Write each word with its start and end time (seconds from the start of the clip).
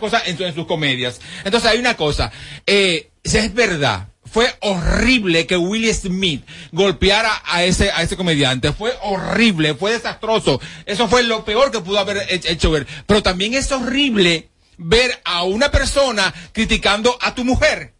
cosas 0.00 0.22
en, 0.26 0.54
sus 0.54 0.66
comedias. 0.66 1.20
Entonces 1.44 1.70
hay 1.70 1.78
una 1.78 1.96
cosa, 1.96 2.32
eh, 2.66 3.10
si 3.24 3.38
es 3.38 3.54
verdad, 3.54 4.08
fue 4.24 4.54
horrible 4.60 5.46
que 5.46 5.56
Will 5.56 5.92
Smith 5.94 6.44
golpeara 6.70 7.42
a 7.44 7.64
ese, 7.64 7.90
a 7.90 8.02
ese 8.02 8.16
comediante. 8.16 8.72
Fue 8.72 8.94
horrible, 9.02 9.74
fue 9.74 9.92
desastroso. 9.92 10.60
Eso 10.86 11.08
fue 11.08 11.22
lo 11.22 11.44
peor 11.44 11.70
que 11.70 11.80
pudo 11.80 11.98
haber 11.98 12.26
hecho 12.30 12.70
ver. 12.70 12.86
Pero 13.06 13.22
también 13.22 13.52
es 13.54 13.70
horrible 13.72 14.48
ver 14.78 15.20
a 15.24 15.42
una 15.42 15.70
persona 15.70 16.32
criticando 16.52 17.18
a 17.20 17.34
tu 17.34 17.44
mujer. 17.44 17.91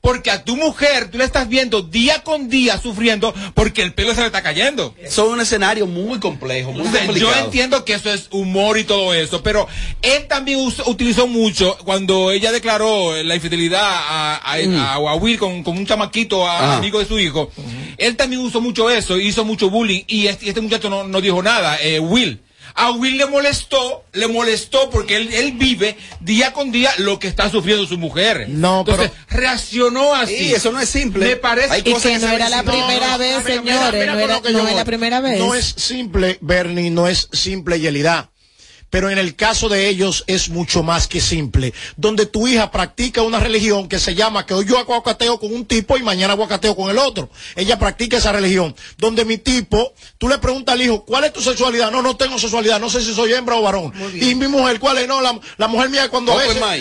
Porque 0.00 0.30
a 0.30 0.44
tu 0.44 0.56
mujer 0.56 1.10
tú 1.10 1.18
le 1.18 1.24
estás 1.24 1.48
viendo 1.48 1.82
día 1.82 2.22
con 2.22 2.48
día 2.48 2.80
sufriendo 2.80 3.34
porque 3.54 3.82
el 3.82 3.94
pelo 3.94 4.14
se 4.14 4.20
le 4.20 4.26
está 4.26 4.42
cayendo. 4.42 4.94
Eso 4.98 5.26
es 5.26 5.32
un 5.32 5.40
escenario 5.40 5.86
muy 5.86 6.18
complejo, 6.18 6.72
muy 6.72 6.82
complicado. 6.82 7.14
Yo 7.14 7.34
entiendo 7.34 7.84
que 7.84 7.94
eso 7.94 8.12
es 8.12 8.28
humor 8.30 8.78
y 8.78 8.84
todo 8.84 9.14
eso, 9.14 9.42
pero 9.42 9.68
él 10.02 10.26
también 10.28 10.58
utilizó 10.86 11.26
mucho 11.26 11.76
cuando 11.84 12.30
ella 12.30 12.52
declaró 12.52 13.22
la 13.22 13.34
infidelidad 13.34 13.82
a, 13.82 14.54
a, 14.54 15.14
Will 15.16 15.38
con, 15.38 15.62
un 15.66 15.86
chamaquito, 15.86 16.48
amigo 16.48 16.98
de 16.98 17.06
su 17.06 17.18
hijo. 17.18 17.50
Él 17.98 18.16
también 18.16 18.42
usó 18.42 18.60
mucho 18.60 18.90
eso, 18.90 19.18
hizo 19.18 19.44
mucho 19.44 19.70
bullying 19.70 20.02
y 20.06 20.26
este, 20.26 20.48
este 20.48 20.60
muchacho 20.60 20.90
no, 20.90 21.04
no 21.04 21.20
dijo 21.20 21.42
nada, 21.42 21.78
eh, 21.80 22.00
Will 22.00 22.40
a 22.74 22.90
Will 22.92 23.16
le 23.16 23.26
molestó, 23.26 24.04
le 24.12 24.28
molestó 24.28 24.90
porque 24.90 25.16
él, 25.16 25.32
él, 25.32 25.52
vive 25.52 25.96
día 26.20 26.52
con 26.52 26.72
día 26.72 26.90
lo 26.98 27.18
que 27.18 27.28
está 27.28 27.50
sufriendo 27.50 27.86
su 27.86 27.98
mujer. 27.98 28.48
No, 28.48 28.80
Entonces, 28.80 29.10
reaccionó 29.28 30.14
así. 30.14 30.36
Sí, 30.36 30.54
eso 30.54 30.72
no 30.72 30.80
es 30.80 30.88
simple. 30.88 31.26
Me 31.26 31.36
parece 31.36 31.78
y 31.78 31.82
que, 31.82 31.92
no 32.18 32.28
era 32.28 32.48
la 32.48 32.62
primera 32.62 33.16
vez, 33.16 33.44
señores. 33.44 34.06
no 34.06 34.18
era, 34.18 34.40
no 34.40 34.68
es 34.68 34.74
la 34.74 34.84
primera 34.84 35.20
vez. 35.20 35.38
No 35.38 35.54
es 35.54 35.74
simple, 35.76 36.38
Bernie, 36.40 36.90
no 36.90 37.08
es 37.08 37.28
simple, 37.32 37.80
Yelida 37.80 38.31
pero 38.92 39.08
en 39.08 39.16
el 39.16 39.36
caso 39.36 39.70
de 39.70 39.88
ellos 39.88 40.22
es 40.26 40.50
mucho 40.50 40.82
más 40.82 41.08
que 41.08 41.22
simple. 41.22 41.72
Donde 41.96 42.26
tu 42.26 42.46
hija 42.46 42.70
practica 42.70 43.22
una 43.22 43.40
religión 43.40 43.88
que 43.88 43.98
se 43.98 44.14
llama 44.14 44.44
que 44.44 44.52
hoy 44.52 44.66
yo 44.66 44.76
aguacateo 44.76 45.40
con 45.40 45.50
un 45.54 45.64
tipo 45.64 45.96
y 45.96 46.02
mañana 46.02 46.34
aguacateo 46.34 46.76
con 46.76 46.90
el 46.90 46.98
otro. 46.98 47.30
Ella 47.56 47.78
practica 47.78 48.18
esa 48.18 48.32
religión. 48.32 48.76
Donde 48.98 49.24
mi 49.24 49.38
tipo, 49.38 49.94
tú 50.18 50.28
le 50.28 50.36
preguntas 50.36 50.74
al 50.74 50.82
hijo, 50.82 51.06
¿cuál 51.06 51.24
es 51.24 51.32
tu 51.32 51.40
sexualidad? 51.40 51.90
No, 51.90 52.02
no 52.02 52.18
tengo 52.18 52.38
sexualidad, 52.38 52.78
no 52.80 52.90
sé 52.90 53.00
si 53.00 53.14
soy 53.14 53.32
hembra 53.32 53.56
o 53.56 53.62
varón. 53.62 53.94
Y 54.12 54.34
mi 54.34 54.46
mujer, 54.46 54.78
¿cuál 54.78 54.98
es? 54.98 55.08
No, 55.08 55.22
la, 55.22 55.68
mujer 55.68 55.88
mía 55.88 56.10
cuando 56.10 56.36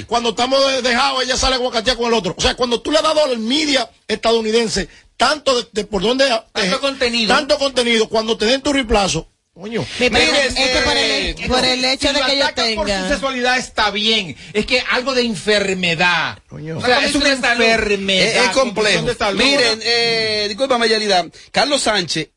cuando 0.06 0.32
estamos 0.32 0.60
dejados, 0.84 1.24
ella 1.24 1.38
sale 1.38 1.56
a 1.56 1.60
aguacatear 1.60 1.96
con 1.96 2.08
el 2.08 2.14
otro. 2.14 2.36
O 2.38 2.42
sea, 2.42 2.56
cuando 2.56 2.82
tú 2.82 2.92
le 2.92 2.98
has 2.98 3.04
dado 3.04 3.24
al 3.24 3.40
media 3.40 3.90
estadounidense 4.10 4.90
tanto 5.16 5.70
de, 5.72 5.86
por 5.86 6.02
donde 6.02 6.28
tanto 6.52 6.82
contenido 6.82 7.34
tanto 7.34 7.60
contenido 7.60 8.10
cuando 8.10 8.38
te 8.38 8.46
den 8.46 8.60
tu 8.60 8.74
reemplazo 8.74 9.28
Coño. 9.54 9.86
Miren, 10.00 10.36
es 10.56 10.84
por 10.84 10.96
el, 10.98 11.26
eh, 11.28 11.36
por 11.50 11.66
el 11.66 11.84
hecho 11.84 12.14
de 12.14 12.22
que 12.22 12.38
yo 12.38 12.54
tenga. 12.56 12.76
por 12.84 12.90
su 12.90 13.08
sexualidad 13.10 13.58
está 13.58 13.92
bien. 13.92 14.38
Es 14.54 14.66
que 14.66 14.82
algo 14.92 15.14
de 15.14 15.24
enfermedad. 15.24 16.40
Coño. 16.48 16.78
O 16.78 16.82
sea, 16.82 17.06
es 17.06 17.14
una 17.16 17.34
enfermedad. 17.34 18.46
Es, 18.46 18.50
complejo. 18.52 19.06
Miren, 19.34 19.80
eh, 19.84 20.46
discúlpame, 20.48 20.88
Yalida. 20.88 21.28
Carlos 21.52 21.82
Sánchez, 21.82 22.30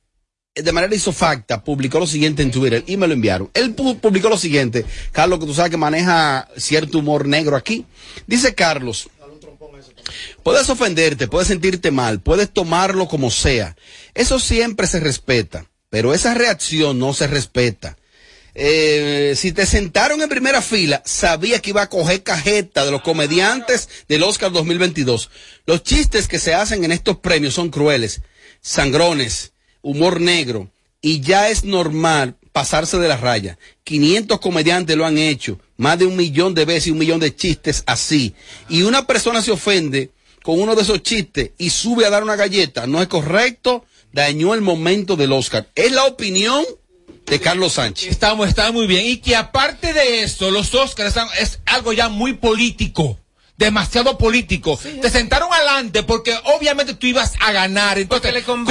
eh, 0.57 0.63
de 0.63 0.73
manera 0.73 0.93
isofacta, 0.93 1.63
publicó 1.63 2.01
lo 2.01 2.09
siguiente 2.09 2.43
en 2.43 2.51
Twitter 2.51 2.83
y 2.85 2.97
me 2.97 3.07
lo 3.07 3.15
enviaron. 3.15 3.49
Él 3.55 3.75
publicó 3.75 4.29
lo 4.29 4.37
siguiente. 4.37 4.85
Carlos, 5.13 5.39
que 5.39 5.47
tú 5.47 5.55
sabes 5.55 5.71
que 5.71 5.77
maneja 5.77 6.49
cierto 6.57 6.99
humor 6.99 7.29
negro 7.29 7.55
aquí. 7.55 7.87
Dice 8.27 8.57
Carlos. 8.57 9.09
Puedes 10.43 10.69
ofenderte, 10.69 11.29
puedes 11.29 11.49
sentirte 11.49 11.93
mal, 11.93 12.21
puedes 12.21 12.51
tomarlo 12.51 13.07
como 13.07 13.31
sea. 13.31 13.77
Eso 14.15 14.39
siempre 14.41 14.87
se 14.87 15.01
respeta 15.01 15.71
pero 15.95 16.13
esa 16.13 16.35
reacción 16.35 16.99
no 16.99 17.15
se 17.15 17.29
respeta. 17.29 17.97
Eh, 18.57 19.35
si 19.37 19.53
te 19.53 19.65
sentaron 19.65 20.21
en 20.21 20.29
primera 20.29 20.61
fila, 20.61 21.01
sabía 21.05 21.61
que 21.61 21.71
iba 21.71 21.83
a 21.83 21.89
coger 21.89 22.25
cajeta 22.25 22.85
de 22.85 22.91
los 22.91 23.03
comediantes 23.03 23.89
del 24.09 24.25
Oscar 24.25 24.51
2022. 24.51 25.31
Los 25.67 25.85
chistes 25.85 26.27
que 26.27 26.41
se 26.41 26.53
hacen 26.53 26.83
en 26.83 26.91
estos 26.91 27.19
premios 27.19 27.55
son 27.55 27.71
crueles, 27.71 28.23
sangrones, 28.61 29.53
humor 29.83 30.21
negro, 30.21 30.69
y 31.01 31.21
ya 31.21 31.49
es 31.49 31.63
normal 31.63 32.39
pasarse 32.51 32.99
de 32.99 33.07
la 33.07 33.17
raya. 33.17 33.57
500 33.85 34.41
comediantes 34.41 34.97
lo 34.97 35.07
han 35.07 35.17
hecho, 35.17 35.61
más 35.77 35.97
de 36.01 36.07
un 36.07 36.17
millón 36.17 36.55
de 36.55 36.65
veces 36.65 36.89
y 36.89 36.91
un 36.91 36.99
millón 36.99 37.21
de 37.21 37.37
chistes 37.37 37.85
así. 37.87 38.35
Y 38.69 38.83
una 38.83 39.07
persona 39.07 39.43
se 39.43 39.53
ofende 39.53 40.11
con 40.43 40.61
uno 40.61 40.75
de 40.75 40.83
esos 40.83 41.05
chistes 41.05 41.53
y 41.57 41.71
sube 41.71 42.05
a 42.05 42.11
dar 42.11 42.25
una 42.25 42.35
galleta. 42.35 42.89
No 42.89 43.01
es 43.01 43.07
correcto, 43.07 43.85
dañó 44.15 44.55
el 44.55 44.63
momento 44.63 45.17
del 45.17 45.33
Oscar. 45.33 45.69
Es 45.75 45.93
la 45.93 46.05
opinión 46.05 46.65
de 47.27 47.41
Carlos 47.41 47.75
Sánchez. 47.75 48.09
Estamos, 48.11 48.49
está 48.49 48.71
muy 48.73 48.87
bien. 48.87 49.05
Y 49.05 49.19
que 49.19 49.37
aparte 49.37 49.93
de 49.93 50.23
eso, 50.23 50.51
los 50.51 50.75
Oscars 50.75 51.17
es 51.39 51.61
algo 51.67 51.93
ya 51.93 52.09
muy 52.09 52.35
político 52.35 53.19
demasiado 53.57 54.19
político. 54.19 54.79
Te 55.01 55.11
sentaron 55.11 55.53
adelante 55.53 56.03
porque 56.03 56.37
obviamente 56.57 56.95
tú 56.95 57.07
ibas 57.07 57.35
a 57.41 57.53
ganar. 57.53 57.99
Entonces, 57.99 58.43
¿cómo, 58.45 58.65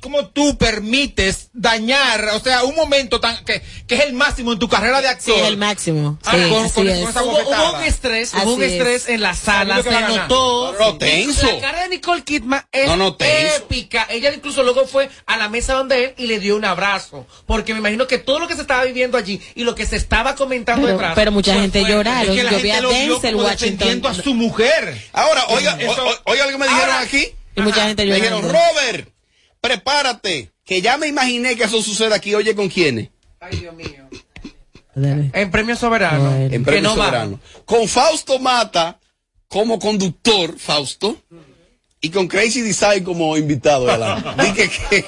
¿cómo, 0.00 0.26
tú 0.26 0.56
permites 0.56 1.50
dañar, 1.52 2.30
o 2.34 2.40
sea, 2.40 2.64
un 2.64 2.74
momento 2.74 3.20
tan 3.20 3.44
que, 3.44 3.62
que 3.86 3.94
es 3.96 4.04
el 4.04 4.12
máximo 4.12 4.52
en 4.52 4.58
tu 4.58 4.68
carrera 4.68 5.00
de 5.00 5.08
actor? 5.08 5.34
Sí, 5.34 5.40
el 5.40 5.56
máximo. 5.56 6.18
Ah, 6.24 6.32
sí, 6.32 6.44
hubo, 6.44 6.58
un 6.58 6.66
estrés, 7.84 8.32
hubo 8.34 8.54
un 8.54 8.62
estrés 8.62 9.08
en 9.08 9.20
la 9.20 9.34
sala, 9.34 9.82
se 9.82 9.90
notó. 9.90 10.74
No, 10.78 10.98
tenso. 10.98 11.46
La 11.46 11.60
cara 11.60 11.82
de 11.82 11.88
Nicole 11.90 12.22
Kidman 12.22 12.64
es 12.72 12.90
épica. 13.20 14.06
Ella 14.10 14.32
incluso 14.32 14.62
luego 14.62 14.86
fue 14.86 15.10
a 15.26 15.36
la 15.36 15.48
mesa 15.48 15.74
donde 15.74 16.04
él 16.04 16.14
y 16.16 16.26
le 16.26 16.40
dio 16.40 16.56
un 16.56 16.64
abrazo. 16.64 17.26
Porque 17.46 17.72
me 17.72 17.80
imagino 17.80 18.06
que 18.06 18.18
todo 18.18 18.38
lo 18.38 18.48
que 18.48 18.54
se 18.54 18.62
estaba 18.62 18.84
viviendo 18.84 19.18
allí 19.18 19.40
y 19.54 19.64
lo 19.64 19.74
que 19.74 19.86
se 19.86 19.96
estaba 19.96 20.34
comentando 20.34 20.82
pero, 20.82 20.96
detrás. 20.96 21.14
Pero 21.14 21.32
mucha 21.32 21.54
gente 21.54 21.84
lloraron. 21.84 22.34
Yo 22.34 22.58
vi 22.60 22.70
a 22.70 22.80
Denzel 22.80 23.36
Washington 23.36 24.02
a 24.06 24.14
su 24.14 24.34
mujer. 24.34 24.96
Ahora, 25.12 25.44
oiga, 25.48 25.78
oiga 26.24 26.46
lo 26.46 26.52
que 26.52 26.58
me 26.58 26.68
dijeron 26.68 26.96
aquí. 26.96 27.28
Y 27.56 27.60
mucha 27.62 27.86
gente 27.86 28.06
Me 28.06 28.14
dijeron, 28.14 28.42
Robert, 28.42 29.08
prepárate, 29.60 30.52
que 30.64 30.80
ya 30.80 30.96
me 30.96 31.08
imaginé 31.08 31.56
que 31.56 31.64
eso 31.64 31.82
suceda 31.82 32.16
aquí. 32.16 32.34
Oye, 32.34 32.54
¿con 32.54 32.68
quiénes? 32.68 33.10
Ay, 33.40 33.58
Dios 33.58 33.74
mío. 33.74 34.08
En 34.94 35.50
Premio 35.50 35.76
Soberano. 35.76 36.34
En 36.36 36.64
Premio 36.64 36.90
Soberano. 36.94 37.40
Con 37.64 37.88
Fausto 37.88 38.38
Mata 38.38 38.98
como 39.48 39.78
conductor, 39.78 40.58
Fausto, 40.58 41.16
y 42.00 42.10
con 42.10 42.28
Crazy 42.28 42.60
Design 42.62 43.04
como 43.04 43.36
invitado. 43.36 43.86
Dije 44.38 44.70
que... 44.70 45.04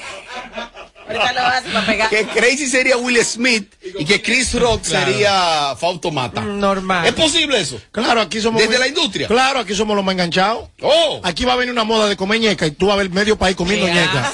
Que 2.10 2.26
Crazy 2.26 2.66
sería 2.66 2.96
Will 2.96 3.24
Smith 3.24 3.72
y 3.98 4.04
que 4.04 4.20
Chris 4.22 4.54
Rock 4.58 4.84
sería 4.84 5.74
Fausto 5.76 6.10
Mata. 6.10 6.40
Normal. 6.40 7.06
¿Es 7.06 7.14
posible 7.14 7.60
eso? 7.60 7.80
Claro, 7.90 8.20
aquí 8.20 8.40
somos. 8.40 8.60
Desde 8.60 8.78
la 8.78 8.88
industria. 8.88 9.28
Claro, 9.28 9.60
aquí 9.60 9.74
somos 9.74 9.96
los 9.96 10.04
más 10.04 10.12
enganchados. 10.12 10.68
Oh. 10.80 11.20
Aquí 11.22 11.44
va 11.44 11.54
a 11.54 11.56
venir 11.56 11.72
una 11.72 11.84
moda 11.84 12.08
de 12.08 12.16
comer 12.16 12.40
ñeca 12.40 12.66
y 12.66 12.72
tú 12.72 12.86
vas 12.86 12.94
a 12.94 12.98
ver 12.98 13.10
medio 13.10 13.36
país 13.36 13.56
comiendo 13.56 13.86
ñeca. 13.86 14.32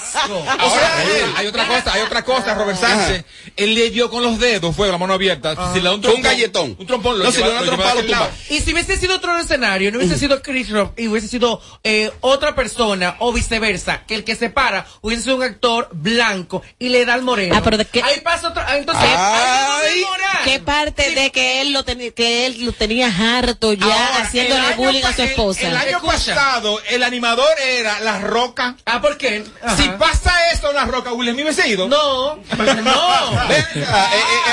Ahora, 0.59 0.91
hay 1.37 1.47
otra 1.47 1.67
cosa, 1.67 1.93
hay 1.93 2.03
otra 2.03 2.25
cosa, 2.25 2.55
Robert 2.55 2.79
Sánchez. 2.79 3.25
Él 3.57 3.75
le 3.75 3.91
dio 3.91 4.11
con 4.11 4.23
los 4.23 4.39
dedos, 4.39 4.75
fue 4.75 4.89
la 4.89 4.99
mano 4.99 5.15
abierta. 5.15 5.73
Si 5.73 5.81
le 5.81 5.85
da 5.85 5.95
un, 5.95 6.01
trompón, 6.01 6.21
un 6.21 6.23
galletón. 6.23 6.77
Un 6.79 6.87
trompón, 6.87 7.19
lo 7.19 7.25
no, 7.25 7.33
si 7.33 7.43
le 7.43 7.49
da 7.49 7.61
un 7.61 7.67
trompón, 7.67 8.29
Y 8.51 8.61
si 8.61 8.73
hubiese 8.73 8.97
sido 8.97 9.17
otro 9.17 9.39
escenario, 9.39 9.91
no 9.91 9.99
hubiese 9.99 10.19
sido 10.19 10.43
Chris 10.43 10.71
Rock 10.71 10.99
y 10.99 11.09
hubiese 11.09 11.29
sido 11.29 11.61
eh, 11.85 12.11
otra 12.21 12.55
persona 12.55 13.17
o 13.19 13.33
viceversa, 13.33 14.05
que 14.07 14.15
el 14.15 14.25
que 14.25 14.37
se 14.37 14.51
para 14.51 14.87
hubiese 15.01 15.25
sido 15.25 15.37
un 15.37 15.43
actor 15.43 15.89
blanco 15.93 16.63
y 16.79 16.89
le 16.89 17.05
da 17.05 17.15
el 17.15 17.23
moreno. 17.23 17.55
Ah, 17.57 17.61
pero 17.63 17.77
de 17.77 17.85
qué. 17.85 18.03
Ahí 18.03 18.21
pasa 18.21 18.49
otro. 18.49 18.63
Ah, 18.67 18.77
entonces, 18.77 19.09
Ay, 19.17 20.05
¿qué 20.45 20.61
parte 20.61 21.11
de 21.11 21.31
que 21.31 21.61
él 21.61 21.73
lo 21.73 21.85
tenía, 21.85 22.11
que 22.11 22.47
él 22.47 22.65
lo 22.65 22.73
tenía 22.73 23.09
harto 23.09 23.73
ya 23.73 24.19
haciéndole 24.19 24.75
bullying 24.77 25.05
a 25.05 25.13
su 25.13 25.23
esposa? 25.23 25.69
El, 25.69 25.77
año 25.77 26.01
pasado, 26.03 26.81
el 26.89 27.03
animador 27.03 27.49
era 27.61 28.01
La 28.01 28.19
Roca. 28.21 28.77
Ah, 28.87 29.01
¿por 29.01 29.17
qué? 29.17 29.45
Si 29.77 29.89
pasa 29.91 30.33
esto 30.53 30.73
La 30.73 30.85
Roca, 30.85 31.13
Will 31.13 31.33
Smith 31.33 31.45
hubiese 31.45 31.69
ido. 31.69 31.89
No, 31.89 32.37
no. 32.57 33.51
Eh, 33.51 33.65
eh, 33.75 33.85
eh, 33.85 33.85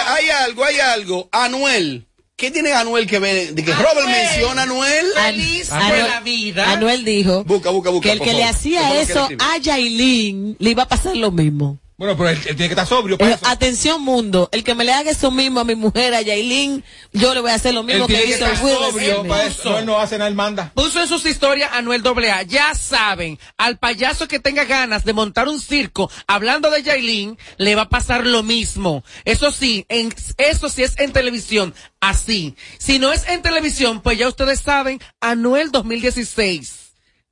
hay 0.08 0.30
algo, 0.30 0.66
hay 0.66 0.80
algo. 0.80 1.30
Anuel. 1.32 2.06
¿Qué 2.36 2.52
tiene 2.52 2.74
Anuel 2.74 3.08
que 3.08 3.20
ver? 3.20 3.54
De 3.54 3.64
que 3.64 3.74
Robert 3.74 4.08
menciona 4.08 4.62
a 4.62 4.64
Anuel. 4.66 5.06
Feliz 5.16 5.70
la 5.70 6.20
vida. 6.20 6.70
Anuel 6.72 7.06
dijo 7.06 7.46
busca, 7.46 7.70
busca, 7.70 7.90
busca, 7.92 8.10
que 8.10 8.12
el 8.12 8.20
que 8.20 8.34
le 8.34 8.44
hacía 8.44 9.00
eso 9.00 9.30
a 9.40 9.58
Yailin 9.58 10.58
le 10.60 10.70
iba 10.70 10.84
a 10.84 10.88
pasar 10.88 11.16
lo 11.16 11.32
mismo. 11.32 11.80
Bueno, 11.98 12.18
pero 12.18 12.30
él, 12.30 12.42
tiene 12.42 12.58
que 12.58 12.66
estar 12.66 12.86
sobrio. 12.86 13.16
Eh, 13.22 13.38
atención, 13.44 14.02
mundo. 14.02 14.50
El 14.52 14.66
que 14.66 14.76
me 14.76 14.84
le 14.84 14.92
haga 14.92 15.12
eso 15.12 15.32
mismo 15.32 15.62
a 15.62 15.64
mi 15.64 15.76
mujer, 15.76 16.14
a 16.14 16.22
Yailin, 16.22 16.84
yo 17.14 17.34
le 17.34 17.40
voy 17.40 17.52
a 17.52 17.54
hacer 17.54 17.74
lo 17.74 17.84
mismo 17.84 18.06
que, 18.06 18.26
hizo 18.26 18.46
el 18.46 18.58
sobrio. 18.58 19.24
Para 19.24 19.46
eso, 19.46 19.82
no 19.82 19.98
hace 19.98 20.18
nada, 20.18 20.28
él 20.28 20.36
manda. 20.36 20.74
Puso 20.76 21.02
en 21.02 21.08
sus 21.08 21.26
historias 21.26 21.72
a 21.72 21.82
Noel 21.82 22.04
AA. 22.06 22.44
Ya 22.44 22.76
saben, 22.76 23.40
al 23.58 23.78
payaso 23.78 24.28
que 24.28 24.40
tenga 24.40 24.66
ganas 24.66 25.06
de 25.06 25.14
montar 25.14 25.48
un 25.48 25.62
circo 25.62 26.12
hablando 26.28 26.70
de 26.70 26.84
Yailin, 26.84 27.38
le 27.58 27.76
va 27.76 27.84
a 27.84 27.90
pasar 27.90 28.26
lo 28.26 28.44
mismo. 28.44 29.06
Eso 29.24 29.54
sí, 29.54 29.86
en, 29.88 30.14
eso 30.38 30.68
sí 30.68 30.84
es 30.84 31.00
en 31.00 31.14
televisión. 31.14 31.74
Así. 32.02 32.56
Si 32.78 33.00
no 33.00 33.14
es 33.14 33.26
en 33.30 33.42
televisión, 33.42 34.02
pues 34.02 34.18
ya 34.18 34.28
ustedes 34.28 34.60
saben, 34.60 35.00
Anuel 35.22 35.72
2016 35.72 36.85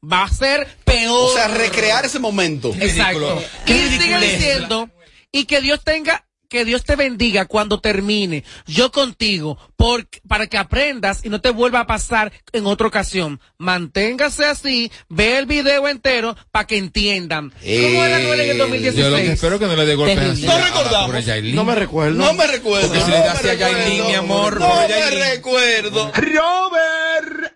va 0.04 0.24
a 0.24 0.30
ser 0.30 0.68
peor. 0.84 1.30
O 1.32 1.34
sea, 1.34 1.48
recrear 1.48 2.06
ese 2.06 2.20
momento. 2.20 2.74
Exacto. 2.80 3.42
Y 3.66 3.74
sigue 3.74 4.20
diciendo, 4.20 4.90
y 5.32 5.46
que 5.46 5.62
Dios 5.62 5.84
tenga 5.84 6.26
que 6.50 6.66
Dios 6.66 6.84
te 6.84 6.96
bendiga 6.96 7.46
cuando 7.46 7.80
termine. 7.80 8.44
Yo 8.68 8.92
contigo, 8.92 9.58
por, 9.76 10.08
para 10.28 10.46
que 10.46 10.60
aprendas 10.60 11.22
y 11.26 11.30
no 11.30 11.42
te 11.42 11.50
vuelva 11.50 11.80
a 11.80 11.88
pasar 11.88 12.32
en 12.52 12.68
otra 12.68 12.86
ocasión. 12.86 13.42
Manténgase 13.58 14.46
así, 14.46 14.92
ve 15.10 15.40
el 15.40 15.48
video 15.48 15.88
entero 15.88 16.36
para 16.52 16.68
que 16.68 16.78
entiendan. 16.78 17.50
¿Cómo 17.50 18.06
era 18.06 18.20
Noel 18.20 18.42
en 18.42 18.50
el 18.52 18.58
2016? 18.60 19.04
Yo 19.04 19.10
lo 19.10 19.18
que 19.18 19.32
espero 19.32 19.58
que 19.58 19.66
no 19.66 19.76
le 19.76 19.84
dé 19.88 19.96
golpe 19.96 20.14
Terrible. 20.14 20.32
así 20.34 20.46
No 20.46 20.64
recordamos. 20.64 21.26
No 21.56 21.64
me 21.64 21.74
recuerdo. 21.74 22.18
No 22.24 22.34
me 22.36 22.46
recuerdo. 22.46 22.88
Porque 22.88 23.02
si 23.04 23.10
le 23.10 23.18
das 23.18 23.44
a 23.44 23.54
Yailin, 23.56 24.06
mi 24.06 24.14
amor, 24.14 24.60
No 24.60 24.76
me 24.82 24.90
Yailin. 24.90 25.20
recuerdo. 25.32 26.12
Robert. 26.14 27.54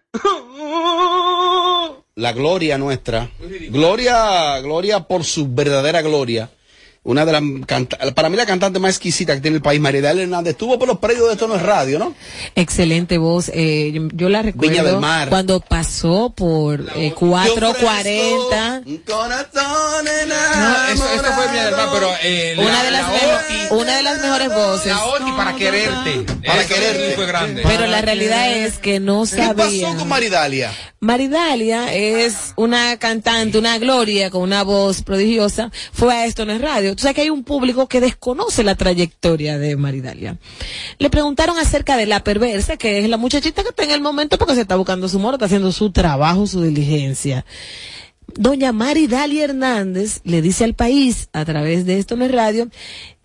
La 2.18 2.34
gloria 2.34 2.80
nuestra. 2.80 3.30
Gloria, 3.70 4.60
gloria 4.62 5.02
por 5.02 5.24
su 5.24 5.54
verdadera 5.54 6.02
gloria. 6.02 6.50
Una 7.08 7.26
de 7.26 7.32
las 7.32 7.42
para 8.14 8.28
mí 8.30 8.36
la 8.36 8.46
cantante 8.46 8.80
más 8.80 8.92
exquisita 8.92 9.34
que 9.34 9.40
tiene 9.40 9.56
el 9.56 9.62
país, 9.64 9.80
Maridal 9.80 10.20
Hernández, 10.20 10.52
estuvo 10.52 10.78
por 10.78 10.90
los 10.90 10.98
predios 11.00 11.28
de 11.28 11.34
esto 11.34 11.48
no 11.48 11.56
es 11.56 11.62
radio, 11.62 11.98
¿no? 12.00 12.14
Excelente 12.54 13.18
voz. 13.18 13.50
Eh, 13.54 13.92
yo, 13.94 14.02
yo 14.14 14.28
la 14.30 14.42
Viña 14.42 14.54
del 14.58 14.76
recuerdo 14.76 15.00
Mar. 15.00 15.30
cuando 15.30 15.62
pasó 15.62 16.34
por 16.36 16.86
eh, 16.98 17.14
440. 17.18 18.82
Un 18.86 18.98
corazón 18.98 20.06
No, 20.06 20.94
eso, 20.94 21.10
eso 21.14 21.24
fue 21.34 21.52
mi 21.52 21.58
hermano, 21.60 21.92
pero 21.94 22.10
eh, 22.24 22.54
la- 22.58 22.64
Una 22.64 22.84
de 22.84 22.92
las 22.92 23.02
la 23.02 23.08
mejo- 23.10 23.28
Oti- 23.28 23.82
una 23.82 23.96
de 23.98 24.04
las 24.04 24.22
mejores 24.22 24.54
voces. 24.54 24.88
La 24.88 25.06
Oti 25.06 25.32
para 25.38 25.56
quererte. 25.56 26.26
Para 26.46 26.62
Eso 26.62 26.74
quererte. 26.76 27.16
fue 27.16 27.26
grande. 27.26 27.64
Pero 27.66 27.88
la 27.88 28.02
realidad 28.02 28.52
es 28.52 28.78
que 28.80 29.00
no 29.00 29.24
¿Qué 29.24 29.30
sabía. 29.38 29.54
pasó 29.88 29.98
con 29.98 30.08
Maridalia? 30.10 30.72
Maridalia 31.00 31.94
es 31.94 32.34
una 32.56 32.98
cantante, 32.98 33.58
una 33.60 33.78
gloria 33.78 34.30
con 34.32 34.42
una 34.42 34.64
voz 34.64 35.04
prodigiosa. 35.04 35.72
Fue 35.94 36.14
a 36.14 36.26
esto 36.26 36.44
en 36.44 36.50
el 36.50 36.60
radio. 36.62 36.97
Tú 36.98 37.04
sabes 37.04 37.16
que 37.16 37.22
hay 37.22 37.30
un 37.30 37.44
público 37.44 37.88
que 37.88 38.02
desconoce 38.02 38.64
la 38.64 38.74
trayectoria 38.74 39.60
de 39.60 39.76
Maridalia. 39.78 40.40
Le 40.98 41.12
preguntaron 41.12 41.56
acerca 41.60 41.96
de 41.96 42.08
la 42.08 42.24
perversa, 42.24 42.76
que 42.76 42.98
es 42.98 43.08
la 43.08 43.18
muchachita 43.18 43.62
que 43.62 43.70
está 43.70 43.84
en 43.84 43.92
el 43.92 44.02
momento 44.02 44.40
porque 44.40 44.56
se 44.56 44.62
está 44.62 44.76
buscando 44.78 45.08
su 45.08 45.18
amor, 45.18 45.36
está 45.36 45.46
haciendo 45.46 45.72
su 45.72 45.92
trabajo, 45.92 46.48
su 46.48 46.64
diligencia. 46.64 47.46
Doña 48.34 48.72
Maridalia 48.72 49.44
Hernández 49.44 50.22
le 50.24 50.42
dice 50.42 50.64
al 50.64 50.74
país, 50.74 51.30
a 51.34 51.46
través 51.46 51.86
de 51.86 52.00
esto 52.00 52.16
en 52.16 52.24
el 52.24 52.34
radio, 52.34 52.68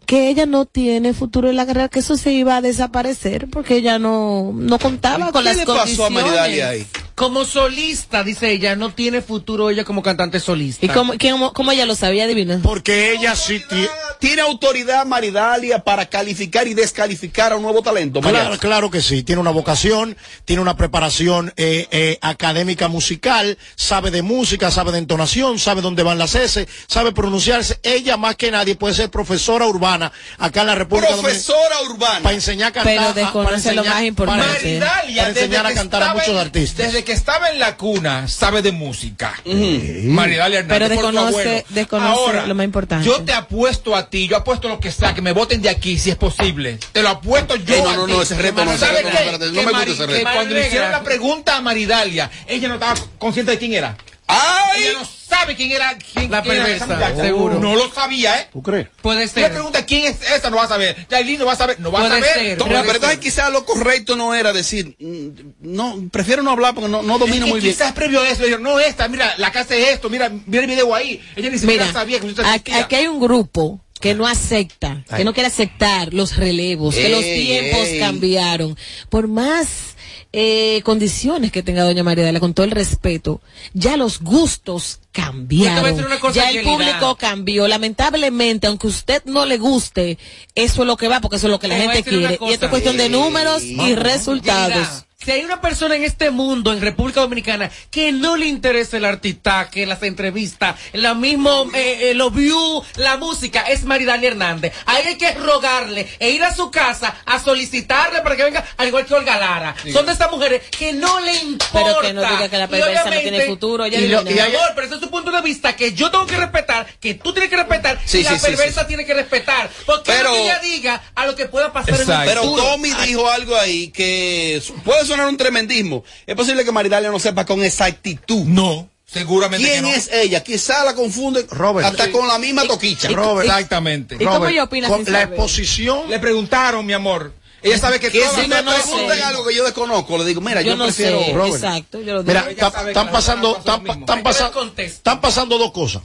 que 0.05 0.29
ella 0.29 0.45
no 0.45 0.67
tiene 0.67 1.15
futuro 1.15 1.49
en 1.49 1.57
la 1.57 1.65
carrera, 1.65 1.89
que 1.89 2.01
eso 2.01 2.19
se 2.19 2.31
iba 2.31 2.57
a 2.57 2.61
desaparecer 2.61 3.49
porque 3.49 3.77
ella 3.77 3.99
no, 3.99 4.53
no 4.55 4.79
contaba 4.79 5.33
con 5.33 5.43
¿Qué 5.43 5.49
las 5.49 5.57
le 5.57 5.65
pasó 5.65 5.75
a 5.75 5.79
condiciones. 5.79 6.25
Maridalia 6.25 6.69
ahí? 6.69 6.87
Como 7.15 7.45
solista, 7.45 8.25
dice 8.25 8.51
ella, 8.51 8.75
no 8.75 8.91
tiene 8.91 9.21
futuro 9.21 9.69
ella 9.71 9.85
como 9.85 10.03
cantante 10.03 10.41
solista. 10.41 10.85
¿Y 10.87 10.89
cómo, 10.89 11.13
cómo, 11.21 11.53
cómo 11.53 11.71
ella 11.73 11.85
lo 11.87 11.95
sabía, 11.95 12.27
Divina? 12.27 12.59
Porque 12.63 13.13
ella 13.13 13.37
sí 13.37 13.61
tiene. 13.69 13.89
¿Tiene 14.19 14.41
autoridad 14.43 15.05
Maridalia 15.05 15.81
para 15.81 16.07
calificar 16.07 16.67
y 16.69 16.75
descalificar 16.75 17.53
a 17.53 17.57
un 17.57 17.63
nuevo 17.63 17.83
talento? 17.83 18.21
Claro, 18.21 18.57
claro 18.59 18.91
que 18.91 19.03
sí. 19.03 19.23
Tiene 19.25 19.41
una 19.41 19.51
vocación, 19.51 20.17
tiene 20.45 20.63
una 20.63 20.77
preparación 20.77 21.53
eh, 21.57 21.87
eh, 21.91 22.19
académica 22.23 22.89
musical, 22.89 23.59
sabe 23.75 24.11
de 24.11 24.23
música, 24.23 24.71
sabe 24.71 24.93
de 24.93 24.99
entonación, 24.99 25.59
sabe 25.59 25.83
dónde 25.83 26.03
van 26.05 26.19
las 26.19 26.35
S, 26.35 26.67
sabe 26.87 27.13
pronunciarse. 27.13 27.79
Ella 27.83 28.17
más 28.17 28.37
que 28.37 28.51
nadie 28.51 28.75
puede 28.77 28.95
ser 28.95 29.11
profesora 29.11 29.67
urbana 29.67 30.13
acá 30.39 30.61
en 30.63 30.67
la 30.69 30.75
República 30.77 31.11
Dominicana 31.17 31.33
Profesora 31.45 31.83
urbana. 31.91 32.21
para 32.21 32.35
enseñar 32.35 32.69
a 32.69 32.73
cantar. 32.73 32.95
Pero 32.95 33.09
a- 33.09 33.13
desconoce 33.13 33.73
lo 33.75 33.85
más 33.85 34.03
importante. 34.03 34.47
Maridalia, 34.47 35.23
para 35.23 35.29
enseñar 35.29 35.67
a 35.67 35.75
cantar 35.75 36.03
a 36.05 36.15
muchos 36.15 36.37
artistas. 36.37 36.87
Desde 36.87 37.02
que 37.05 37.13
estaba 37.13 37.51
en 37.51 37.59
la 37.59 37.77
cuna, 37.77 38.29
sabe 38.29 38.63
de 38.63 38.73
música. 38.73 39.35
Maridalia 39.45 40.61
Hernández. 40.61 40.89
Pero 40.89 41.01
desconoce- 41.03 41.29
abuelo. 41.29 41.65
desconoce 41.71 42.09
Ahora, 42.21 42.47
lo 42.47 42.55
más 42.55 42.65
importante. 42.65 43.07
Yo 43.07 43.23
te 43.23 43.33
apuesto 43.33 43.95
a 43.97 44.09
ti, 44.11 44.29
yo 44.29 44.37
apuesto 44.37 44.69
lo 44.69 44.81
que 44.81 44.91
sea, 44.91 45.15
que 45.15 45.23
me 45.23 45.33
voten 45.33 45.63
de 45.63 45.69
aquí 45.69 45.99
si 45.99 46.11
es 46.11 46.17
posible. 46.17 46.79
Te 46.93 47.03
lo 47.03 47.09
apuesto 47.11 47.57
yo. 47.57 47.75
Eh, 47.75 47.83
no, 47.83 47.91
a 47.91 47.97
no, 47.97 48.07
ti. 48.07 48.13
no, 48.13 48.23
ese 48.23 48.35
reto 48.37 48.65
no, 48.65 48.73
ese 48.73 48.87
¿Sabes 48.87 49.05
reto 49.05 49.47
no, 49.53 49.63
me 49.63 49.73
gusta 49.73 49.83
ese 49.91 50.07
reto. 50.07 50.29
Cuando 50.33 50.55
le 50.55 50.67
hicieron 50.67 50.91
la 50.93 51.03
pregunta 51.03 51.57
a 51.57 51.61
Maridalia, 51.61 52.31
ella 52.47 52.69
no 52.69 52.75
estaba 52.75 52.95
consciente 53.19 53.53
de 53.53 53.59
quién 53.59 53.75
era. 53.75 53.97
¡Ay! 54.27 54.83
Ella 54.85 54.99
no 55.01 55.05
sabe 55.05 55.55
quién 55.57 55.73
era 55.73 55.97
quién, 55.99 56.31
La 56.31 56.43
quién 56.43 56.55
era 56.55 56.65
perversa, 56.65 56.85
esa 56.87 56.95
muchacha. 56.95 57.23
seguro. 57.23 57.59
No 57.59 57.75
lo 57.75 57.93
sabía, 57.93 58.41
¿eh? 58.41 58.49
¿Tú 58.53 58.63
crees? 58.63 58.89
Puede 59.03 59.27
Si 59.29 59.35
le 59.37 59.43
ser. 59.43 59.53
pregunta 59.53 59.85
quién 59.85 60.05
es 60.05 60.23
esa, 60.31 60.49
no 60.49 60.57
va 60.57 60.65
a 60.65 60.69
saber. 60.69 61.07
Yailin 61.11 61.39
no 61.41 61.47
va 61.47 61.53
a 61.53 61.57
saber, 61.57 61.81
no 61.81 61.91
va 61.91 62.01
a 62.07 62.09
saber. 62.09 62.25
ser, 62.25 62.47
eso. 62.47 62.65
pero 62.67 62.81
entonces 62.95 63.19
quizás 63.19 63.51
lo 63.53 63.65
correcto 63.65 64.17
no 64.17 64.35
era 64.35 64.53
decir, 64.53 64.97
mm, 64.99 65.29
no, 65.61 65.99
prefiero 66.11 66.43
no 66.43 66.51
hablar 66.53 66.75
porque 66.75 66.89
no, 66.89 67.03
no 67.03 67.19
domino 67.19 67.39
Es 67.39 67.45
que 67.45 67.51
muy 67.51 67.61
bien. 67.61 67.75
Quizás 67.75 67.93
previo 67.93 68.21
a 68.21 68.29
eso, 68.29 68.41
le 68.41 68.47
dijeron, 68.47 68.63
no, 68.63 68.79
esta, 68.81 69.09
mira, 69.09 69.35
la 69.39 69.51
casa 69.53 69.75
es 69.75 69.89
esto, 69.89 70.09
mira, 70.09 70.31
mira 70.47 70.63
el 70.63 70.69
video 70.71 70.95
ahí. 70.95 71.21
Ella 71.37 71.51
ni 71.51 71.59
siquiera 71.59 71.85
Mira, 71.85 71.93
sabía 71.93 72.21
que 72.21 72.27
usted 72.27 72.45
aquí, 72.45 72.95
hay 72.95 73.07
un 73.09 73.21
grupo 73.21 73.81
que 74.01 74.15
no 74.15 74.27
acepta, 74.27 75.05
que 75.17 75.25
no 75.25 75.33
quiere 75.33 75.47
aceptar 75.49 76.13
los 76.13 76.37
relevos, 76.37 76.95
que 76.95 77.09
los 77.09 77.23
tiempos 77.23 77.87
ey. 77.87 77.99
cambiaron. 78.01 78.77
Por 79.11 79.29
más 79.29 79.92
eh, 80.33 80.81
condiciones 80.85 81.53
que 81.53 81.63
tenga 81.63 81.85
doña 81.85 82.03
María 82.03 82.41
con 82.41 82.55
todo 82.55 82.65
el 82.65 82.71
respeto, 82.71 83.41
ya 83.75 83.97
los 83.97 84.21
gustos 84.21 85.01
cambiaron. 85.13 85.97
ya 86.33 86.51
el 86.51 86.63
público 86.63 87.17
cambió. 87.17 87.69
Lamentablemente, 87.69 88.67
aunque 88.67 88.87
usted 88.87 89.23
no 89.27 89.45
le 89.45 89.59
guste, 89.59 90.19
eso 90.55 90.83
es 90.83 90.87
lo 90.87 90.97
que 90.97 91.09
va, 91.09 91.21
porque 91.21 91.37
eso 91.37 91.49
es 91.49 91.51
lo 91.51 91.59
que 91.59 91.69
la 91.69 91.77
gente 91.77 92.03
quiere. 92.03 92.39
Y 92.41 92.53
esto 92.53 92.67
es 92.67 92.71
cuestión 92.71 92.97
de 92.97 93.09
números 93.09 93.63
y 93.63 93.95
resultados. 93.95 95.05
Si 95.25 95.31
hay 95.31 95.45
una 95.45 95.61
persona 95.61 95.95
en 95.97 96.03
este 96.05 96.31
mundo, 96.31 96.73
en 96.73 96.81
República 96.81 97.21
Dominicana, 97.21 97.71
que 97.91 98.11
no 98.13 98.37
le 98.37 98.47
interesa 98.47 98.97
el 98.97 99.05
artitaje, 99.05 99.87
las 99.87 100.03
entrevistas, 100.03 100.77
la 100.93 101.15
mismo, 101.15 101.71
eh, 101.75 102.11
eh, 102.11 102.15
los 102.15 102.35
views, 102.35 102.85
la 102.97 103.17
música, 103.17 103.63
es 103.63 103.85
Maridalia 103.85 104.31
Hernández. 104.31 104.73
Ahí 104.87 105.05
hay 105.07 105.19
que 105.19 105.33
rogarle 105.35 106.09
e 106.19 106.31
ir 106.31 106.43
a 106.43 106.55
su 106.55 106.71
casa 106.71 107.15
a 107.25 107.39
solicitarle 107.39 108.21
para 108.23 108.35
que 108.37 108.45
venga, 108.45 108.65
al 108.77 108.89
igual 108.89 109.07
que 109.07 109.15
Olga 109.15 109.39
Lara. 109.39 109.75
Son 109.93 110.07
de 110.07 110.13
estas 110.13 110.31
mujeres 110.31 110.63
que 110.77 110.93
no 110.93 111.21
le 111.21 111.35
importa. 111.37 111.69
Pero 111.73 112.01
que 112.01 112.13
no 112.13 112.21
diga 112.23 112.49
que 112.49 112.59
la 112.59 112.67
perversa 112.69 113.05
no 113.11 113.21
tiene 113.21 113.41
futuro, 113.47 113.87
ya 113.87 113.99
y 114.01 114.09
lo- 114.09 114.29
y 114.29 114.39
amor, 114.41 114.73
pero 114.75 114.87
ese 114.87 114.97
es 114.97 115.01
su 115.03 115.11
punto 115.11 115.31
de 115.31 115.41
vista 115.43 115.77
que 115.77 115.93
yo 115.93 116.11
tengo 116.11 116.27
que 116.27 116.37
respetar, 116.37 116.87
que 117.01 117.15
tú 117.15 117.33
tienes 117.33 117.49
que 117.49 117.57
respetar 117.57 118.01
Sí, 118.05 118.19
y 118.19 118.23
la 118.25 118.31
sí, 118.33 118.39
sí, 118.41 118.47
perversa 118.47 118.81
sí. 118.83 118.87
tiene 118.89 119.05
que 119.07 119.15
respetar. 119.15 119.71
Porque 119.87 120.11
Pero- 120.13 120.31
lo 120.31 120.35
que 120.35 120.43
ella 120.43 120.59
diga 120.59 121.03
a 121.15 121.27
lo 121.27 121.37
que 121.37 121.47
pueda 121.47 121.73
pasar 121.73 121.91
Exacto. 121.95 122.13
en 122.13 122.21
el 122.23 122.29
Pero 122.29 122.43
futuro. 122.43 122.63
Tommy 122.65 122.91
dijo 123.07 123.31
algo 123.31 123.57
ahí 123.57 123.89
que 123.89 124.61
puede 124.85 125.07
sonar 125.13 125.29
un 125.29 125.37
tremendismo. 125.37 126.05
Es 126.27 126.35
posible 126.35 126.65
que 126.65 126.73
Maridalia 126.73 127.11
no 127.11 127.19
sepa 127.19 127.45
con 127.45 127.63
exactitud. 127.63 128.45
No, 128.47 128.89
seguramente 129.07 129.67
¿Quién 129.69 129.85
que 129.85 129.91
no. 129.91 129.97
es 129.97 130.11
ella? 130.13 130.43
Quizá 130.43 130.85
la 130.85 130.95
confunde 130.95 131.47
Robert. 131.51 131.87
hasta 131.89 132.11
con 132.11 132.27
la 132.29 132.39
misma 132.39 132.65
toquicha. 132.67 133.09
Robert, 133.09 133.47
Exactamente. 133.49 134.15
¿Y 134.17 134.19
cómo 134.19 134.31
Robert, 134.39 134.53
ella 134.53 134.65
opina 134.65 134.89
con 134.89 135.05
sin 135.05 135.13
la 135.13 135.23
exposición 135.23 136.09
Le 136.11 136.19
preguntaron, 136.19 136.85
mi 136.87 136.93
amor. 136.93 137.33
Ella 137.65 137.79
sabe 137.79 138.01
que 138.01 138.11
Que 138.11 138.19
todas 138.19 138.35
si 138.43 138.49
me 138.49 138.61
no 138.61 138.73
preguntan 138.75 139.17
sé. 139.19 139.23
algo 139.23 139.47
que 139.47 139.55
yo 139.55 139.65
desconozco, 139.65 140.19
le 140.19 140.25
digo, 140.25 140.41
mira, 140.41 140.63
yo, 140.63 140.71
yo 140.73 140.77
no 140.77 140.85
prefiero... 140.87 141.21
sé, 141.23 141.33
Robert. 141.33 141.55
exacto, 141.55 142.01
yo 142.01 142.15
lo 142.15 142.23
digo. 142.25 142.41
Mira, 142.41 142.51
están 142.51 143.13
pasando, 143.13 143.57
están, 143.59 143.85
pasando, 144.25 144.73
están 144.79 145.21
pasando 145.21 145.59
dos 145.59 145.71
cosas. 145.71 146.03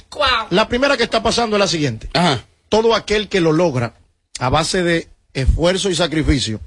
La 0.52 0.68
primera 0.70 0.96
que 0.98 1.04
está 1.04 1.24
pasando 1.24 1.56
es 1.56 1.60
la 1.60 1.68
siguiente. 1.68 2.10
Ajá. 2.14 2.46
Todo 2.70 2.94
aquel 2.94 3.28
que 3.28 3.42
lo 3.42 3.54
logra 3.54 3.96
a 4.38 4.50
base 4.50 4.84
de 4.84 5.08
esfuerzo 5.34 5.90
y 5.90 5.96
sacrificio 5.96 6.60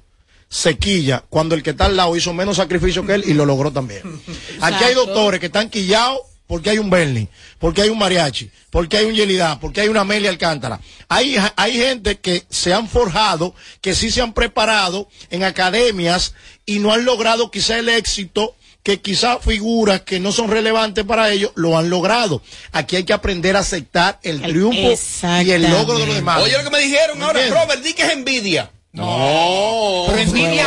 se 0.51 0.77
quilla 0.77 1.25
cuando 1.31 1.55
el 1.55 1.63
que 1.63 1.71
está 1.71 1.87
al 1.87 1.97
lado 1.97 2.17
hizo 2.17 2.35
menos 2.35 2.57
sacrificio 2.57 3.07
que 3.07 3.15
él 3.15 3.25
y 3.25 3.35
lo 3.35 3.47
logró 3.47 3.73
también. 3.73 4.03
Aquí 4.61 4.85
hay 4.85 4.95
doctores 4.95 5.41
que 5.41 5.47
están 5.47 5.71
quillados 5.71 6.19
porque 6.49 6.71
hay 6.71 6.79
un 6.79 6.91
Bernie, 6.91 7.29
porque 7.61 7.83
hay 7.83 7.91
un 7.91 7.99
mariachi, 7.99 8.51
porque 8.71 8.97
hay 8.97 9.05
un 9.05 9.15
Yelida, 9.15 9.61
porque 9.61 9.83
hay 9.83 9.89
una 9.89 10.01
Amelia 10.01 10.29
Alcántara. 10.29 10.81
Hay, 11.09 11.37
hay 11.55 11.73
gente 11.75 12.19
que 12.19 12.45
se 12.51 12.75
han 12.75 12.89
forjado, 12.89 13.55
que 13.81 13.95
sí 13.95 14.11
se 14.11 14.21
han 14.21 14.33
preparado 14.33 15.09
en 15.31 15.45
academias 15.45 16.35
y 16.67 16.81
no 16.81 16.93
han 16.93 17.05
logrado 17.05 17.53
quizá 17.53 17.79
el 17.79 17.89
éxito 17.89 18.57
que 18.83 19.01
quizá 19.01 19.39
figuras 19.39 20.01
que 20.01 20.19
no 20.19 20.33
son 20.33 20.51
relevantes 20.51 21.05
para 21.05 21.31
ellos 21.31 21.53
lo 21.55 21.79
han 21.79 21.89
logrado. 21.89 22.43
Aquí 22.73 22.97
hay 22.97 23.05
que 23.05 23.13
aprender 23.13 23.55
a 23.55 23.61
aceptar 23.61 24.19
el 24.25 24.43
triunfo 24.43 24.99
y 25.45 25.51
el 25.53 25.71
logro 25.71 25.99
de 25.99 26.07
los 26.07 26.17
demás. 26.17 26.43
Oye, 26.43 26.59
lo 26.59 26.65
que 26.65 26.71
me 26.71 26.81
dijeron 26.81 27.23
ahora. 27.23 27.41
Robert, 27.47 27.83
di 27.83 27.95
que 27.95 28.03
es 28.03 28.11
envidia. 28.11 28.73
No. 28.93 30.05
Pero 30.09 30.19
envidia 30.19 30.67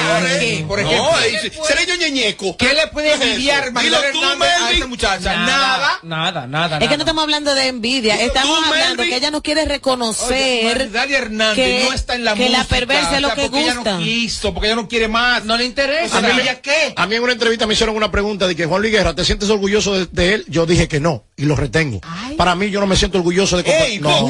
por 0.67 0.79
ejemplo. 0.79 1.03
No, 1.11 1.65
seré 1.67 1.85
yo 1.85 1.95
ñeñeco. 1.95 2.55
¿Qué 2.57 2.73
le 2.73 2.87
puede 2.87 3.09
¿Qué 3.09 3.13
es 3.15 3.21
envidiar 3.21 3.73
Dilo 3.73 3.97
tú, 3.97 4.03
Hernández 4.23 4.49
a 4.61 4.71
esa 4.71 4.87
muchacha? 4.87 5.33
Nada, 5.35 5.45
Nada. 5.45 5.99
nada, 6.03 6.47
nada. 6.47 6.77
Es 6.79 6.87
que 6.87 6.95
no 6.97 7.03
estamos 7.03 7.23
hablando 7.23 7.53
de 7.53 7.67
envidia, 7.67 8.13
Dilo 8.15 8.27
estamos 8.27 8.59
tú, 8.59 8.65
hablando 8.65 8.95
Melvin. 8.97 9.09
que 9.09 9.15
ella 9.17 9.31
no 9.31 9.43
quiere 9.43 9.61
Oye, 9.63 9.69
reconocer 9.73 10.77
Maridalia 10.77 11.17
Hernández 11.17 11.55
que, 11.55 11.83
no 11.83 11.93
está 11.93 12.15
en 12.15 12.23
la 12.23 12.33
que 12.33 12.41
música. 12.43 12.57
la 12.59 12.63
perversa 12.65 13.15
es 13.15 13.21
lo 13.21 13.27
o 13.27 13.31
sea, 13.31 13.35
que 13.35 13.49
porque 13.49 13.61
ella 13.63 13.75
gusta. 13.75 13.91
no 13.93 13.99
quiso, 14.03 14.53
porque 14.53 14.67
ella 14.67 14.75
no 14.77 14.87
quiere 14.87 15.07
más. 15.09 15.43
No 15.43 15.57
le 15.57 15.65
interesa. 15.65 16.17
O 16.17 16.21
sea, 16.21 16.29
A 16.29 16.33
mí, 16.33 16.41
¿ella 16.41 16.61
qué? 16.61 16.93
a 16.95 17.05
mí 17.07 17.15
en 17.15 17.23
una 17.23 17.33
entrevista 17.33 17.67
me 17.67 17.73
hicieron 17.73 17.95
una 17.97 18.09
pregunta 18.11 18.47
de 18.47 18.55
que 18.55 18.65
Juan 18.65 18.81
Luis 18.81 18.93
Guerra, 18.93 19.13
¿te 19.15 19.25
sientes 19.25 19.49
orgulloso 19.49 19.93
de, 19.95 20.05
de 20.11 20.33
él? 20.35 20.45
Yo 20.47 20.65
dije 20.65 20.87
que 20.87 20.99
no, 21.01 21.25
y 21.35 21.43
lo 21.43 21.55
retengo. 21.57 21.99
Ay. 22.03 22.35
Para 22.35 22.55
mí 22.55 22.69
yo 22.69 22.79
no 22.79 22.87
me 22.87 22.95
siento 22.95 23.17
orgulloso 23.17 23.57
de 23.61 23.69
Ey, 23.69 23.99
no, 23.99 24.29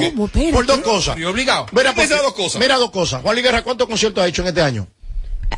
¿por 0.52 0.66
dos 0.66 0.80
cosas. 0.80 1.18
Y 1.18 1.24
obligado. 1.26 1.68
Mira, 1.72 1.92
¿Qué 1.92 1.96
piensa 1.98 2.16
porque- 2.16 2.16
de 2.16 2.22
dos 2.24 2.34
cosas? 2.34 2.62
Mira 2.62 2.76
dos 2.78 2.92
cosas. 2.92 3.22
Juan 3.22 3.36
Luis 3.36 3.46
Guerra, 3.46 3.62
¿cuántos 3.86 3.88
conciertos 3.88 4.24
ha 4.24 4.28
hecho 4.28 4.42
en 4.42 4.48
este 4.50 4.62
año? 4.62 4.88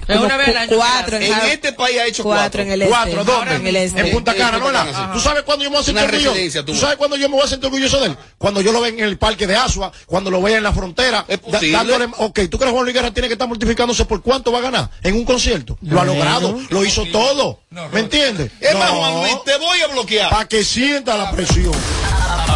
como 0.08 0.26
una 0.26 0.38
vez 0.38 0.50
al 0.50 0.58
año 0.58 0.76
cuatro 0.78 1.18
En 1.18 1.34
este 1.50 1.74
país 1.74 1.98
ha 1.98 2.06
hecho 2.06 2.24
cuatro 2.24 2.42
cuatro. 2.42 2.62
en 2.64 2.72
el 2.72 2.82
este. 2.82 2.94
Cuatro, 2.94 3.24
¿dónde? 3.24 3.56
En 3.56 3.68
el 3.68 3.76
este. 3.76 4.00
En 4.02 4.12
Punta 4.12 4.36
Cana, 4.36 4.60
¿no? 4.60 5.14
¿Tú 5.14 5.20
sabes 5.20 5.44
cuándo 5.44 5.64
yo 5.64 5.70
me 5.70 5.78
voy 5.78 5.84
a 5.84 5.86
sentir 5.86 6.04
orgulloso? 6.04 6.66
¿Tú 6.66 6.76
sabes 6.76 6.98
cuándo 6.98 7.16
yo 7.16 7.30
me 7.30 7.36
voy 7.36 7.46
a 7.46 7.48
sentir 7.48 7.68
orgulloso 7.68 8.00
de 8.00 8.08
él? 8.08 8.18
Cuando 8.38 8.62
yo 8.62 8.72
lo 8.72 8.82
vea 8.82 8.90
en 8.90 9.00
el 9.00 9.18
parque 9.18 9.48
de 9.48 9.56
Asua, 9.56 9.92
cuando 10.06 10.30
lo 10.30 10.42
vea 10.42 10.58
en 10.58 10.64
la 10.64 10.74
frontera. 10.74 11.26
Es 11.28 11.40
dándole- 11.72 12.10
ok, 12.18 12.40
¿tú 12.50 12.58
crees 12.58 12.66
que 12.66 12.72
Juan 12.72 12.84
Luis 12.84 12.94
Guerra 12.94 13.12
tiene 13.12 13.28
que 13.30 13.34
estar 13.34 13.48
multiplicándose 13.48 14.06
por 14.06 14.22
cuánto 14.22 14.52
va 14.52 14.60
a 14.60 14.64
ganar 14.64 14.90
en 15.02 15.16
un 15.16 15.24
concierto? 15.26 15.78
Lo 15.82 16.02
ha 16.02 16.06
logrado, 16.06 16.60
lo 16.70 16.86
hizo 16.86 17.06
todo. 17.12 17.62
¿Me 17.92 18.02
entiendes? 18.02 18.52
Es 18.60 18.76
más, 18.76 18.90
Juan 18.92 19.14
Luis, 19.22 19.44
te 19.46 19.58
voy 19.58 19.80
a 19.82 19.88
bloquear. 19.88 20.30
Para 20.30 20.48
que 20.48 20.64
sienta 20.64 21.16
la 21.16 21.32
presión. 21.32 21.74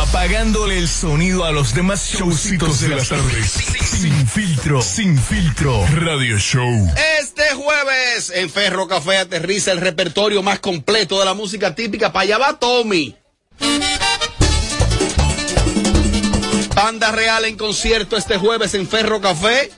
Apagándole 0.09 0.79
el 0.79 0.87
sonido 0.87 1.45
a 1.45 1.51
los 1.51 1.75
demás 1.75 2.09
showcitos 2.09 2.81
de 2.81 2.89
las 2.89 3.09
tardes. 3.09 3.51
Sin 3.51 4.27
filtro, 4.27 4.81
sin 4.81 5.15
filtro. 5.15 5.85
Radio 5.97 6.39
Show. 6.39 6.91
Este 7.21 7.43
jueves 7.53 8.31
en 8.33 8.49
Ferro 8.49 8.87
Café 8.87 9.17
aterriza 9.17 9.71
el 9.71 9.79
repertorio 9.79 10.41
más 10.41 10.57
completo 10.59 11.19
de 11.19 11.25
la 11.25 11.35
música 11.35 11.75
típica. 11.75 12.11
Para 12.11 12.39
va 12.39 12.57
Tommy. 12.57 13.15
Banda 16.73 17.11
Real 17.11 17.45
en 17.45 17.55
concierto 17.55 18.17
este 18.17 18.37
jueves 18.37 18.73
en 18.73 18.87
Ferro 18.87 19.21
Café. 19.21 19.69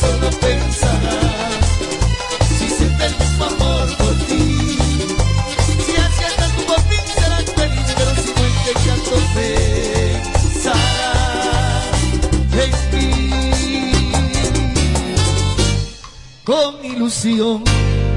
Solo 0.00 0.30
pensar 0.30 1.00
si 2.58 2.66
siente 2.68 3.06
el 3.06 3.14
mismo 3.18 3.44
amor 3.44 3.86
por 3.96 4.14
ti. 4.26 4.78
Si 5.84 5.92
aciertas 5.96 6.50
tú 6.56 6.62
por 6.66 6.80
serás 7.14 7.48
feliz, 7.56 7.88
pero 7.96 8.10
si 8.22 8.30
no 8.36 8.42
en 8.46 8.54
qué 8.64 8.72
llanto 8.84 9.16
pensarás 9.34 9.86
en. 12.52 12.86
Con 16.44 16.72
ilusión 16.84 17.64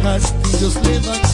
castillos 0.03 0.75
levanté, 0.83 1.28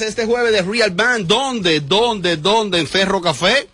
este 0.00 0.26
jueves, 0.26 0.52
de 0.52 0.62
Real 0.62 0.90
Band, 0.90 1.26
¿dónde? 1.26 1.80
¿Dónde? 1.80 2.36
¿Dónde? 2.36 2.78
En 2.78 2.86
Ferro 2.86 3.20
Café. 3.20 3.68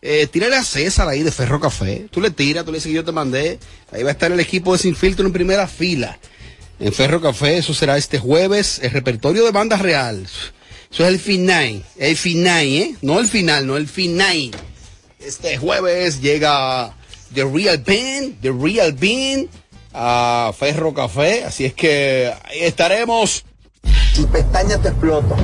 Eh, 0.00 0.28
tírale 0.30 0.56
a 0.56 0.64
César 0.64 1.08
ahí 1.08 1.22
de 1.22 1.32
Ferro 1.32 1.60
Café. 1.60 2.06
Tú 2.10 2.20
le 2.20 2.30
tiras, 2.30 2.64
tú 2.64 2.70
le 2.70 2.78
dices 2.78 2.90
que 2.90 2.96
yo 2.96 3.04
te 3.04 3.12
mandé. 3.12 3.58
Ahí 3.90 4.02
va 4.02 4.10
a 4.10 4.12
estar 4.12 4.30
el 4.30 4.40
equipo 4.40 4.72
de 4.72 4.78
Sin 4.78 4.94
Filtro 4.94 5.26
en 5.26 5.32
primera 5.32 5.66
fila. 5.66 6.18
En 6.80 6.92
Ferro 6.92 7.20
Café, 7.20 7.58
eso 7.58 7.74
será 7.74 7.96
este 7.96 8.18
jueves. 8.18 8.78
El 8.82 8.92
repertorio 8.92 9.44
de 9.44 9.50
banda 9.50 9.76
real. 9.76 10.26
Eso 10.90 11.04
es 11.04 11.08
el 11.08 11.18
final. 11.18 11.84
El 11.96 12.16
final, 12.16 12.66
¿eh? 12.66 12.94
No 13.02 13.18
el 13.18 13.26
final, 13.26 13.66
no 13.66 13.76
el 13.76 13.88
final. 13.88 14.52
Este 15.18 15.58
jueves 15.58 16.20
llega 16.20 16.94
The 17.34 17.44
Real 17.44 17.78
Band, 17.78 18.40
The 18.40 18.52
Real 18.52 18.92
Bean 18.92 19.48
a 19.92 20.52
Ferro 20.56 20.94
Café. 20.94 21.44
Así 21.44 21.64
es 21.64 21.74
que 21.74 22.32
ahí 22.44 22.60
estaremos. 22.60 23.44
Tu 24.18 24.26
pestaña 24.26 24.76
te 24.82 24.88
explota. 24.88 25.36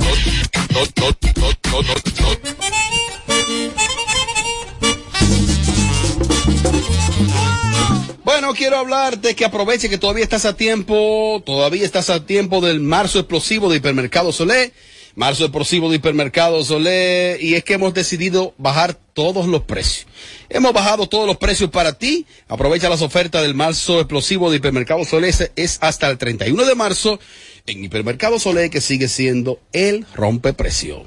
Bueno, 8.25 8.53
quiero 8.53 8.77
hablarte 8.79 9.33
que 9.33 9.45
aproveche 9.45 9.87
que 9.87 9.97
todavía 9.97 10.25
estás 10.25 10.43
a 10.43 10.57
tiempo, 10.57 11.41
todavía 11.45 11.85
estás 11.85 12.09
a 12.09 12.25
tiempo 12.25 12.59
del 12.59 12.81
marzo 12.81 13.19
explosivo 13.19 13.69
de 13.69 13.77
Hipermercado 13.77 14.33
Solé. 14.33 14.73
Marzo 15.15 15.45
explosivo 15.45 15.89
de 15.89 15.95
Hipermercado 15.95 16.61
Solé. 16.61 17.37
Y 17.39 17.53
es 17.53 17.63
que 17.63 17.75
hemos 17.75 17.93
decidido 17.93 18.53
bajar 18.57 18.99
todos 19.13 19.47
los 19.47 19.63
precios. 19.63 20.07
Hemos 20.49 20.73
bajado 20.73 21.07
todos 21.07 21.25
los 21.25 21.37
precios 21.37 21.69
para 21.69 21.93
ti. 21.93 22.25
Aprovecha 22.49 22.89
las 22.89 23.01
ofertas 23.01 23.41
del 23.41 23.55
marzo 23.55 24.01
explosivo 24.01 24.51
de 24.51 24.57
Hipermercado 24.57 25.05
Solé. 25.05 25.33
Es 25.55 25.77
hasta 25.79 26.09
el 26.09 26.17
31 26.17 26.65
de 26.65 26.75
marzo 26.75 27.19
en 27.67 27.83
Hipermercado 27.83 28.39
Solé 28.39 28.69
que 28.69 28.81
sigue 28.81 29.07
siendo 29.07 29.59
el 29.73 30.05
rompeprecio. 30.13 31.05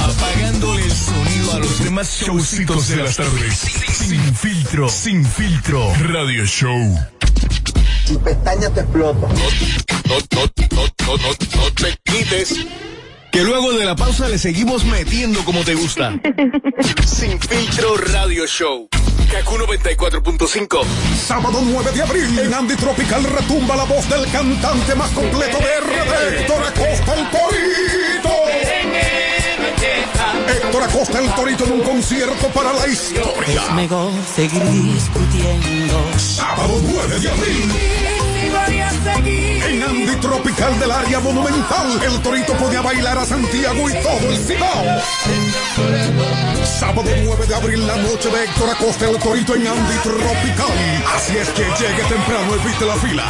Apagándole 0.00 0.84
el 0.84 0.92
sonido 0.92 1.52
a 1.52 1.58
los 1.58 1.84
demás 1.84 2.20
showcitos 2.20 2.88
de 2.88 2.96
las 2.96 3.16
tardes. 3.16 3.58
Sin 3.58 4.34
filtro, 4.34 4.88
sin 4.88 5.24
filtro. 5.24 5.92
Radio 6.00 6.44
Show. 6.46 6.98
Tu 8.06 8.18
pestaña 8.20 8.70
te 8.70 8.80
explota. 8.80 9.28
No, 9.28 9.34
no, 10.08 10.18
no, 10.36 10.86
no, 11.06 11.16
no, 11.16 11.60
no 11.62 11.72
te 11.74 11.98
quites. 12.04 12.54
Que 13.30 13.44
luego 13.44 13.72
de 13.72 13.84
la 13.84 13.94
pausa 13.94 14.28
le 14.28 14.38
seguimos 14.38 14.84
metiendo 14.84 15.44
como 15.44 15.62
te 15.64 15.74
gusta. 15.74 16.18
Sin 17.06 17.40
filtro 17.40 17.96
Radio 17.96 18.46
Show. 18.46 18.88
Kaku 19.30 19.56
94.5. 19.58 20.84
Sábado 21.16 21.60
9 21.62 21.92
de 21.92 22.02
abril 22.02 22.38
en 22.40 22.52
Andy 22.52 22.74
Tropical 22.74 23.22
retumba 23.22 23.76
la 23.76 23.84
voz 23.84 24.08
del 24.08 24.28
cantante 24.32 24.94
más 24.96 25.10
completo 25.10 25.58
de 25.58 25.80
RD, 25.80 26.40
Héctor 26.40 26.64
Acosta 26.64 27.14
el 27.14 27.30
Torito. 27.30 28.30
Héctor 30.48 30.82
Acosta 30.82 31.18
el 31.20 31.30
Torito 31.34 31.64
en 31.64 31.72
un 31.72 31.80
concierto 31.82 32.48
para 32.48 32.72
la 32.72 32.88
historia. 32.88 33.62
Es 33.62 33.72
mejor 33.74 34.12
seguir 34.34 34.64
discutiendo. 34.64 36.04
Sábado 36.18 36.80
9 36.82 37.20
de 37.20 37.30
abril. 37.30 37.70
En 38.42 39.39
Tropical 40.16 40.78
del 40.78 40.90
área 40.90 41.20
monumental, 41.20 42.00
el 42.02 42.20
Torito 42.20 42.52
podía 42.54 42.80
bailar 42.80 43.18
a 43.18 43.24
Santiago 43.24 43.88
y 43.88 43.92
todo 43.94 44.30
el 44.30 44.38
Cibao. 44.38 44.84
Sábado 46.64 47.10
9 47.24 47.46
de 47.46 47.54
abril, 47.54 47.86
la 47.86 47.96
noche 47.96 48.28
de 48.28 48.44
Héctor 48.44 48.70
Acosta 48.70 49.08
el 49.08 49.18
Torito 49.18 49.54
en 49.54 49.66
Andy 49.66 49.96
Tropical. 50.02 50.66
Así 51.14 51.36
es 51.36 51.48
que 51.50 51.62
llegue 51.62 52.02
temprano, 52.08 52.54
evite 52.54 52.86
la 52.86 52.96
fila. 52.96 53.24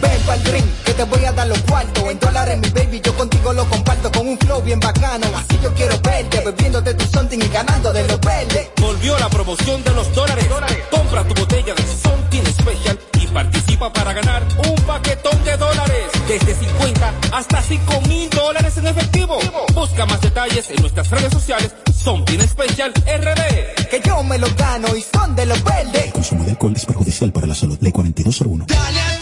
Ven 0.00 0.20
pa'l 0.26 0.44
ring, 0.52 0.81
que 0.92 1.04
te 1.04 1.04
voy 1.04 1.24
a 1.24 1.32
dar 1.32 1.46
los 1.46 1.58
cuartos 1.62 2.04
En 2.10 2.18
dólares 2.18 2.58
mi 2.58 2.68
baby, 2.70 3.00
yo 3.00 3.14
contigo 3.16 3.52
lo 3.52 3.68
comparto 3.68 4.10
Con 4.12 4.28
un 4.28 4.38
flow 4.38 4.62
bien 4.62 4.80
bacano, 4.80 5.26
así 5.36 5.58
yo 5.62 5.72
quiero 5.74 5.98
verte 6.00 6.40
Bebiéndote 6.40 6.94
tu 6.94 7.04
something 7.06 7.38
y 7.38 7.48
ganando 7.48 7.92
de 7.92 8.06
los 8.06 8.20
verdes 8.20 8.70
Volvió 8.80 9.18
la 9.18 9.28
promoción 9.30 9.82
de 9.84 9.94
los 9.94 10.14
dólares. 10.14 10.46
Compra 10.90 11.24
tu 11.24 11.34
botella 11.34 11.74
de 11.74 11.82
Something 11.82 12.42
Special 12.42 12.98
y 13.20 13.26
participa 13.28 13.92
para 13.92 14.12
ganar 14.12 14.42
un 14.68 14.74
paquetón 14.84 15.42
de 15.44 15.56
dólares. 15.56 16.06
Desde 16.28 16.54
50 16.54 17.14
hasta 17.32 17.62
5 17.62 18.00
mil 18.02 18.28
dólares 18.30 18.76
en 18.76 18.86
efectivo. 18.86 19.38
Busca 19.74 20.04
más 20.06 20.20
detalles 20.20 20.68
en 20.70 20.80
nuestras 20.80 21.10
redes 21.10 21.32
sociales. 21.32 21.72
Something 21.94 22.40
Special 22.40 22.92
RD. 22.92 23.88
Que 23.88 24.00
yo 24.04 24.22
me 24.24 24.38
lo 24.38 24.48
gano 24.56 24.94
y 24.96 25.02
son 25.02 25.34
de 25.36 25.46
los 25.46 25.62
verdes 25.64 26.06
El 26.06 26.12
consumo 26.12 26.44
de 26.44 26.50
alcohol 26.50 26.72
es 26.76 26.84
perjudicial 26.84 27.32
para 27.32 27.46
la 27.46 27.54
salud. 27.54 27.78
Ley 27.80 27.92
4201. 27.92 28.66
Dale 28.66 29.21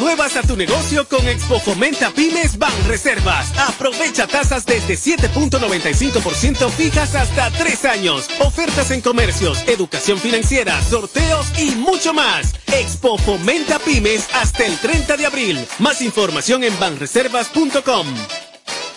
nuevas 0.00 0.36
a 0.36 0.42
tu 0.42 0.56
negocio 0.56 1.06
con 1.08 1.26
Expo 1.28 1.60
Fomenta 1.60 2.10
Pymes 2.10 2.58
Ban 2.58 2.72
Reservas. 2.86 3.52
Aprovecha 3.58 4.26
tasas 4.26 4.66
desde 4.66 4.94
7.95% 4.94 6.70
fijas 6.70 7.14
hasta 7.14 7.50
3 7.50 7.84
años. 7.86 8.28
Ofertas 8.40 8.90
en 8.90 9.00
comercios, 9.00 9.62
educación 9.66 10.18
financiera, 10.18 10.80
sorteos 10.82 11.58
y 11.58 11.74
mucho 11.76 12.12
más. 12.12 12.54
Expo 12.66 13.18
Fomenta 13.18 13.78
Pymes 13.78 14.28
hasta 14.34 14.66
el 14.66 14.78
30 14.78 15.16
de 15.16 15.26
abril. 15.26 15.66
Más 15.78 16.02
información 16.02 16.64
en 16.64 16.78
banreservas.com. 16.78 18.06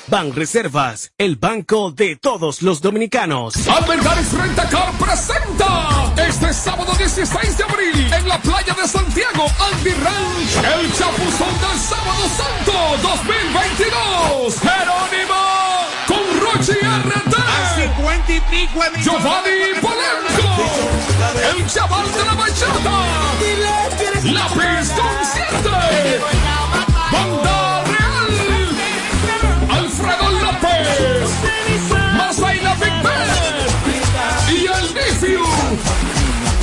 Banreservas, 0.08 1.14
el 1.18 1.38
banco 1.38 1.92
de 1.92 2.18
todos 2.18 2.62
los 2.62 2.82
dominicanos. 2.82 3.56
Albergares 3.68 4.34
Rentacar 4.34 4.92
presenta 4.98 6.01
este 6.42 6.54
sábado 6.54 6.94
16 6.98 7.58
de 7.58 7.64
abril 7.64 8.14
en 8.14 8.28
la 8.28 8.38
playa 8.40 8.74
de 8.74 8.88
Santiago, 8.88 9.46
Andy 9.60 9.92
Ranch, 9.92 10.56
el 10.76 10.92
chapuzón 10.94 11.54
del 11.60 11.80
Sábado 11.80 12.24
Santo 12.36 12.74
2022. 13.02 14.60
Jerónimo 14.60 15.42
con 16.08 16.40
Rochi 16.40 16.74
RT. 16.74 17.36
cincuenta 17.76 18.32
y 18.32 18.40
pico 18.42 18.82
Giovanni 19.02 19.80
Polenco, 19.82 20.50
el 21.56 21.68
chaval 21.68 22.12
de 22.12 22.26
la 22.26 22.34
bachata, 22.34 23.06
la 24.24 24.48
Pistón 24.48 25.18
7, 25.34 26.22
Banda 27.12 27.61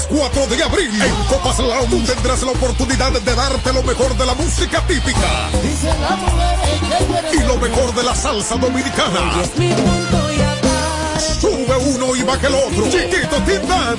Lunes 0.00 0.06
4 0.08 0.46
de 0.46 0.62
abril 0.62 1.02
en 1.02 1.24
Copas 1.24 1.58
Lounge 1.58 2.12
tendrás 2.12 2.42
la 2.42 2.52
oportunidad 2.52 3.12
de 3.12 3.34
darte 3.34 3.72
lo 3.72 3.82
mejor 3.82 4.16
de 4.16 4.26
la 4.26 4.34
música 4.34 4.86
típica 4.86 5.50
y 7.32 7.38
lo 7.46 7.56
mejor 7.56 7.94
de 7.94 8.02
la 8.02 8.14
salsa 8.14 8.56
dominicana. 8.56 9.32
Sube 11.40 11.76
uno 11.94 12.16
y 12.16 12.22
baja 12.22 12.46
el 12.46 12.54
otro. 12.54 12.84
Chiquito 12.84 13.36
Tindán. 13.44 13.96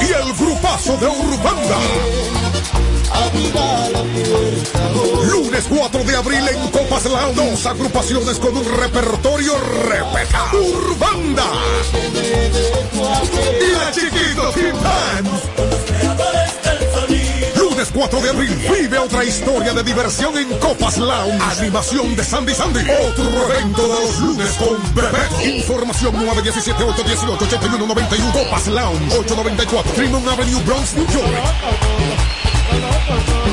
Y 0.00 0.12
el 0.12 0.32
grupazo 0.34 0.96
de 0.96 1.06
Urbanda. 1.06 2.83
Lunes 5.30 5.64
4 5.68 6.04
de 6.04 6.16
abril 6.16 6.48
en 6.48 6.70
Copas 6.70 7.04
Lounge. 7.04 7.34
Dos 7.34 7.66
agrupaciones 7.66 8.38
con 8.38 8.56
un 8.56 8.64
repertorio 8.76 9.52
repetado. 9.88 10.58
Urbanda. 10.60 11.44
Y 13.60 13.72
la 13.72 13.90
Chiquito. 13.92 14.52
Lunes 17.56 17.88
4 17.92 18.20
de 18.20 18.30
abril, 18.30 18.56
vive 18.78 18.98
otra 18.98 19.24
historia 19.24 19.72
de 19.72 19.82
diversión 19.82 20.36
en 20.38 20.48
Copas 20.58 20.96
Lounge. 20.98 21.42
Animación 21.58 22.14
de 22.16 22.24
Sandy 22.24 22.54
Sandy. 22.54 22.80
Otro 22.80 23.24
evento 23.50 23.82
de 23.82 23.88
los 23.88 24.18
lunes 24.20 24.50
con 24.52 24.94
Bebeto. 24.94 25.42
Información 25.44 26.14
917-818-8191. 26.14 28.32
Copas 28.32 28.66
Lounge 28.68 29.18
894 29.18 29.92
Fremont 29.92 30.26
Avenue, 30.28 30.62
Bronx, 30.62 30.94
New 30.94 31.06
York. 31.06 31.34
Dale 32.84 33.43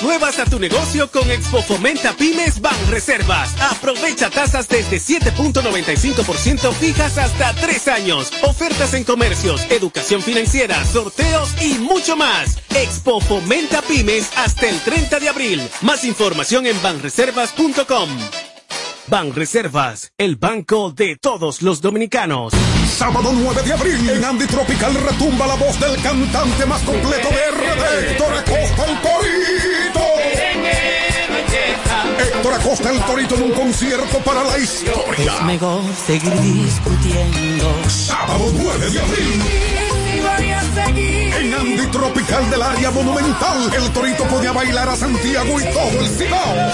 Nuevas 0.00 0.38
a 0.38 0.44
tu 0.44 0.58
negocio 0.58 1.10
con 1.10 1.28
Expo 1.30 1.60
Fomenta 1.60 2.12
Pymes 2.12 2.60
Ban 2.60 2.74
Reservas. 2.88 3.50
Aprovecha 3.60 4.30
tasas 4.30 4.68
desde 4.68 4.98
7.95% 4.98 6.72
fijas 6.72 7.18
hasta 7.18 7.52
3 7.54 7.88
años. 7.88 8.32
Ofertas 8.42 8.94
en 8.94 9.04
comercios, 9.04 9.60
educación 9.70 10.22
financiera, 10.22 10.82
sorteos 10.84 11.50
y 11.60 11.78
mucho 11.78 12.16
más. 12.16 12.58
Expo 12.74 13.20
Fomenta 13.20 13.82
Pymes 13.82 14.30
hasta 14.36 14.68
el 14.68 14.80
30 14.80 15.18
de 15.18 15.28
abril. 15.28 15.68
Más 15.82 16.04
información 16.04 16.66
en 16.66 16.80
banreservas.com. 16.80 18.08
Banreservas, 19.08 20.12
el 20.16 20.36
banco 20.36 20.92
de 20.92 21.16
todos 21.20 21.60
los 21.60 21.80
dominicanos. 21.80 22.52
Sábado 22.96 23.30
9 23.34 23.62
de 23.62 23.72
abril 23.72 24.10
en 24.10 24.24
Andy 24.24 24.46
Tropical 24.46 24.94
retumba 24.94 25.46
la 25.46 25.56
voz 25.56 25.78
del 25.80 26.00
cantante 26.00 26.64
más 26.66 26.82
completo 26.82 27.28
de 27.28 27.50
RD, 27.50 28.10
Héctor 28.10 28.34
Acosta 28.34 28.86
el. 28.86 29.51
Héctor 32.42 32.60
Acosta 32.60 32.90
el 32.90 33.00
Torito 33.02 33.36
en 33.36 33.42
un 33.42 33.52
concierto 33.52 34.18
para 34.24 34.42
la 34.42 34.58
historia. 34.58 35.32
Es 35.36 35.42
mejor 35.44 35.80
seguir 35.94 36.32
discutiendo. 36.40 37.72
Sábado 37.88 38.50
9 38.52 38.90
de 38.90 39.00
abril. 39.00 39.42
En 41.38 41.54
Andy 41.54 41.86
Tropical 41.86 42.50
del 42.50 42.62
área 42.62 42.90
monumental, 42.90 43.72
el 43.72 43.88
Torito 43.92 44.24
podía 44.24 44.50
bailar 44.50 44.88
a 44.88 44.96
Santiago 44.96 45.60
y 45.60 45.64
todo 45.72 46.00
el 46.00 46.08
Cibao. 46.08 46.72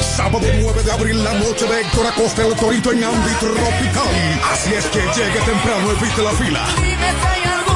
Sábado 0.00 0.46
9 0.58 0.82
de 0.84 0.92
abril, 0.92 1.22
la 1.22 1.34
noche 1.34 1.66
de 1.66 1.82
Héctor 1.82 2.06
Acosta 2.06 2.46
el 2.46 2.54
Torito 2.54 2.92
en 2.92 3.04
Andy 3.04 3.34
Tropical. 3.38 4.40
Así 4.50 4.72
es 4.72 4.86
que 4.86 5.00
llegue 5.00 5.38
temprano, 5.44 5.90
evite 5.90 6.22
la 6.22 6.30
fila. 6.30 7.67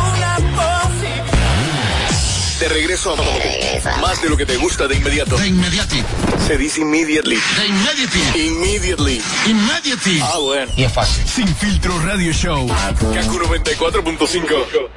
De 2.63 2.69
regreso 2.69 3.13
a 3.13 4.01
más 4.01 4.23
de 4.23 4.29
lo 4.29 4.37
que 4.37 4.47
te 4.47 4.57
gusta 4.57 4.87
de 4.87 4.95
inmediato. 4.95 5.37
De 5.37 5.49
inmediati. 5.49 6.01
Se 6.47 6.57
dice 6.57 6.81
immediately. 6.83 7.35
De 7.35 7.67
inmediati. 7.67 8.21
Immediately. 8.39 9.21
Immediately. 9.49 10.21
Ah, 10.23 10.39
bueno. 10.39 10.71
Y 10.77 10.85
es 10.85 10.93
fácil. 10.93 11.27
Sin 11.27 11.57
filtro 11.57 11.99
radio 12.07 12.33
show. 12.33 12.69
Kaku 12.69 13.41
94.5. 13.41 14.91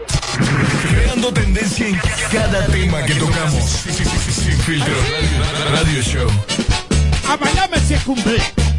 Creando 0.91 1.33
tendencia 1.33 1.87
en 1.87 1.99
cada 2.31 2.67
tema 2.67 3.03
que 3.03 3.15
tocamos. 3.15 3.63
Sin 3.65 4.59
filtro 4.59 4.93
radio, 4.93 5.71
radio 5.71 6.01
show. 6.03 6.29
A 7.27 7.79
si 7.79 7.95
es 7.95 8.03
cumple. 8.03 8.74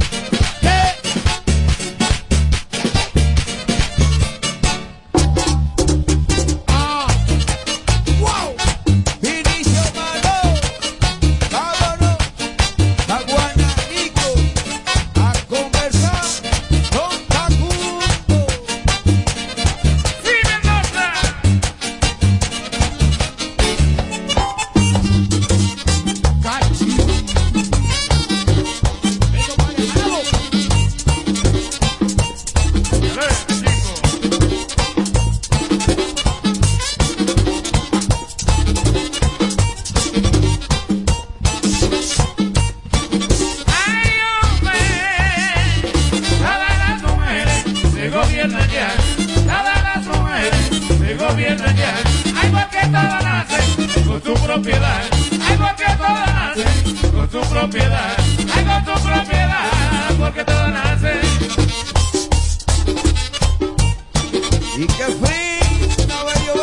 Y 64.79 64.87
que 64.89 65.05
finga, 65.05 66.23
bello, 66.25 66.55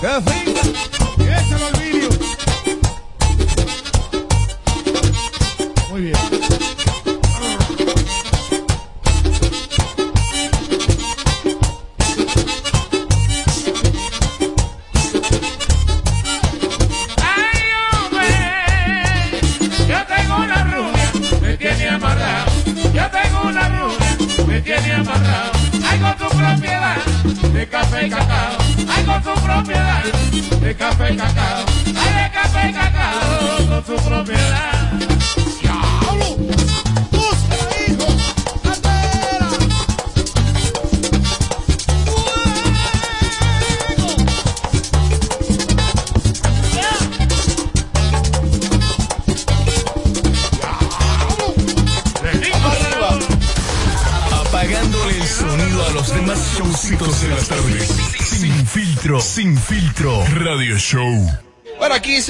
bello. 0.00 0.47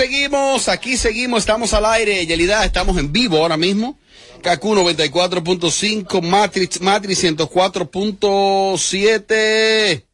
Seguimos, 0.02 0.68
aquí 0.68 0.96
seguimos, 0.96 1.40
estamos 1.40 1.74
al 1.74 1.84
aire, 1.84 2.24
Yelida, 2.24 2.64
estamos 2.64 2.96
en 2.98 3.12
vivo 3.12 3.38
ahora 3.38 3.56
mismo. 3.56 3.98
Kaku 4.42 4.76
94.5, 4.76 6.22
Matrix, 6.22 6.80
Matrix 6.80 7.24
104.7. 7.24 10.04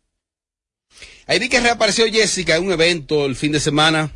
Ahí 1.27 1.39
vi 1.39 1.49
que 1.51 1.61
reapareció 1.61 2.07
Jessica 2.11 2.57
en 2.57 2.65
un 2.65 2.73
evento 2.73 3.27
el 3.27 3.37
fin 3.37 3.53
de 3.53 3.61
semana. 3.61 4.11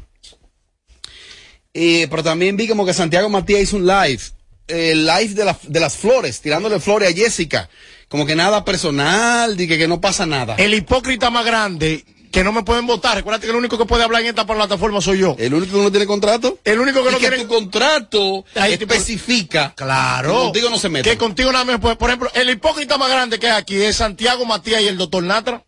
Eh, 1.75 2.07
pero 2.09 2.23
también 2.23 2.57
vi 2.57 2.67
como 2.67 2.87
que 2.87 2.95
Santiago 2.95 3.29
Matías 3.29 3.61
hizo 3.61 3.77
un 3.77 3.87
live. 3.87 4.21
El 4.69 5.05
live 5.07 5.35
de, 5.35 5.45
la- 5.45 5.59
de 5.65 5.81
las 5.81 5.97
flores, 5.97 6.41
tirándole 6.41 6.81
flores 6.81 7.11
a 7.11 7.15
Jessica. 7.15 7.69
Como 8.09 8.25
que 8.25 8.35
nada 8.35 8.65
personal, 8.65 9.55
que, 9.55 9.69
que 9.69 9.87
no 9.89 10.01
pasa 10.01 10.25
nada. 10.25 10.55
El 10.57 10.73
hipócrita 10.73 11.29
más 11.29 11.45
grande 11.45 12.07
que 12.39 12.45
no 12.45 12.53
me 12.53 12.63
pueden 12.63 12.87
votar. 12.87 13.17
Recuerda 13.17 13.41
que 13.41 13.49
el 13.49 13.57
único 13.57 13.77
que 13.77 13.85
puede 13.85 14.05
hablar 14.05 14.21
en 14.23 14.29
esta 14.29 14.47
plataforma 14.47 15.01
soy 15.01 15.19
yo. 15.19 15.35
¿El 15.41 15.55
único 15.55 15.77
que 15.77 15.83
no 15.83 15.91
tiene 15.91 16.07
contrato? 16.07 16.57
El 16.63 16.79
único 16.79 17.03
que 17.03 17.09
Y 17.09 17.13
no 17.13 17.19
que 17.19 17.29
tiene 17.29 17.43
tu 17.43 17.49
contrato 17.49 18.45
Ahí 18.55 18.79
te- 18.79 18.85
especifica. 18.85 19.73
Claro. 19.77 20.29
que 20.35 20.39
contigo 20.45 20.71
no 20.71 20.79
se 20.79 20.89
mete. 20.89 21.11
Que 21.11 21.19
contigo 21.19 21.51
nada 21.51 21.65
más, 21.65 21.81
pues, 21.81 21.97
por 21.97 22.11
ejemplo, 22.11 22.31
el 22.35 22.49
hipócrita 22.51 22.97
más 22.97 23.11
grande 23.11 23.41
que 23.41 23.49
hay 23.51 23.57
aquí 23.61 23.75
es 23.83 23.97
Santiago 23.97 24.45
Matías 24.45 24.83
y 24.83 24.87
el 24.87 24.97
doctor 24.97 25.25
Natra. 25.25 25.65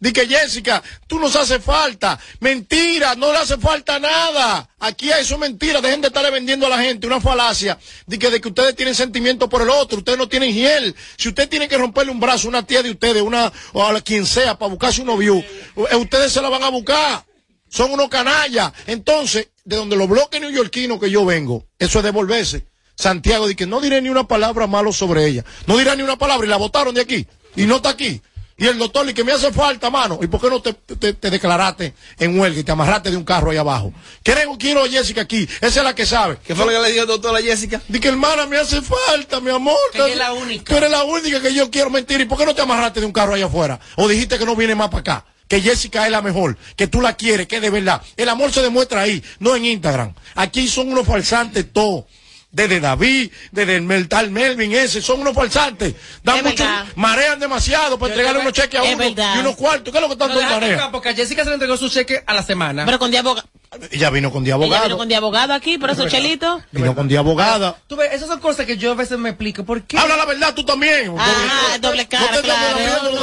Di 0.00 0.12
que 0.12 0.28
Jessica, 0.28 0.82
tú 1.08 1.18
nos 1.18 1.34
hace 1.34 1.58
falta. 1.58 2.18
Mentira, 2.38 3.16
no 3.16 3.32
le 3.32 3.38
hace 3.38 3.58
falta 3.58 3.98
nada. 3.98 4.68
Aquí 4.78 5.10
eso 5.10 5.34
es 5.34 5.40
mentira. 5.40 5.80
Dejen 5.80 6.00
de 6.00 6.06
estarle 6.06 6.30
vendiendo 6.30 6.66
a 6.66 6.68
la 6.68 6.78
gente 6.78 7.06
una 7.06 7.20
falacia. 7.20 7.78
Que, 8.08 8.30
de 8.30 8.40
que 8.40 8.48
ustedes 8.48 8.76
tienen 8.76 8.94
sentimiento 8.94 9.48
por 9.48 9.62
el 9.62 9.70
otro. 9.70 9.98
Ustedes 9.98 10.18
no 10.18 10.28
tienen 10.28 10.52
hiel. 10.52 10.94
Si 11.16 11.28
usted 11.28 11.48
tiene 11.48 11.68
que 11.68 11.76
romperle 11.76 12.12
un 12.12 12.20
brazo 12.20 12.46
a 12.46 12.50
una 12.50 12.64
tía 12.64 12.82
de 12.82 12.90
ustedes, 12.90 13.22
una, 13.22 13.52
o 13.72 13.82
a 13.82 14.00
quien 14.00 14.24
sea, 14.24 14.56
para 14.56 14.70
buscarse 14.70 15.00
un 15.00 15.08
novio, 15.08 15.36
eh, 15.36 15.96
ustedes 15.96 16.32
se 16.32 16.40
la 16.40 16.48
van 16.48 16.62
a 16.62 16.68
buscar. 16.68 17.24
Son 17.68 17.90
unos 17.90 18.08
canallas. 18.08 18.72
Entonces, 18.86 19.48
de 19.64 19.76
donde 19.76 19.96
los 19.96 20.08
bloques 20.08 20.40
neoyorquinos 20.40 21.00
que 21.00 21.10
yo 21.10 21.24
vengo, 21.24 21.66
eso 21.78 21.98
es 21.98 22.04
devolverse. 22.04 22.66
Santiago 22.94 23.46
dice 23.46 23.56
que 23.56 23.66
no 23.66 23.80
diré 23.80 24.00
ni 24.00 24.08
una 24.08 24.26
palabra 24.28 24.66
malo 24.66 24.92
sobre 24.92 25.26
ella. 25.26 25.44
No 25.66 25.76
dirá 25.76 25.96
ni 25.96 26.02
una 26.02 26.16
palabra 26.16 26.46
y 26.46 26.50
la 26.50 26.56
votaron 26.56 26.94
de 26.94 27.00
aquí. 27.00 27.26
Y 27.56 27.66
no 27.66 27.76
está 27.76 27.90
aquí. 27.90 28.22
Y 28.58 28.66
el 28.66 28.76
doctor 28.76 29.04
dice 29.04 29.14
que 29.14 29.24
me 29.24 29.30
hace 29.32 29.52
falta, 29.52 29.88
mano. 29.88 30.18
¿Y 30.20 30.26
por 30.26 30.40
qué 30.40 30.50
no 30.50 30.60
te, 30.60 30.72
te- 30.72 31.12
te 31.14 31.30
declaraste 31.30 31.94
en 32.18 32.38
huelga 32.38 32.58
y 32.58 32.64
te 32.64 32.72
amarraste 32.72 33.10
de 33.10 33.16
un 33.16 33.24
carro 33.24 33.52
ahí 33.52 33.56
abajo? 33.56 33.92
Quiero, 34.24 34.56
quiero 34.58 34.82
a 34.84 34.88
Jessica 34.88 35.20
aquí. 35.22 35.48
Esa 35.60 35.78
es 35.80 35.84
la 35.84 35.94
que 35.94 36.04
sabe. 36.04 36.38
¿Qué 36.44 36.54
fue 36.56 36.64
lo 36.66 36.72
que 36.72 36.78
le 36.80 36.90
dijo 36.90 37.02
el 37.02 37.08
doctor 37.08 37.36
a 37.36 37.40
Jessica? 37.40 37.80
Dice 37.86 38.00
que 38.00 38.08
hermana 38.08 38.46
me 38.46 38.58
hace 38.58 38.82
falta, 38.82 39.40
mi 39.40 39.50
amor. 39.50 39.76
Que 39.92 39.98
ella 39.98 40.08
es 40.08 40.18
la 40.18 40.32
única. 40.32 40.64
Tú 40.64 40.76
eres 40.76 40.90
la 40.90 41.04
única 41.04 41.40
que 41.40 41.54
yo 41.54 41.70
quiero 41.70 41.88
mentir. 41.88 42.20
¿Y 42.20 42.24
por 42.24 42.36
qué 42.36 42.44
no 42.46 42.54
te 42.54 42.62
amarraste 42.62 42.98
de 43.00 43.06
un 43.06 43.12
carro 43.12 43.34
allá 43.34 43.46
afuera? 43.46 43.78
O 43.96 44.08
dijiste 44.08 44.38
que 44.38 44.44
no 44.44 44.56
viene 44.56 44.74
más 44.74 44.88
para 44.88 45.00
acá. 45.00 45.24
Que 45.46 45.62
Jessica 45.62 46.04
es 46.04 46.10
la 46.12 46.20
mejor, 46.20 46.58
que 46.76 46.88
tú 46.88 47.00
la 47.00 47.14
quieres, 47.16 47.46
que 47.46 47.56
es 47.56 47.62
de 47.62 47.70
verdad. 47.70 48.02
El 48.18 48.28
amor 48.28 48.52
se 48.52 48.60
demuestra 48.60 49.00
ahí, 49.00 49.22
no 49.38 49.56
en 49.56 49.64
Instagram. 49.64 50.12
Aquí 50.34 50.68
son 50.68 50.90
unos 50.92 51.06
falsantes 51.06 51.72
todos. 51.72 52.04
Desde 52.50 52.80
David, 52.80 53.30
desde 53.52 53.76
el 53.76 53.82
Mel- 53.82 54.08
tal 54.08 54.30
Melvin 54.30 54.72
ese, 54.72 55.02
son 55.02 55.20
unos 55.20 55.34
falsantes. 55.34 55.94
Dan 56.22 56.42
mucho, 56.42 56.64
marean 56.94 57.38
demasiado 57.38 57.98
para 57.98 58.12
entregarle 58.14 58.40
unos 58.40 58.54
cheques 58.54 58.80
a 58.80 58.84
uno 58.84 58.96
verdad. 58.96 59.36
y 59.36 59.38
unos 59.40 59.56
cuartos. 59.56 59.92
¿Qué 59.92 59.98
es 59.98 60.08
lo 60.08 60.16
que 60.16 60.24
marean? 60.24 60.74
acá, 60.80 60.90
porque 60.90 61.10
a 61.10 61.14
Jessica 61.14 61.42
se 61.44 61.50
le 61.50 61.54
entregó 61.54 61.76
su 61.76 61.90
cheque 61.90 62.22
a 62.26 62.32
la 62.32 62.42
semana. 62.42 62.86
Pero 62.86 62.98
con 62.98 63.10
de 63.10 63.18
abogado. 63.18 63.46
Ella 63.90 64.08
vino 64.10 64.32
con 64.32 64.44
de 64.44 64.50
Ella 64.50 64.56
vino 64.58 64.74
abogado. 64.76 64.96
con 64.98 65.08
de 65.08 65.16
abogado 65.16 65.52
aquí, 65.52 65.76
por 65.78 65.90
eso 65.90 66.08
Chelito. 66.08 66.60
Vino 66.72 66.94
con 66.94 67.06
de 67.06 67.18
abogada. 67.18 67.76
Tú 67.86 67.96
ves, 67.96 68.12
esas 68.12 68.28
son 68.28 68.40
cosas 68.40 68.64
que 68.64 68.78
yo 68.78 68.92
a 68.92 68.94
veces 68.94 69.18
me 69.18 69.28
explico. 69.30 69.64
¿Por 69.64 69.82
qué? 69.82 69.98
Habla 69.98 70.16
la 70.16 70.24
verdad 70.24 70.54
tú 70.54 70.64
también. 70.64 71.14
Ah, 71.18 71.76
doble 71.80 72.06
cara, 72.08 72.36
No 72.36 72.42
claro. 72.42 72.78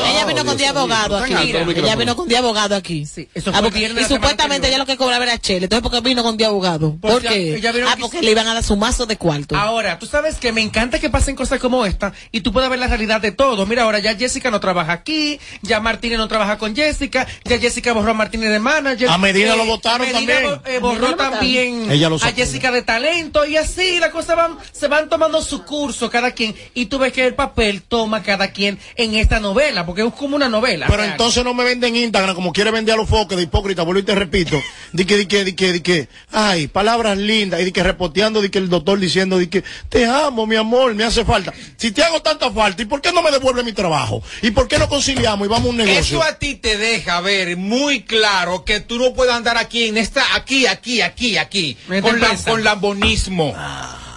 Ella 0.06 0.26
vino 0.26 0.46
con 0.46 0.56
de 0.58 0.68
abogado 0.68 1.18
aquí. 1.18 1.34
Ella 1.34 1.96
vino 1.96 2.16
con 2.16 2.28
de 2.28 2.38
abogado 2.38 2.76
aquí. 2.76 3.02
eso 3.34 3.52
Ah, 3.54 3.62
porque- 3.62 3.86
y 4.00 4.04
supuestamente 4.04 4.68
ella 4.68 4.78
lo 4.78 4.86
que 4.86 4.98
cobraba 4.98 5.24
era 5.24 5.38
chele. 5.40 5.66
Entonces, 5.66 5.82
¿por 5.82 5.92
qué 5.92 6.02
vino 6.08 6.22
con 6.24 6.38
de 6.38 6.46
abogado? 6.46 6.96
¿Por 7.02 7.22
qué? 7.22 7.60
Ah, 7.88 7.96
porque 8.00 8.22
le 8.22 8.32
iban 8.32 8.48
a 8.48 8.54
dar 8.54 8.64
su 8.64 8.76
mazo 8.76 9.06
de 9.08 9.18
cuarto. 9.18 9.56
Ahora, 9.56 9.98
tú 9.98 10.06
sabes 10.06 10.36
que 10.36 10.52
me 10.52 10.62
encanta 10.62 11.00
que 11.00 11.10
pasen 11.10 11.36
cosas 11.36 11.60
como 11.60 11.86
esta 11.86 12.14
y 12.32 12.42
tú 12.42 12.54
puedes 12.54 12.70
ver 12.70 12.78
la 12.80 12.88
realidad 12.88 13.20
de 13.20 13.32
todo. 13.32 13.66
Mira, 13.66 13.84
ahora 13.84 14.00
ya 14.00 14.16
Jessica 14.16 14.52
no 14.52 14.60
trabaja 14.60 14.92
aquí, 14.94 15.40
ya 15.64 15.80
Martínez 15.80 16.18
no 16.20 16.28
trabaja 16.28 16.58
con 16.60 16.76
Jessica, 16.76 17.26
ya 17.46 17.58
Jessica 17.58 17.94
borró 17.94 18.12
a 18.12 18.14
Martínez 18.14 18.52
de 18.52 18.60
manager. 18.60 19.10
A 19.10 19.18
Medina 19.18 19.56
lo 19.56 19.66
votaron 19.66 20.06
Medina 20.06 20.35
también. 20.36 20.62
eh, 20.66 20.80
borró 20.80 21.16
también 21.16 21.92
Ella 21.92 22.10
lo 22.10 22.16
a. 22.16 22.32
Jessica 22.32 22.72
de 22.72 22.82
talento 22.82 23.46
y 23.46 23.58
así 23.58 24.00
las 24.00 24.10
cosas 24.10 24.36
van, 24.36 24.58
se 24.72 24.88
van 24.88 25.10
tomando 25.10 25.42
su 25.42 25.64
curso 25.64 26.10
cada 26.10 26.32
quien 26.32 26.56
y 26.74 26.88
tú 26.88 27.00
ves 27.00 27.14
que 27.14 27.26
el 27.26 27.34
papel 27.34 27.82
toma 27.82 28.24
cada 28.24 28.52
quien 28.52 28.78
en 28.96 29.16
esta 29.16 29.40
novela, 29.40 29.86
porque 29.86 30.04
es 30.06 30.14
como 30.14 30.36
una 30.36 30.50
novela. 30.50 30.88
Pero 30.90 31.04
entonces 31.04 31.44
no 31.44 31.54
me 31.54 31.64
venden 31.64 31.96
Instagram 31.96 32.36
como 32.36 32.52
quiere 32.52 32.72
vender 32.72 32.96
a 32.96 32.98
los 32.98 33.10
foques 33.10 33.38
de 33.38 33.44
hipócrita, 33.44 33.84
vuelvo 33.84 34.02
y 34.02 34.04
te 34.04 34.16
repito. 34.16 34.62
Di 34.92 35.06
que, 35.06 35.18
di 35.18 35.26
que, 35.26 35.44
di 35.44 35.54
que, 35.54 35.74
di 35.74 35.82
que, 35.82 36.10
ay, 36.32 36.68
palabras 36.68 37.18
lindas, 37.18 37.62
y 37.62 37.66
di 37.66 37.72
que 37.72 37.84
repoteando, 37.84 38.42
di 38.42 38.50
que 38.50 38.60
el 38.60 38.70
doctor 38.70 39.00
diciendo, 39.00 39.38
di 39.38 39.48
que, 39.48 39.64
te 39.90 40.06
amo, 40.06 40.46
mi 40.46 40.56
amor, 40.56 40.94
me 40.94 41.04
hace 41.04 41.24
falta. 41.26 41.54
Si 41.78 41.92
te 41.92 42.04
hago 42.04 42.22
tanta 42.22 42.52
falta, 42.52 42.82
¿y 42.82 42.86
por 42.86 43.02
qué 43.02 43.12
no 43.12 43.22
me 43.22 43.32
devuelve 43.32 43.64
mi 43.64 43.74
trabajo? 43.74 44.22
¿Y 44.42 44.52
por 44.52 44.68
qué 44.68 44.78
no 44.80 44.88
conciliamos 44.90 45.46
y 45.46 45.50
vamos 45.50 45.68
a 45.68 45.70
un 45.70 45.78
negocio? 45.78 46.00
Eso 46.00 46.24
a 46.24 46.38
ti 46.40 46.56
te 46.56 46.78
deja 46.78 47.22
ver 47.22 47.58
muy 47.58 48.04
claro 48.04 48.66
que 48.66 48.80
tú 48.80 48.98
no 48.98 49.14
puedes 49.14 49.34
andar 49.34 49.58
aquí 49.58 49.86
en 49.88 49.98
esta, 49.98 50.25
aquí, 50.34 50.66
aquí, 50.66 51.02
aquí, 51.02 51.38
aquí, 51.38 51.78
con, 52.02 52.20
la, 52.20 52.36
con 52.38 52.64
lambonismo. 52.64 53.56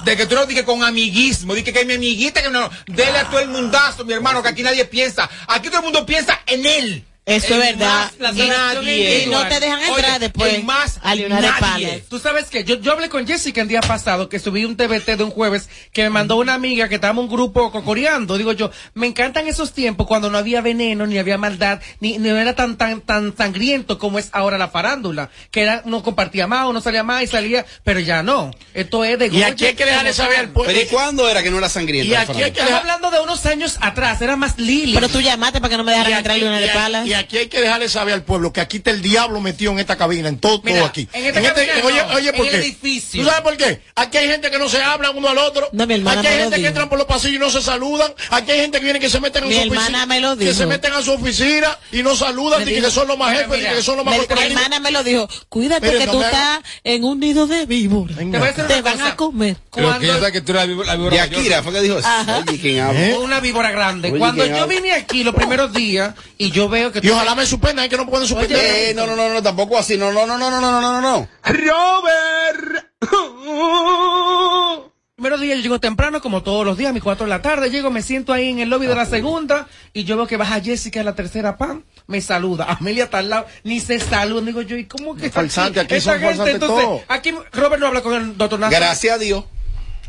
De 0.05 0.17
que 0.17 0.27
tú 0.27 0.37
no 0.37 0.47
digas 0.47 0.65
con 0.65 0.83
amiguismo, 0.83 1.55
de 1.55 1.65
que, 1.65 1.85
mi 1.85 1.95
amiguita, 1.95 2.43
que 2.43 2.51
no, 2.51 2.71
dele 2.87 3.19
a 3.19 3.29
todo 3.29 3.41
el 3.41 3.49
mundazo, 3.49 4.05
mi 4.05 4.13
hermano, 4.13 4.43
que 4.43 4.49
aquí 4.49 4.63
nadie 4.63 4.85
piensa. 4.85 5.29
Aquí 5.49 5.69
todo 5.69 5.79
el 5.79 5.85
mundo 5.85 6.07
piensa 6.07 6.41
en 6.47 6.65
él. 6.65 7.05
Eso 7.29 7.55
es 7.55 7.59
verdad. 7.61 7.87
más 7.87 8.19
relación 8.19 8.49
nadie. 8.49 9.25
Y 9.25 9.27
no 9.27 9.47
te 9.47 9.61
dejan 9.61 9.81
entrar 9.81 10.11
Oye, 10.11 10.19
después 10.19 10.65
más 10.65 10.99
a 11.03 11.15
Leonardo 11.15 11.49
nadie. 11.61 12.05
Tú 12.09 12.19
sabes 12.19 12.47
que 12.47 12.65
yo, 12.65 12.77
yo 12.77 12.93
hablé 12.93 13.09
con 13.09 13.27
Jessica 13.27 13.61
el 13.61 13.69
día 13.69 13.81
pasado, 13.81 14.29
que 14.29 14.39
subí 14.39 14.65
un 14.65 14.77
TBT 14.77 15.17
de 15.17 15.25
un 15.25 15.31
jueves, 15.31 15.69
que 15.93 16.03
me 16.05 16.11
mandó 16.11 16.37
una 16.37 16.55
amiga 16.55 16.89
que 16.89 16.95
estábamos 16.97 17.25
un 17.25 17.31
grupo 17.31 17.71
cocoreando. 17.71 18.39
Digo 18.39 18.53
yo, 18.53 18.71
me 18.95 19.07
encantan 19.07 19.47
esos 19.47 19.73
tiempos 19.73 20.07
cuando 20.07 20.31
no 20.31 20.39
había 20.39 20.61
veneno, 20.61 21.07
ni 21.07 21.19
había 21.19 21.39
maldad, 21.39 21.81
ni, 22.01 22.19
ni 22.19 22.29
era 22.29 22.55
tan, 22.55 22.77
tan, 22.77 23.01
tan 23.01 23.37
sangriento 23.37 23.99
como 23.99 24.19
es 24.19 24.31
ahora 24.33 24.59
la 24.59 24.69
farándula. 24.69 25.31
Que 25.51 25.63
era, 25.63 25.83
uno 25.85 26.03
compartía 26.03 26.47
más, 26.47 26.67
uno 26.69 26.81
salía 26.81 27.03
más 27.03 27.23
y 27.23 27.27
salía, 27.27 27.67
pero 27.85 28.01
ya 28.01 28.23
no. 28.23 28.51
Esto 28.75 29.05
es 29.05 29.19
de 29.19 29.27
Y 29.29 29.43
aquí 29.43 29.67
hay 29.67 29.75
que 29.75 29.85
dejarle 29.85 30.13
saber 30.13 30.39
al 30.41 30.49
pueblo. 30.51 30.73
Pero 30.73 30.85
¿y 30.85 30.89
cuándo 30.89 31.29
era 31.29 31.43
que 31.43 31.51
no 31.51 31.59
era 31.59 31.69
sangriento? 31.69 32.09
Y 32.09 32.13
la 32.15 32.23
aquí 32.23 32.43
hay 32.43 32.53
que 32.53 32.63
dejar- 32.63 32.81
hablando 32.81 33.11
de 33.11 33.21
unos 33.21 33.45
años 33.47 33.77
atrás, 33.81 34.21
era 34.23 34.37
más 34.37 34.59
Lili. 34.59 34.95
Pero 34.95 35.09
tú 35.09 35.21
llamaste 35.21 35.61
para 35.61 35.71
que 35.71 35.77
no 35.77 35.85
me 35.85 35.93
dejaran 35.93 36.13
y 36.13 36.15
entrar 36.17 36.39
y 36.39 36.45
aquí- 36.47 36.69
Palace. 36.75 37.09
Y 37.09 37.15
aquí 37.19 37.39
hay 37.39 37.49
que 37.49 37.61
dejarle 37.61 37.89
saber 37.89 38.15
al 38.15 38.23
pueblo 38.23 38.53
que 38.53 38.61
aquí 38.61 38.79
está 38.79 38.91
el 38.91 39.03
diablo 39.03 39.41
metido 39.41 39.73
en 39.73 39.79
esta 39.79 39.97
cabina, 39.97 40.29
en 40.29 40.39
todo, 40.39 40.61
Mira, 40.65 40.79
todo 40.79 40.87
aquí. 40.87 41.09
en 41.13 41.27
esta 41.27 41.43
cabina 41.43 41.73
oye, 41.85 42.03
no, 42.07 42.15
oye, 42.15 42.33
¿por 42.33 42.47
en 42.47 42.53
qué? 42.63 43.01
¿Tú 43.13 43.25
sabes 43.25 43.41
por 43.43 43.57
qué? 43.57 43.83
Aquí 43.95 44.17
hay 44.19 44.29
gente 44.29 44.51
que 44.51 44.59
no 44.59 44.69
se 44.69 44.81
habla 44.83 45.11
uno 45.11 45.29
al 45.29 45.39
otro. 45.39 45.69
No, 45.73 45.87
mi 45.87 45.95
hermana 45.95 46.21
aquí 46.21 46.29
hay 46.29 46.35
me 46.35 46.39
lo 46.45 46.51
gente 46.51 46.63
que 46.63 46.69
entran 46.69 46.89
por 46.89 46.99
los 46.99 47.07
pasillos 47.07 47.37
y 47.37 47.39
no 47.39 47.51
se 47.51 47.63
saludan. 47.63 48.13
Aquí 48.31 48.51
hay 48.53 48.61
gente 48.61 48.79
que 48.79 48.85
viene 48.85 49.01
que 49.01 49.11
se 49.11 49.21
meten 49.21 49.43
en 49.45 49.49
Mi 49.49 49.55
su 49.55 49.61
hermana 49.63 49.81
oficina. 49.81 50.07
me 50.07 50.21
lo 50.21 50.37
Que 50.37 50.45
dijo. 50.47 50.57
se 50.57 50.67
meten 50.67 50.93
a 50.93 51.03
su 51.03 51.13
oficina 51.13 51.79
y 51.93 52.03
no 52.03 52.15
saludan, 52.17 52.63
y 52.69 52.73
que 52.81 52.91
son 52.91 53.09
los 53.09 53.19
más 53.19 53.37
jefes, 53.37 53.59
y 53.61 53.75
que 53.77 53.83
son 53.83 53.97
los 53.97 54.05
más 54.05 54.17
Mi, 54.19 54.25
hermana 54.45 54.81
me 54.81 54.91
lo 54.91 55.03
dijo. 55.05 55.29
Cuídate 55.49 55.91
que 55.99 56.07
no 56.07 56.13
tú 56.13 56.23
estás 56.23 56.61
en 56.85 57.05
un 57.05 57.21
nido 57.21 57.47
de 57.47 57.67
víboras. 57.67 58.17
Te 58.69 58.83
van 58.83 59.01
a 59.03 59.17
comer. 59.17 59.57
Creo 59.71 59.99
que 59.99 60.07
ella 60.07 60.19
sabe 60.19 60.33
que 60.33 60.41
tú 60.41 60.53
eres 60.53 60.69
la 60.87 60.95
víbora- 60.97 61.17
Y. 61.17 61.19
Akira 61.19 61.63
fue 61.63 61.73
que 61.73 61.81
dijo. 61.81 61.99
Una 63.23 63.41
víbora 63.41 63.71
grande. 63.71 64.11
Cuando 64.17 64.45
¿quién 64.45 64.57
yo 64.57 64.67
vine 64.67 64.93
aquí 64.93 65.25
los 65.25 65.35
primeros 65.35 65.73
días 65.73 66.15
y 66.37 66.51
yo 66.51 66.69
veo 66.69 66.93
que 66.93 67.01
Y 67.09 67.11
ojalá 67.11 67.35
me 67.35 67.47
suspendan, 67.47 67.87
es 67.87 67.91
que 67.91 67.97
no 67.97 68.07
pueden 68.07 68.29
suspender. 68.29 68.59
Eh, 68.63 68.93
no, 68.95 69.07
no, 69.07 69.17
no, 69.17 69.33
no, 69.33 69.43
tampoco 69.43 69.79
así. 69.79 69.97
No, 69.97 70.13
no, 70.13 70.27
no, 70.27 70.37
no, 70.37 70.51
no, 70.51 70.61
no, 70.61 70.71
no, 70.71 70.93
no, 70.93 71.01
no. 71.01 71.29
Robert. 71.43 72.85
Primeros 75.17 75.41
días 75.41 75.57
yo 75.57 75.63
llego 75.63 75.81
temprano, 75.81 76.21
como 76.21 76.43
todos 76.43 76.67
los 76.67 76.77
días, 76.77 76.91
a 76.91 76.93
mis 76.93 77.03
4 77.03 77.25
de 77.25 77.31
la 77.31 77.41
tarde, 77.41 77.71
llego, 77.71 77.91
me 77.91 78.03
siento 78.03 78.35
ahí 78.35 78.51
en 78.51 78.59
el 78.59 78.69
lobby 78.69 78.87
de 78.87 78.95
la 78.95 79.07
segunda 79.07 79.69
y 79.95 80.05
yo 80.05 80.19
veo 80.19 80.27
que 80.27 80.37
baja 80.37 80.61
Jessica 80.61 81.01
en 81.01 81.07
la 81.07 81.15
tercera 81.15 81.57
pan, 81.57 81.83
me 82.07 82.21
saluda, 82.21 82.67
Amelia 82.79 83.05
está 83.05 83.19
al 83.19 83.31
lado, 83.31 83.47
ni 83.65 83.81
se 83.81 83.99
saluda, 83.99 84.43
digo 84.43 84.61
yo, 84.61 84.77
¿y 84.77 84.85
cómo 84.85 85.17
que 85.17 85.27
está 85.27 85.41
Falsante, 85.41 85.81
aquí 85.81 85.95
esta 85.95 86.13
son 86.13 86.21
falsantes 86.21 86.55
Entonces, 86.55 86.85
todos. 86.85 87.01
aquí 87.09 87.35
Robert 87.53 87.81
no 87.81 87.87
habla 87.87 88.03
con 88.03 88.15
el 88.15 88.37
doctor 88.37 88.61
Natra. 88.61 88.79
Gracias 88.79 89.15
a 89.15 89.19
Dios. 89.19 89.45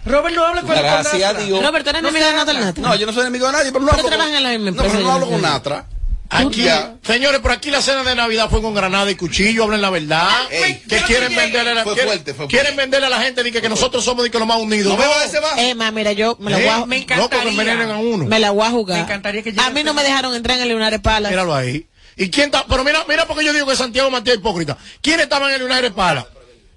Robert 0.05 0.35
no 0.35 0.45
habla 0.45 0.61
con 0.63 0.71
el 0.71 0.75
doctor 0.77 0.91
Gracias 1.03 1.23
a 1.23 1.27
Natra. 1.33 1.45
Dios. 1.45 1.65
Robert, 1.65 1.83
¿tú 1.85 1.89
eres 1.91 2.01
enemigo 2.03 2.25
de 2.27 2.33
Nata? 2.53 2.81
No, 2.81 2.95
yo 2.95 3.05
no 3.07 3.13
soy 3.13 3.21
enemigo 3.21 3.45
de 3.47 3.53
nadie, 3.53 3.71
pero 3.71 3.85
no 3.85 3.91
Pero 3.91 4.07
hablo 4.07 4.17
con, 4.17 4.35
en 4.35 4.43
la 4.43 4.49
misma 4.49 4.71
no, 4.71 4.83
pero 4.83 4.99
no 4.99 5.11
hablo 5.11 5.25
no 5.25 5.31
con. 5.31 5.41
Natra. 5.41 5.85
Aquí, 6.31 6.61
Ya. 6.63 6.95
señores, 7.03 7.39
por 7.39 7.51
aquí 7.51 7.71
la 7.71 7.81
cena 7.81 8.03
de 8.03 8.13
Navidad 8.13 8.49
fue 8.51 8.61
con 8.61 8.75
granada 8.75 9.09
y 9.09 9.15
cuchillo, 9.15 9.63
hablen 9.63 9.81
la 9.81 9.89
verdad. 9.89 10.29
Ey, 10.51 10.75
que 10.87 10.97
quieren 11.01 11.33
no 11.33 11.39
venderle 11.41 11.71
a 11.71 11.73
la, 11.73 11.83
Fue 11.83 11.93
quieren, 11.93 12.11
fuerte, 12.11 12.33
fue 12.35 12.47
quieren 12.47 12.65
fuerte. 12.75 12.81
venderle 12.81 13.07
a 13.07 13.09
la 13.09 13.21
gente 13.21 13.41
de 13.43 13.51
que, 13.51 13.61
que 13.61 13.69
nosotros 13.69 14.03
somos 14.05 14.23
de 14.23 14.29
que 14.29 14.37
los 14.37 14.47
más 14.47 14.57
unidos. 14.59 14.93
No 14.93 14.97
me 14.99 15.07
va 15.07 15.21
a 15.21 15.25
ese 15.25 15.39
bajo. 15.39 15.59
Emma, 15.59 15.89
mira, 15.91 16.11
yo 16.11 16.37
me 16.39 16.51
la 16.51 16.59
Eh, 16.59 16.61
voy 16.65 16.69
a, 16.69 16.85
me 16.85 16.97
encantaría. 16.97 17.93
a 17.93 17.97
uno. 17.97 18.25
me 18.25 18.39
la 18.39 18.51
voy 18.51 18.65
a 18.67 18.69
jugar. 18.69 18.97
Me 18.97 19.03
encantaría 19.05 19.41
que 19.41 19.53
a 19.57 19.69
mí 19.71 19.83
no 19.83 19.93
me 19.95 20.03
dejaron 20.03 20.35
entrar 20.35 20.57
en 20.57 20.63
el 20.63 20.69
Leonardo 20.69 21.01
Palace. 21.01 21.31
Míralo 21.33 21.55
ahí. 21.55 21.87
¿Y 22.15 22.29
quién 22.29 22.45
está? 22.47 22.65
Pero 22.67 22.83
mira, 22.83 23.03
mira 23.07 23.25
porque 23.25 23.43
yo 23.43 23.51
digo 23.53 23.65
que 23.65 23.75
Santiago 23.75 24.09
Matías 24.11 24.35
es 24.35 24.39
hipócrita. 24.41 24.77
¿Quién 25.01 25.19
estaba 25.21 25.49
en 25.53 25.61
el 25.61 25.63
United 25.71 25.93
Pala? 25.93 26.27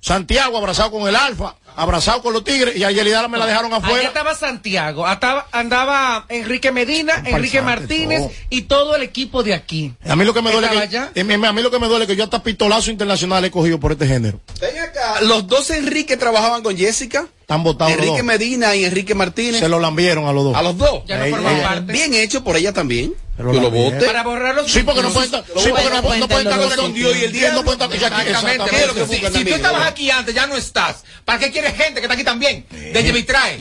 Santiago 0.02 0.58
abrazado 0.58 0.90
con 0.90 1.06
el 1.08 1.14
Alfa, 1.14 1.54
abrazado 1.76 2.22
con 2.22 2.32
los 2.32 2.42
Tigres 2.42 2.74
y 2.76 2.82
a 2.82 2.90
Yelida 2.90 3.28
me 3.28 3.38
la 3.38 3.46
dejaron 3.46 3.72
Allá 3.72 3.86
afuera. 3.86 4.08
estaba 4.08 4.34
Santiago, 4.34 5.06
ataba- 5.06 5.46
andaba 5.52 6.26
Enrique 6.28 6.72
Medina, 6.72 7.22
Enrique 7.24 7.62
Martínez 7.62 8.18
todo. 8.22 8.32
y 8.50 8.62
todo 8.62 8.96
el 8.96 9.04
equipo 9.04 9.44
de 9.44 9.54
aquí. 9.54 9.94
A 10.04 10.16
mí 10.16 10.24
lo 10.24 10.34
que 10.34 10.42
me 10.42 10.50
duele 10.50 10.66
¿Estaba 10.66 10.88
que, 10.88 10.98
allá? 10.98 11.12
eh, 11.14 11.46
a 11.46 11.52
mí 11.52 11.62
lo 11.62 11.70
que 11.70 11.78
me 11.78 11.86
duele 11.86 12.04
es 12.06 12.08
que 12.10 12.16
yo 12.16 12.24
hasta 12.24 12.42
pistolazo 12.42 12.90
internacional 12.90 13.44
he 13.44 13.52
cogido 13.52 13.78
por 13.78 13.92
este 13.92 14.08
género. 14.08 14.40
Ven 14.60 14.76
acá, 14.80 15.20
los 15.20 15.46
dos 15.46 15.70
Enrique 15.70 16.16
trabajaban 16.16 16.64
con 16.64 16.76
Jessica. 16.76 17.28
Están 17.40 17.62
votados 17.62 17.92
los 17.92 18.00
Enrique 18.00 18.18
dos. 18.22 18.26
Medina 18.26 18.74
y 18.74 18.84
Enrique 18.84 19.14
Martínez. 19.14 19.60
Se 19.60 19.68
lo 19.68 19.78
lambieron 19.78 20.26
a 20.26 20.32
los 20.32 20.42
dos. 20.44 20.56
A 20.56 20.62
los 20.62 20.76
dos. 20.76 21.04
Ya 21.06 21.18
no 21.18 21.24
Ella- 21.26 21.36
forman 21.36 21.56
ella- 21.56 21.68
parte. 21.68 21.92
Bien 21.92 22.12
hecho 22.14 22.42
por 22.42 22.56
ella 22.56 22.72
también. 22.72 23.14
Se 23.36 23.42
lo 23.42 23.50
Que 23.50 23.60
lo 23.60 23.70
vote. 23.70 24.04
Para 24.06 24.22
borrar 24.22 24.54
los 24.54 24.70
Sí, 24.70 24.82
porque 24.82 25.02
no 25.02 25.10
pueden 25.10 25.26
estar, 25.26 25.44
sí, 25.44 25.70
porque 25.70 25.90
no, 25.90 26.02
no 26.18 26.28
pueden 26.28 26.46
estar 26.46 26.76
con 26.76 26.92
Dios 26.92 27.16
y 27.16 27.24
el 27.24 27.32
diablo. 27.32 27.62
No 27.62 27.64
pueden 27.64 27.92
estar 27.92 28.12
aquí. 28.12 28.28
Exactamente. 28.28 28.64
Exactamente. 28.64 29.30
Si, 29.32 29.38
si 29.38 29.44
tú 29.44 29.54
estabas 29.54 29.86
aquí 29.86 30.10
antes, 30.10 30.34
ya 30.34 30.46
no 30.46 30.56
estás. 30.56 31.04
¿Para 31.24 31.38
qué 31.38 31.50
quieres 31.50 31.74
gente 31.74 31.94
que 31.94 32.02
está 32.02 32.14
aquí 32.14 32.24
también? 32.24 32.66
De. 32.70 33.02
Llevitrae. 33.02 33.56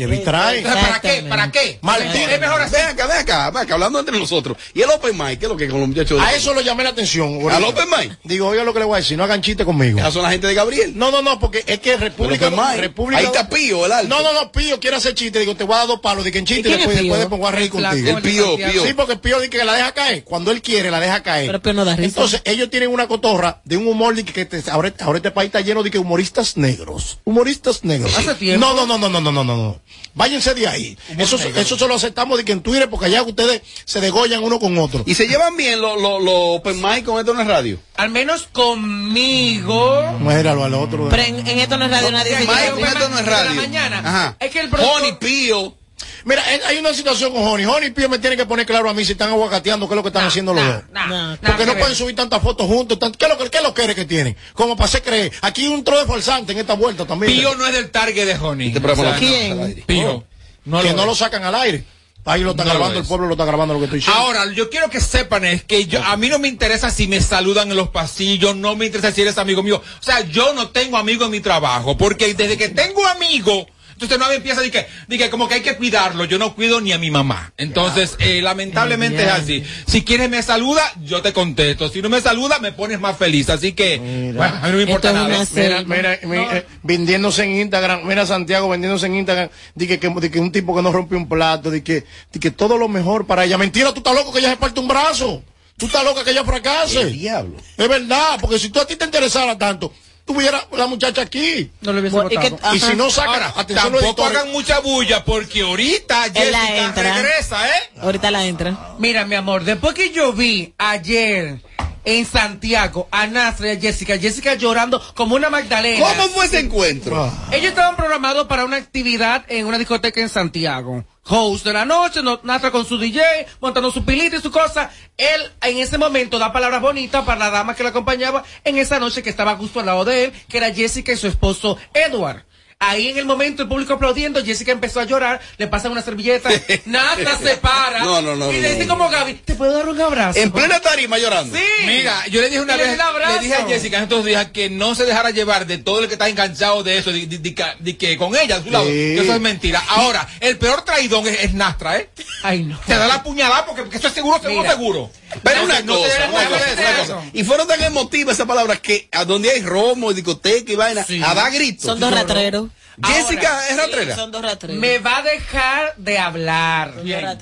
Entonces, 0.58 0.84
¿Para 0.84 1.02
qué? 1.02 1.24
¿Para 1.30 1.52
qué? 1.52 1.80
Martín. 1.82 2.30
Es 2.30 2.40
mejor 2.40 2.62
así. 2.62 2.76
Ven 2.76 2.88
acá, 2.88 3.08
ven 3.08 3.18
acá, 3.18 3.50
ven 3.50 3.64
acá, 3.64 3.74
hablando 3.76 4.00
entre 4.00 4.18
nosotros. 4.18 4.58
¿Y 4.74 4.82
el 4.82 4.90
Open 4.90 5.18
Mic? 5.18 5.40
¿Qué 5.40 5.46
es 5.46 5.50
lo 5.50 5.58
que 5.58 5.68
con 5.68 5.80
los 5.80 5.90
muchachos? 5.90 6.20
A 6.22 6.34
eso 6.34 6.54
lo 6.54 6.62
llamé 6.62 6.84
la 6.84 6.90
atención. 6.90 7.36
ahorita. 7.36 7.58
¿Al 7.58 7.64
Open 7.64 7.88
Mic? 7.90 8.20
Digo, 8.24 8.48
oiga 8.48 8.64
lo 8.64 8.74
que 8.74 8.80
le 8.80 8.86
voy 8.86 8.96
a 8.96 8.98
decir, 8.98 9.18
no 9.18 9.24
hagan 9.24 9.42
chiste 9.42 9.64
conmigo. 9.64 10.00
Esas 10.00 10.14
son 10.14 10.24
la 10.24 10.32
gente 10.32 10.48
de 10.48 10.54
Gabriel. 10.54 10.94
No, 10.96 11.12
no, 11.12 11.22
no, 11.22 11.40
porque 11.40 11.64
es 11.66 11.80
que 11.80 11.98
República, 11.98 12.50
Pero. 12.50 12.82
República 12.82 13.20
Ahí 13.20 13.26
está 13.26 13.48
Pío, 13.48 13.86
el 13.86 13.92
alto. 13.92 14.10
No, 14.10 14.22
no, 14.22 14.34
no, 14.34 14.52
Pío 14.52 14.80
quiere 14.80 14.98
hacer 14.98 15.14
chiste. 15.14 15.40
Digo, 15.40 15.56
te 15.56 15.64
voy 15.64 15.76
a 15.76 15.80
dar 15.80 15.88
dos 15.88 16.00
palos. 16.02 16.26
Digo, 16.26 16.38
en 16.38 16.46
chiste 16.46 16.62
¿Y 16.62 16.64
quién 16.64 16.78
después, 16.78 16.98
después 16.98 17.20
me 17.20 17.28
pongo 17.28 17.48
a 17.48 17.52
reír 17.52 17.70
contigo. 17.70 18.18
El 18.18 18.22
Pío. 18.22 18.56
Pío. 18.58 18.86
Sí, 18.86 18.94
porque 18.94 19.16
Pío 19.16 19.40
dice 19.40 19.50
que 19.50 19.61
la 19.65 19.74
deja 19.74 19.91
caer. 19.93 20.24
Cuando 20.24 20.52
él 20.52 20.62
quiere, 20.62 20.91
la 20.91 21.00
deja 21.00 21.24
caer. 21.24 21.47
Pero 21.47 21.62
que 21.62 21.74
no 21.74 21.86
da 21.86 21.95
risa. 21.95 22.08
Entonces, 22.08 22.41
ellos 22.45 22.69
tienen 22.69 22.89
una 22.89 23.08
cotorra 23.08 23.62
de 23.65 23.78
un 23.78 23.88
humor 23.88 24.12
que 24.24 24.47
ahora, 24.71 24.93
este 25.15 25.32
país 25.32 25.47
está 25.47 25.62
lleno 25.62 25.84
de 25.84 25.91
que 25.91 25.97
humoristas 25.97 26.58
negros. 26.58 27.19
Humoristas 27.24 27.84
negros. 27.84 28.17
Hace. 28.17 28.58
No, 28.58 28.74
no, 28.74 28.86
no, 28.86 28.97
no, 28.97 29.10
no, 29.10 29.21
no, 29.21 29.32
no, 29.32 29.43
no. 29.43 29.82
Váyanse 30.13 30.54
de 30.54 30.67
ahí. 30.67 30.97
Eso, 31.17 31.38
se 31.38 31.88
lo 31.88 31.95
aceptamos 31.95 32.38
de 32.38 32.45
que 32.45 32.52
en 32.52 32.62
Twitter, 32.62 32.89
porque 32.89 33.06
allá 33.06 33.24
ustedes 33.24 33.62
se 33.86 34.02
degollan 34.02 34.43
uno 34.43 34.60
con 34.60 34.78
otro. 34.78 35.04
¿Y 35.06 35.15
se 35.15 35.28
llevan 35.28 35.56
bien 35.56 35.80
los 35.80 36.02
lo, 36.02 36.19
lo 36.19 36.34
open 36.54 36.82
mic 36.82 37.06
con 37.06 37.19
esto 37.19 37.32
en 37.32 37.38
la 37.38 37.43
radio? 37.43 37.80
Al 37.95 38.10
menos 38.10 38.47
conmigo. 38.52 40.17
Mm, 40.19 40.28
al 40.28 40.74
otro. 40.74 41.08
Pero 41.10 41.24
en, 41.24 41.47
esto 41.47 41.78
no 41.78 41.86
es 41.86 41.91
radio 41.91 42.12
nadie 42.12 42.36
se 42.36 42.39
lleva. 42.41 42.65
En 42.67 42.86
esto 42.86 43.10
no 43.10 43.19
es 43.19 43.26
radio. 43.26 43.54
Mañana. 43.56 44.00
Ajá. 44.00 44.38
Es 44.39 44.52
que 44.52 44.60
el 44.60 44.69
productor... 44.69 45.02
Pony 45.02 45.17
Pío. 45.19 45.81
Mira, 46.26 46.44
eh, 46.54 46.62
hay 46.68 46.78
una 46.78 46.94
situación 46.94 47.32
con 47.34 47.44
Honey. 47.44 47.66
Honey 47.66 47.90
y 47.90 47.92
Pío 47.92 48.10
me 48.10 48.20
tienen 48.20 48.38
que 48.38 48.46
poner 48.46 48.66
claro 48.66 48.90
a 48.90 48.94
mí 48.94 49.04
si 49.06 49.14
están 49.14 49.30
aguacateando 49.30 49.88
qué 49.88 49.94
es 49.94 49.96
lo 49.96 50.04
que 50.04 50.10
están 50.10 50.26
haciendo 50.26 50.54
los 50.54 50.66
dos. 50.66 50.84
Nah, 50.92 51.36
Porque 51.38 51.58
que 51.58 51.66
no 51.66 51.74
ver. 51.74 51.80
pueden 51.82 51.96
subir 51.96 52.16
tantas 52.16 52.42
fotos 52.42 52.68
juntos. 52.68 53.00
tan- 53.00 53.12
¿Qué 53.12 53.26
es 53.26 53.32
lo 53.32 53.38
que, 53.38 53.50
qué 53.50 53.58
es 53.58 53.64
lo 53.64 53.74
que, 53.74 53.96
que 53.96 54.06
tienen? 54.06 54.38
Como 54.54 54.76
para 54.76 54.86
hacer 54.88 55.02
creer. 55.04 55.32
Aquí 55.42 55.64
hay 55.64 55.68
un 55.70 55.84
tro 55.84 56.00
de 56.00 56.06
forzante 56.06 56.52
en 56.52 56.60
esta 56.60 56.74
vuelta 56.74 57.06
también. 57.06 57.32
Pío 57.34 57.56
no 57.56 57.66
es 57.66 57.74
del 57.74 57.90
target 57.92 58.26
de 58.26 58.36
Honey. 58.36 58.74
Este 58.76 58.88
O 58.88 58.96
sea, 58.96 59.16
¿Quién? 59.18 59.84
Pío. 59.86 60.24
No 60.66 60.82
que 60.82 60.90
lo 60.92 60.96
no 60.98 61.06
lo 61.06 61.16
sacan 61.16 61.44
al 61.44 61.56
aire. 61.56 61.84
Ahí 62.24 62.42
lo 62.44 62.52
está 62.52 62.64
No 62.66 62.70
lo 62.74 62.76
grabando, 62.76 63.00
es. 63.00 63.06
el 63.06 63.08
pueblo 63.10 63.26
lo 63.26 63.34
está 63.34 63.46
grabando 63.46 63.74
lo 63.74 63.80
que 63.80 63.86
estoy 63.86 63.98
diciendo. 64.00 64.22
Ahora, 64.22 64.46
yo 64.54 64.70
quiero 64.70 64.92
que 64.92 65.02
sepan 65.02 65.44
es 65.44 65.64
que 65.64 65.88
yo, 65.88 66.04
a 66.04 66.16
mí 66.18 66.30
no 66.30 66.38
me 66.38 66.48
interesa 66.48 66.92
si 66.92 67.08
me 67.08 67.20
saludan 67.20 67.72
en 67.72 67.78
los 67.78 67.90
pasillos, 67.90 68.56
no 68.56 68.76
me 68.76 68.86
interesa 68.86 69.12
si 69.12 69.24
eres 69.24 69.40
amigo 69.40 69.64
mío. 69.64 69.78
O 70.00 70.04
sea, 70.04 70.22
yo 70.22 70.54
no 70.54 70.70
tengo 70.70 70.98
amigos 70.98 71.26
en 71.26 71.32
mi 71.32 71.40
trabajo, 71.40 71.98
porque 71.98 72.32
desde 72.36 72.58
que 72.58 72.70
tengo 72.70 73.08
amigos, 73.08 73.66
entonces 74.06 74.20
no 74.20 74.30
me 74.30 74.36
empieza 74.36 74.62
de 74.62 74.72
que, 74.72 74.88
de 75.08 75.18
que 75.18 75.30
como 75.30 75.48
que 75.48 75.56
hay 75.56 75.62
que 75.62 75.78
cuidarlo. 75.78 76.26
Yo 76.26 76.40
no 76.40 76.56
cuido 76.56 76.82
ni 76.82 76.92
a 76.92 76.98
mi 76.98 77.12
mamá. 77.12 77.54
Entonces, 77.58 78.16
eh, 78.20 78.42
lamentablemente 78.42 79.24
es 79.24 79.30
así. 79.30 79.64
Si 79.86 80.04
quieres 80.04 80.30
me 80.30 80.42
saluda, 80.42 80.82
yo 81.04 81.22
te 81.22 81.34
contesto. 81.34 81.88
Si 81.90 82.02
no 82.02 82.10
me 82.10 82.20
saluda, 82.20 82.60
me 82.60 82.72
pones 82.72 83.00
más 83.00 83.18
feliz. 83.18 83.50
Así 83.50 83.74
que, 83.74 84.34
bueno, 84.36 84.56
a 84.56 84.66
mí 84.66 84.72
no 84.72 84.78
me 84.78 84.84
importa 84.84 85.14
nada. 85.14 85.46
Mira, 85.54 85.84
mira, 85.84 86.20
mira, 86.24 86.58
eh, 86.58 86.66
vendiéndose 86.82 87.44
en 87.44 87.62
Instagram, 87.62 88.06
mira 88.06 88.26
Santiago 88.26 88.70
vendiéndose 88.70 89.06
en 89.06 89.18
Instagram, 89.18 89.50
de 89.76 89.88
que, 89.88 90.00
que, 90.00 90.10
de 90.10 90.32
que 90.32 90.40
un 90.40 90.52
tipo 90.52 90.76
que 90.76 90.82
no 90.82 90.92
rompe 90.92 91.16
un 91.16 91.30
plato, 91.30 91.70
de 91.70 91.84
que, 91.84 92.06
de 92.32 92.40
que 92.40 92.52
todo 92.52 92.78
lo 92.78 92.88
mejor 92.88 93.28
para 93.28 93.46
ella. 93.46 93.58
Mentira, 93.58 93.94
tú 93.94 94.00
estás 94.00 94.16
loco 94.16 94.34
que 94.34 94.40
ella 94.40 94.50
se 94.50 94.58
parte 94.58 94.80
un 94.80 94.88
brazo. 94.88 95.44
Tú 95.78 95.86
estás 95.88 96.04
loca 96.04 96.24
que 96.24 96.32
ella 96.32 96.44
fracase. 96.44 97.02
El 97.02 97.14
diablo. 97.14 97.58
Es 97.78 97.88
verdad, 97.88 98.38
porque 98.40 98.60
si 98.60 98.70
tú 98.70 98.80
a 98.80 98.86
ti 98.86 98.96
te 98.96 99.06
interesara 99.06 99.58
tanto, 99.58 99.92
tuviera 100.26 100.66
la 100.78 100.88
muchacha 100.88 101.22
aquí. 101.24 101.72
No 101.82 101.94
le 101.94 102.00
hubiese 102.02 102.16
Bueno, 102.16 102.30
y 102.32 102.36
votado. 102.36 102.72
que- 102.72 102.78
Y 102.78 102.80
si 102.80 102.96
no 102.96 103.10
saca, 103.10 103.32
Ahora, 103.32 103.54
atención 103.56 103.92
tampoco 103.94 104.26
hagan 104.26 104.52
mucha 104.52 104.80
bulla, 104.80 105.24
porque 105.26 105.62
ahorita 105.62 106.24
Jessica 106.34 106.78
entra. 106.78 107.14
regresa, 107.16 107.68
¿eh? 107.68 107.90
Ahorita 108.02 108.32
la 108.32 108.46
entra. 108.46 108.78
Mira, 109.00 109.26
mi 109.26 109.36
amor, 109.36 109.64
después 109.64 109.94
que 109.94 110.12
yo 110.12 110.34
vi 110.34 110.74
ayer 110.78 111.60
en 112.06 112.26
Santiago 112.26 113.08
a 113.12 113.28
Nasra 113.28 113.74
y 113.74 113.78
a 113.78 113.80
Jessica, 113.80 114.18
Jessica 114.18 114.56
llorando 114.56 115.02
como 115.16 115.36
una 115.36 115.50
Magdalena. 115.50 116.06
¿Cómo 116.06 116.30
fue 116.30 116.46
ese 116.46 116.60
encuentro? 116.60 117.24
Ah. 117.24 117.50
Ellos 117.52 117.70
estaban 117.70 117.96
programados 117.96 118.48
para 118.48 118.66
una 118.66 118.78
actividad 118.78 119.46
en 119.48 119.66
una 119.68 119.78
discoteca 119.78 120.20
en 120.22 120.30
Santiago. 120.30 121.04
Host 121.24 121.66
de 121.66 121.74
la 121.74 121.86
noche, 121.86 122.24
no- 122.24 122.40
Nasra 122.44 122.72
con 122.72 122.84
su 122.86 122.98
DJ, 122.98 123.22
montando 123.60 123.92
su 123.92 124.04
pilita 124.04 124.38
y 124.38 124.42
su 124.42 124.50
cosa. 124.52 124.90
Él 125.18 125.52
en 125.62 125.78
ese 125.78 125.98
momento 126.00 126.40
da 126.40 126.52
palabras 126.52 126.82
bonitas 126.82 127.24
para 127.24 127.38
la 127.40 127.50
dama 127.52 127.76
que 127.76 127.84
lo 127.84 127.90
acompañaba 127.90 128.44
en 128.64 128.78
esa 128.78 129.00
noche 129.00 129.22
que 129.22 129.30
estaba 129.30 129.56
justo 129.56 129.80
al 129.80 129.86
lado 129.86 130.04
de 130.04 130.26
él, 130.26 130.34
que 130.50 130.58
era 130.58 130.74
Jessica 130.74 131.12
y 131.12 131.18
su 131.18 131.28
esposo 131.28 131.78
Edward. 131.94 132.44
Ahí 132.84 133.10
en 133.10 133.17
el 133.20 133.26
momento 133.26 133.62
el 133.62 133.67
público 133.67 133.94
aplaudiendo, 133.94 134.44
Jessica 134.44 134.72
empezó 134.72 135.00
a 135.00 135.04
llorar, 135.06 135.39
le 135.60 135.67
pasan 135.67 135.91
una 135.91 136.02
servilleta, 136.02 136.50
Nasra 136.86 137.38
se 137.38 137.56
para 137.58 138.00
No, 138.04 138.24
no, 138.24 138.36
no, 138.36 138.52
y 138.52 138.60
le 138.60 138.72
dice 138.74 138.86
no. 138.88 138.96
como 138.98 139.08
Gaby, 139.10 139.36
¿te 139.36 139.54
puedo 139.54 139.72
dar 139.78 139.88
un 139.88 140.02
abrazo? 140.02 140.39
En 140.39 140.52
plena 140.52 140.80
tarima 140.80 141.20
llorando. 141.20 141.56
Sí. 141.56 141.63
Mira, 141.86 142.26
yo 142.32 142.41
le 142.41 142.50
dije 142.50 142.60
una 142.60 142.76
vez, 142.78 142.88
di 142.88 142.94
el 142.96 143.02
abrazo. 143.02 143.34
le 143.36 143.39
dije 143.41 143.54
a 143.54 143.67
Jessica 143.67 143.98
en 143.98 144.04
estos 144.04 144.26
días 144.26 144.48
que 144.52 144.72
no 144.72 144.96
se 144.96 145.06
dejara 145.06 145.30
llevar 145.30 145.67
de 145.67 145.78
todo 145.78 146.00
el 146.00 146.08
que 146.08 146.13
está 146.13 146.28
enganchado 146.28 146.82
de 146.82 146.98
eso, 146.98 147.12
de, 147.12 147.28
de- 147.28 147.38
de 147.38 147.54
que- 147.54 147.65
de 147.80 147.98
que 147.98 148.17
con 148.17 148.36
ella 148.36 148.56
a 148.56 148.63
su 148.63 148.72
lado, 148.72 148.86
Sí. 148.88 149.15
eso 149.20 149.32
es 149.36 149.39
mentira. 149.41 149.84
Ahora, 149.88 150.28
el 150.39 150.58
peor 150.58 150.84
traidón 150.84 151.28
es, 151.28 151.39
es 151.44 151.54
Nastra, 151.54 151.98
¿eh? 151.98 152.10
Ay, 152.41 152.63
no. 152.63 152.80
Te 152.88 152.96
da 152.96 153.06
la 153.08 153.22
puñalada 153.22 153.63
porque, 153.67 153.84
porque 153.84 153.98
eso 153.98 154.08
es 154.08 154.13
seguro, 154.15 154.39
seguro, 154.41 154.62
Mira. 154.63 154.72
seguro. 154.72 155.12
Pero 155.44 155.60
No 155.60 155.65
una 155.65 155.86
cosa, 155.86 156.30
una 156.30 156.50
una. 156.50 157.30
Y 157.34 157.44
fueron 157.44 157.67
tan 157.67 157.82
emotivas 157.82 158.36
esas 158.36 158.48
palabras 158.48 158.80
que 158.80 159.08
a 159.12 159.26
donde 159.26 159.50
hay 159.52 159.62
romo, 159.62 160.13
discoteca 160.13 160.72
y 160.72 160.76
vaina, 160.76 161.06
a 161.26 161.34
dar 161.34 161.52
gritos. 161.52 161.86
Son 161.86 162.00
dos 162.00 162.12
ratreros. 162.12 162.70
Jessica 163.04 163.67
es 163.70 163.78
ratrera. 163.78 164.15
Son 164.15 164.32
dos 164.32 164.41
ratreros. 164.41 164.78
Me 164.78 165.00
va 165.00 165.17
a 165.17 165.22
dejar 165.24 165.96
de 165.98 166.17
hablar. 166.20 166.94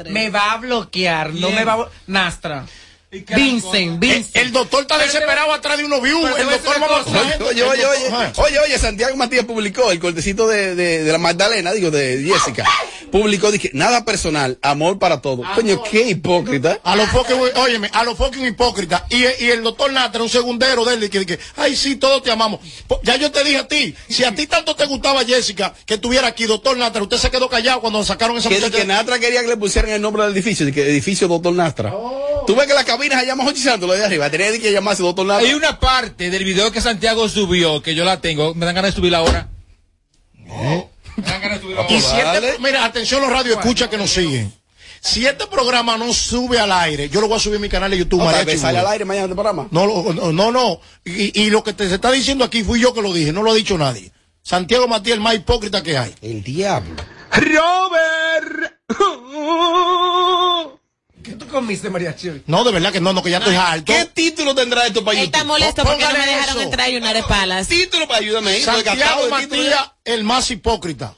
Me 0.10 0.30
va 0.30 0.54
a 0.54 0.58
bloquear. 0.58 1.34
No 1.34 1.50
me 1.50 1.64
va 1.66 1.74
a... 1.74 1.90
Nastra. 2.08 2.66
Vincent, 3.12 3.74
El, 3.76 3.98
Vincent. 3.98 4.36
el 4.36 4.52
doctor 4.52 4.82
está 4.82 5.00
desesperado 5.00 5.52
atrás 5.52 5.80
de 5.80 5.86
unos 5.86 6.00
views. 6.00 6.30
El 6.38 6.48
doctor 6.48 6.76
a 6.78 7.44
Oye, 7.44 7.64
oye, 7.64 7.86
oye, 7.86 7.86
oye, 8.38 8.60
oye, 8.60 8.78
Santiago 8.78 9.16
Matías 9.16 9.46
publicó 9.46 9.90
el 9.92 10.00
cortecito 10.00 10.48
de, 10.48 10.76
de, 10.76 11.04
de 11.04 11.12
la 11.12 11.18
Magdalena, 11.18 11.72
digo, 11.72 11.90
de 11.90 12.24
Jessica. 12.24 12.66
Publicó, 13.12 13.52
dije, 13.52 13.72
nada 13.74 14.06
personal, 14.06 14.60
amor 14.62 15.00
para 15.00 15.22
todos. 15.22 15.44
Coño, 15.56 15.82
qué 15.82 16.04
hipócrita. 16.10 16.80
A 16.84 16.96
los 16.96 17.10
fucking, 17.10 17.38
óyeme, 17.56 17.90
a 17.94 18.04
los 18.04 18.16
fucking 18.16 18.46
hipócritas. 18.46 19.02
Y, 19.10 19.24
y 19.44 19.50
el 19.50 19.64
doctor 19.64 19.92
Natra, 19.92 20.22
un 20.22 20.30
segundero 20.30 20.86
de 20.86 20.94
él, 20.94 21.04
y 21.06 21.10
que, 21.10 21.26
que, 21.26 21.40
ay, 21.56 21.76
sí, 21.76 21.96
todos 21.96 22.22
te 22.22 22.30
amamos. 22.30 22.60
Ya 23.02 23.16
yo 23.16 23.32
te 23.32 23.44
dije 23.44 23.58
a 23.58 23.68
ti, 23.68 23.96
si 24.08 24.24
a 24.24 24.36
ti 24.36 24.46
tanto 24.46 24.76
te 24.76 24.86
gustaba 24.86 25.26
Jessica, 25.26 25.74
que 25.88 25.96
estuviera 25.96 26.28
aquí, 26.28 26.46
doctor 26.46 26.78
Natra, 26.78 27.02
usted 27.02 27.18
se 27.18 27.32
quedó 27.32 27.50
callado 27.50 27.82
cuando 27.82 28.04
sacaron 28.04 28.38
esa 28.38 28.50
Que, 28.50 28.60
muchacha. 28.60 28.78
que 28.78 28.86
Natra 28.86 29.18
quería 29.18 29.42
que 29.42 29.48
le 29.48 29.58
pusieran 29.58 29.90
el 29.90 30.02
nombre 30.02 30.22
del 30.26 30.34
edificio, 30.34 30.72
que 30.72 30.84
edificio 30.88 31.28
Doctor 31.28 31.54
Nastra. 31.54 31.92
Tú 32.46 32.56
ves 32.56 32.68
que 32.68 32.74
la 32.74 32.84
cabina 33.00 33.20
se 33.22 33.26
llama 33.26 33.44
Jochi 33.46 33.62
Santos, 33.62 33.88
lo 33.88 33.96
de 33.96 34.04
arriba, 34.06 34.30
tenía 34.30 34.52
que 34.60 34.72
llamarse 34.72 35.04
Doctor 35.04 35.26
Nastra. 35.26 35.48
Hay 35.48 35.54
una 35.54 35.80
parte 35.80 36.30
del 36.30 36.44
video 36.44 36.72
que 36.72 36.82
Santiago 36.82 37.28
subió, 37.30 37.82
que 37.82 37.96
yo 37.96 38.04
la 38.06 38.20
tengo, 38.22 38.54
me 38.56 38.66
dan 38.66 38.76
ganas 38.76 38.92
de 38.92 38.96
subirla 38.98 39.20
ahora. 39.20 39.48
Me 40.46 40.88
dan 41.24 41.42
ganas 41.42 41.58
de 41.58 41.62
subirla 41.62 41.86
Y 41.90 41.96
ahora. 41.96 42.34
si 42.34 42.48
este, 42.48 42.60
mira, 42.60 42.86
atención 42.86 43.22
los 43.22 43.32
radio 43.32 43.54
escucha 43.60 43.90
que 43.90 43.98
nos 43.98 44.10
siguen. 44.12 44.54
Si 45.02 45.26
este 45.26 45.48
programa 45.48 45.96
no 45.98 46.12
sube 46.14 46.60
al 46.60 46.72
aire, 46.74 47.08
yo 47.08 47.22
lo 47.22 47.30
voy 47.30 47.38
a 47.38 47.40
subir 47.40 47.56
a 47.58 47.62
mi 47.62 47.70
canal 47.70 47.90
de 47.90 48.00
YouTube. 48.00 48.20
No, 48.20 48.46
vez 48.46 48.60
sale 48.60 48.80
al 48.80 48.88
aire 48.88 49.06
mañana 49.06 49.26
este 49.28 49.36
programa. 49.36 49.68
No, 49.72 49.86
lo- 49.86 50.14
no, 50.14 50.34
no, 50.34 50.52
no. 50.52 50.82
Y, 51.06 51.42
y 51.44 51.50
lo 51.50 51.64
que 51.64 51.72
te 51.72 51.88
se 51.88 51.96
está 51.96 52.12
diciendo 52.12 52.44
aquí 52.44 52.64
fui 52.66 52.82
yo 52.82 52.94
que 52.94 53.02
lo 53.02 53.14
dije, 53.14 53.32
no 53.32 53.42
lo 53.42 53.52
ha 53.52 53.56
dicho 53.56 53.78
nadie. 53.78 54.12
Santiago 54.44 54.90
Matías, 54.90 55.16
el 55.16 55.22
más 55.22 55.36
hipócrita 55.36 55.82
que 55.84 55.98
hay. 55.98 56.14
El 56.22 56.44
diablo. 56.44 56.96
Robert. 57.32 58.74
¿Qué 61.30 61.36
tú 61.36 61.48
comiste, 61.48 61.90
María 61.90 62.16
Chile? 62.16 62.42
No, 62.48 62.64
de 62.64 62.72
verdad 62.72 62.92
que 62.92 63.00
no, 63.00 63.14
no, 63.14 63.22
que 63.22 63.30
ya 63.30 63.38
estoy 63.38 63.56
alto. 63.56 63.94
¿Qué 63.94 64.06
título 64.06 64.56
tendrá 64.56 64.86
esto 64.88 65.04
para 65.04 65.18
Él 65.20 65.26
YouTube? 65.26 65.36
está 65.36 65.46
molesto 65.48 65.84
porque 65.84 66.04
no 66.04 66.08
me 66.10 66.14
Póngale 66.16 66.32
dejaron 66.32 66.56
eso. 66.58 66.62
entrar 66.64 66.90
y 66.90 66.98
una 66.98 67.14
de 67.14 67.24
palas. 67.24 67.68
Título 67.68 68.08
para 68.08 68.20
ayúdame 68.20 68.52
ahí. 68.52 68.64
porque 68.66 68.84
Santiago 68.84 69.04
acabo 69.24 69.36
de 69.38 69.42
título 69.44 69.62
Matías, 69.64 69.92
el 70.06 70.24
más 70.24 70.50
hipócrita. 70.52 71.14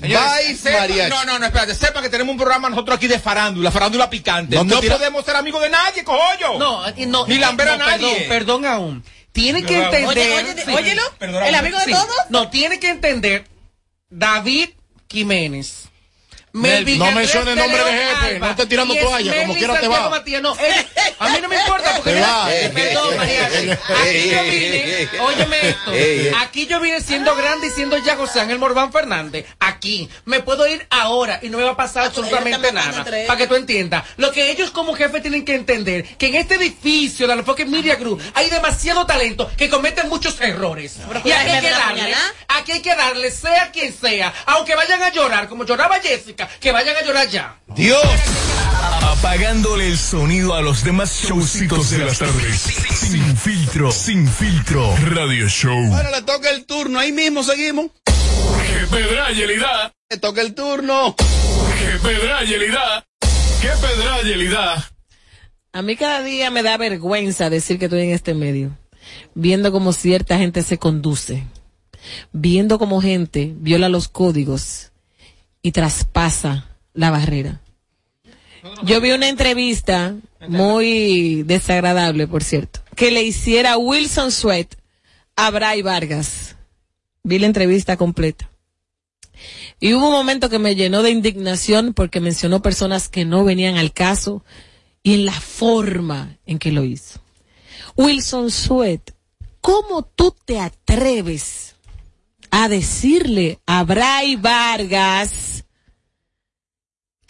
Señores, 0.00 0.60
sepa- 0.60 0.80
Mariachi. 0.80 1.10
no, 1.10 1.24
no, 1.24 1.38
no, 1.38 1.46
espérate, 1.46 1.74
sepa 1.74 2.02
que 2.02 2.08
tenemos 2.08 2.32
un 2.32 2.38
programa 2.38 2.68
nosotros 2.68 2.96
aquí 2.96 3.06
de 3.06 3.18
farándula, 3.20 3.70
farándula 3.70 4.10
picante. 4.10 4.56
No 4.56 4.64
No, 4.64 4.76
te 4.76 4.86
tira- 4.86 4.96
podemos 4.96 5.24
ser 5.24 5.36
amigos 5.36 5.62
de 5.62 5.70
nadie, 5.70 6.02
cojollo. 6.04 6.58
No, 6.58 6.82
y 6.96 7.06
no. 7.06 7.26
Ni 7.26 7.38
lamber 7.38 7.68
a 7.68 7.76
no, 7.76 7.86
nadie. 7.86 8.26
Perdón, 8.28 8.28
perdón 8.28 8.66
aún. 8.66 9.04
Tiene 9.32 9.62
que 9.62 9.78
Perdón. 9.78 9.94
entender. 9.94 10.08
Oye, 10.08 10.52
oye, 10.66 10.74
óyelo, 10.76 11.02
Perdón, 11.18 11.42
el 11.44 11.54
amigo 11.54 11.78
de 11.78 11.84
Sí. 11.86 11.90
todos. 11.92 12.16
No, 12.28 12.50
tiene 12.50 12.78
que 12.80 12.88
entender 12.90 13.46
David 14.10 14.70
Jiménez. 15.08 15.84
Melvin 16.52 16.98
No 16.98 17.10
menciones 17.12 17.56
nombre 17.56 17.82
de 17.84 17.92
jefe, 17.92 18.26
Alba. 18.34 18.46
no 18.46 18.50
estés 18.50 18.68
tirando 18.68 18.94
es 18.94 19.00
toalla, 19.00 19.40
como 19.40 19.54
quiera 19.54 19.80
te 19.80 19.88
va. 19.88 20.10
Matías, 20.10 20.42
no, 20.42 20.54
él- 20.58 20.86
a 21.18 21.28
mí 21.30 21.38
no 21.40 21.48
me 21.48 21.56
importa 21.56 21.94
porque 21.96 22.10
Te 22.12 22.66
eh, 22.66 22.70
perdón, 22.74 23.16
mariachi. 23.16 23.70
Aquí 23.70 24.30
yo 24.30 24.42
vine, 24.50 25.08
óyeme 25.20 25.68
esto, 25.68 25.92
aquí 26.40 26.66
yo 26.66 26.80
vine 26.80 27.00
siendo 27.00 27.34
grande 27.36 27.68
y 27.68 27.70
siendo 27.70 27.96
ya 27.98 28.16
José 28.16 28.40
Ángel 28.40 28.58
Morván 28.58 28.92
Fernández, 28.92 29.46
aquí, 29.60 30.08
me 30.24 30.40
puedo 30.40 30.66
ir 30.66 30.86
ahora 30.90 31.38
y 31.42 31.48
no 31.48 31.58
me 31.58 31.64
va 31.64 31.70
a 31.70 31.76
pasar 31.76 32.04
absolutamente 32.06 32.72
nada, 32.72 33.04
para 33.04 33.36
que 33.36 33.46
tú 33.46 33.54
entiendas, 33.54 34.04
lo 34.16 34.30
que 34.32 34.50
ellos 34.50 34.70
como 34.72 34.94
jefe 34.94 35.20
tienen 35.20 35.44
que 35.44 35.54
entender, 35.54 36.04
que 36.18 36.26
en 36.26 36.34
este 36.34 36.56
edificio 36.56 37.26
de 37.26 37.36
la 37.36 37.42
Foque 37.44 37.64
Media 37.64 37.94
Group 37.96 38.20
hay 38.34 38.50
demasiado 38.50 39.06
talento 39.06 39.50
que 39.56 39.70
cometen 39.70 40.08
muchos 40.08 40.40
errores, 40.40 40.96
y 41.24 41.30
aquí 41.32 41.50
hay 41.50 41.60
que 41.62 41.70
darle, 41.70 42.14
aquí 42.48 42.72
hay 42.72 42.82
que 42.82 42.94
darle, 42.94 43.30
sea 43.30 43.70
quien 43.70 43.94
sea, 43.94 44.34
aunque 44.46 44.74
vayan 44.74 45.02
a 45.02 45.10
llorar, 45.10 45.48
como 45.48 45.64
lloraba 45.64 46.00
Jessica, 46.00 46.41
que 46.60 46.72
vayan 46.72 46.96
a 46.96 47.02
llorar 47.02 47.28
ya. 47.28 47.56
Dios. 47.74 48.02
Apagándole 49.02 49.88
el 49.88 49.98
sonido 49.98 50.54
a 50.54 50.62
los 50.62 50.84
demás 50.84 51.22
showcitos 51.22 51.90
de 51.90 51.98
las 51.98 52.18
tardes. 52.18 52.60
Sin 52.60 53.36
filtro, 53.36 53.92
sin 53.92 54.28
filtro. 54.28 54.94
Radio 54.96 55.48
Show. 55.48 55.94
Ahora 55.94 56.10
le 56.10 56.22
toca 56.22 56.50
el 56.50 56.64
turno, 56.66 56.98
ahí 56.98 57.12
mismo 57.12 57.42
seguimos. 57.42 57.90
Que 58.04 58.86
pedra 58.86 59.30
Yelida. 59.30 59.92
Le 60.10 60.18
toca 60.18 60.40
el 60.40 60.54
turno. 60.54 61.14
Que 61.16 61.98
pedra 61.98 62.42
Yelida. 62.44 63.04
Que 63.60 63.68
pedra 63.68 64.22
Yelida. 64.22 64.90
A 65.72 65.82
mí 65.82 65.96
cada 65.96 66.22
día 66.22 66.50
me 66.50 66.62
da 66.62 66.76
vergüenza 66.76 67.48
decir 67.48 67.78
que 67.78 67.86
estoy 67.86 68.02
en 68.02 68.10
este 68.10 68.34
medio, 68.34 68.76
viendo 69.34 69.72
cómo 69.72 69.94
cierta 69.94 70.36
gente 70.36 70.62
se 70.62 70.78
conduce, 70.78 71.44
viendo 72.32 72.78
cómo 72.78 73.00
gente 73.00 73.54
viola 73.56 73.88
los 73.88 74.08
códigos 74.08 74.91
y 75.62 75.72
traspasa 75.72 76.66
la 76.92 77.10
barrera. 77.10 77.60
Yo 78.84 79.00
vi 79.00 79.12
una 79.12 79.28
entrevista 79.28 80.14
muy 80.48 81.42
desagradable, 81.44 82.26
por 82.26 82.44
cierto, 82.44 82.80
que 82.94 83.10
le 83.10 83.22
hiciera 83.22 83.76
Wilson 83.76 84.30
Sweat 84.30 84.74
a 85.36 85.50
Bray 85.50 85.82
Vargas. 85.82 86.56
Vi 87.24 87.38
la 87.38 87.46
entrevista 87.46 87.96
completa. 87.96 88.50
Y 89.80 89.94
hubo 89.94 90.06
un 90.06 90.12
momento 90.12 90.48
que 90.48 90.58
me 90.58 90.76
llenó 90.76 91.02
de 91.02 91.10
indignación 91.10 91.94
porque 91.94 92.20
mencionó 92.20 92.62
personas 92.62 93.08
que 93.08 93.24
no 93.24 93.44
venían 93.44 93.76
al 93.76 93.92
caso 93.92 94.44
y 95.02 95.14
en 95.14 95.26
la 95.26 95.32
forma 95.32 96.38
en 96.46 96.58
que 96.58 96.70
lo 96.70 96.84
hizo. 96.84 97.20
Wilson 97.96 98.50
Sweat, 98.50 99.10
¿cómo 99.60 100.02
tú 100.02 100.34
te 100.44 100.60
atreves 100.60 101.74
a 102.50 102.68
decirle 102.68 103.58
a 103.66 103.82
Bray 103.82 104.36
Vargas 104.36 105.51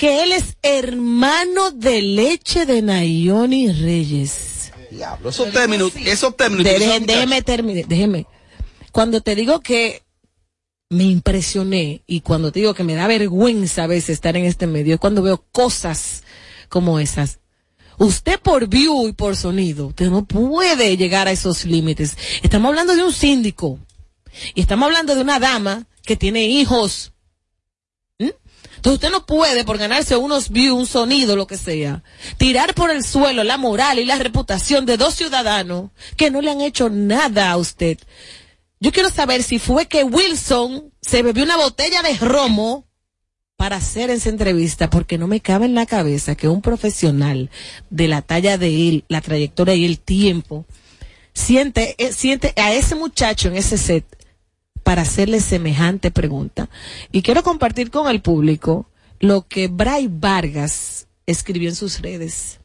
que 0.02 0.24
él 0.24 0.32
es 0.32 0.56
hermano 0.62 1.70
de 1.70 2.02
leche 2.02 2.66
de 2.66 2.82
Nayoni 2.82 3.70
Reyes? 3.70 4.72
Diablo, 4.90 5.30
esos 5.30 5.52
términos, 5.52 5.92
esos 5.94 6.36
términos. 6.36 6.64
Déjeme 6.64 7.40
terminar, 7.42 7.86
déjeme. 7.86 8.26
Cuando 8.90 9.20
te 9.20 9.36
digo 9.36 9.60
que 9.60 10.02
me 10.90 11.04
impresioné 11.04 12.02
y 12.08 12.22
cuando 12.22 12.50
te 12.50 12.58
digo 12.58 12.74
que 12.74 12.82
me 12.82 12.96
da 12.96 13.06
vergüenza 13.06 13.84
a 13.84 13.86
veces 13.86 14.10
estar 14.10 14.36
en 14.36 14.44
este 14.44 14.66
medio, 14.66 14.94
es 14.94 15.00
cuando 15.00 15.22
veo 15.22 15.44
cosas 15.52 16.24
como 16.68 16.98
esas. 16.98 17.38
Usted 17.96 18.40
por 18.40 18.66
view 18.66 19.06
y 19.06 19.12
por 19.12 19.36
sonido, 19.36 19.86
usted 19.86 20.10
no 20.10 20.24
puede 20.24 20.96
llegar 20.96 21.28
a 21.28 21.30
esos 21.30 21.64
límites. 21.64 22.16
Estamos 22.42 22.70
hablando 22.70 22.96
de 22.96 23.04
un 23.04 23.12
síndico 23.12 23.78
y 24.52 24.62
estamos 24.62 24.86
hablando 24.86 25.14
de 25.14 25.20
una 25.20 25.38
dama 25.38 25.86
que 26.04 26.16
tiene 26.16 26.46
hijos. 26.46 27.11
Entonces 28.82 28.96
usted 28.96 29.12
no 29.12 29.26
puede, 29.26 29.62
por 29.62 29.78
ganarse 29.78 30.16
unos 30.16 30.50
views, 30.50 30.76
un 30.76 30.86
sonido, 30.86 31.36
lo 31.36 31.46
que 31.46 31.56
sea, 31.56 32.02
tirar 32.36 32.74
por 32.74 32.90
el 32.90 33.04
suelo 33.04 33.44
la 33.44 33.56
moral 33.56 34.00
y 34.00 34.04
la 34.04 34.16
reputación 34.16 34.86
de 34.86 34.96
dos 34.96 35.14
ciudadanos 35.14 35.92
que 36.16 36.32
no 36.32 36.40
le 36.40 36.50
han 36.50 36.60
hecho 36.60 36.90
nada 36.90 37.52
a 37.52 37.58
usted. 37.58 37.96
Yo 38.80 38.90
quiero 38.90 39.08
saber 39.08 39.44
si 39.44 39.60
fue 39.60 39.86
que 39.86 40.02
Wilson 40.02 40.92
se 41.00 41.22
bebió 41.22 41.44
una 41.44 41.58
botella 41.58 42.02
de 42.02 42.18
romo 42.18 42.88
para 43.56 43.76
hacer 43.76 44.10
esa 44.10 44.30
entrevista, 44.30 44.90
porque 44.90 45.16
no 45.16 45.28
me 45.28 45.38
cabe 45.38 45.66
en 45.66 45.76
la 45.76 45.86
cabeza 45.86 46.34
que 46.34 46.48
un 46.48 46.60
profesional 46.60 47.50
de 47.88 48.08
la 48.08 48.20
talla 48.20 48.58
de 48.58 48.88
él, 48.88 49.04
la 49.06 49.20
trayectoria 49.20 49.76
y 49.76 49.84
el 49.84 50.00
tiempo, 50.00 50.66
siente, 51.34 51.94
eh, 51.98 52.12
siente 52.12 52.52
a 52.56 52.72
ese 52.72 52.96
muchacho 52.96 53.46
en 53.46 53.58
ese 53.58 53.78
set 53.78 54.04
para 54.82 55.02
hacerle 55.02 55.40
semejante 55.40 56.10
pregunta. 56.10 56.68
Y 57.10 57.22
quiero 57.22 57.42
compartir 57.42 57.90
con 57.90 58.08
el 58.08 58.20
público 58.20 58.86
lo 59.20 59.46
que 59.46 59.68
Bray 59.68 60.08
Vargas 60.10 61.06
escribió 61.26 61.68
en 61.68 61.76
sus 61.76 62.00
redes. 62.00 62.60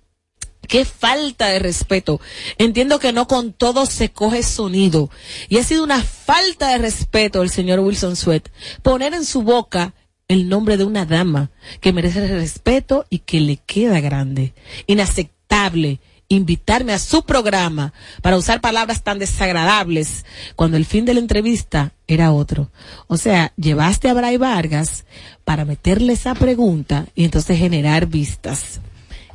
Qué 0.68 0.84
falta 0.84 1.48
de 1.48 1.60
respeto. 1.60 2.20
Entiendo 2.58 3.00
que 3.00 3.14
no 3.14 3.28
con 3.28 3.54
todo 3.54 3.86
se 3.86 4.10
coge 4.10 4.44
sonido. 4.44 5.10
Y 5.48 5.58
ha 5.58 5.64
sido 5.64 5.84
una 5.84 6.04
falta 6.04 6.70
de 6.70 6.80
respeto 6.80 7.42
el 7.42 7.50
señor 7.50 7.80
Wilson 7.80 8.16
Sweat 8.16 8.50
poner 8.82 9.14
en 9.14 9.24
su 9.24 9.44
boca 9.44 9.94
el 10.28 10.50
nombre 10.50 10.76
de 10.76 10.84
una 10.84 11.06
dama 11.06 11.52
que 11.80 11.94
merece 11.94 12.28
respeto 12.28 13.06
y 13.10 13.20
que 13.20 13.40
le 13.40 13.58
queda 13.58 14.02
grande. 14.02 14.54
Inaceptable 14.88 16.02
invitarme 16.30 16.94
a 16.94 17.00
su 17.00 17.24
programa 17.24 17.94
para 18.22 18.38
usar 18.38 18.62
palabras 18.62 19.04
tan 19.04 19.20
desagradables 19.20 20.26
cuando 20.56 20.78
el 20.78 20.86
fin 20.86 21.06
de 21.06 21.14
la 21.14 21.20
entrevista 21.20 21.94
era 22.08 22.32
otro. 22.32 22.70
O 23.08 23.18
sea, 23.18 23.54
llevaste 23.56 24.10
a 24.10 24.14
Bray 24.14 24.38
Vargas 24.38 25.06
para 25.46 25.66
meterle 25.66 26.14
esa 26.14 26.36
pregunta 26.36 27.06
y 27.16 27.26
entonces 27.26 27.58
generar 27.58 28.08
vistas 28.08 28.82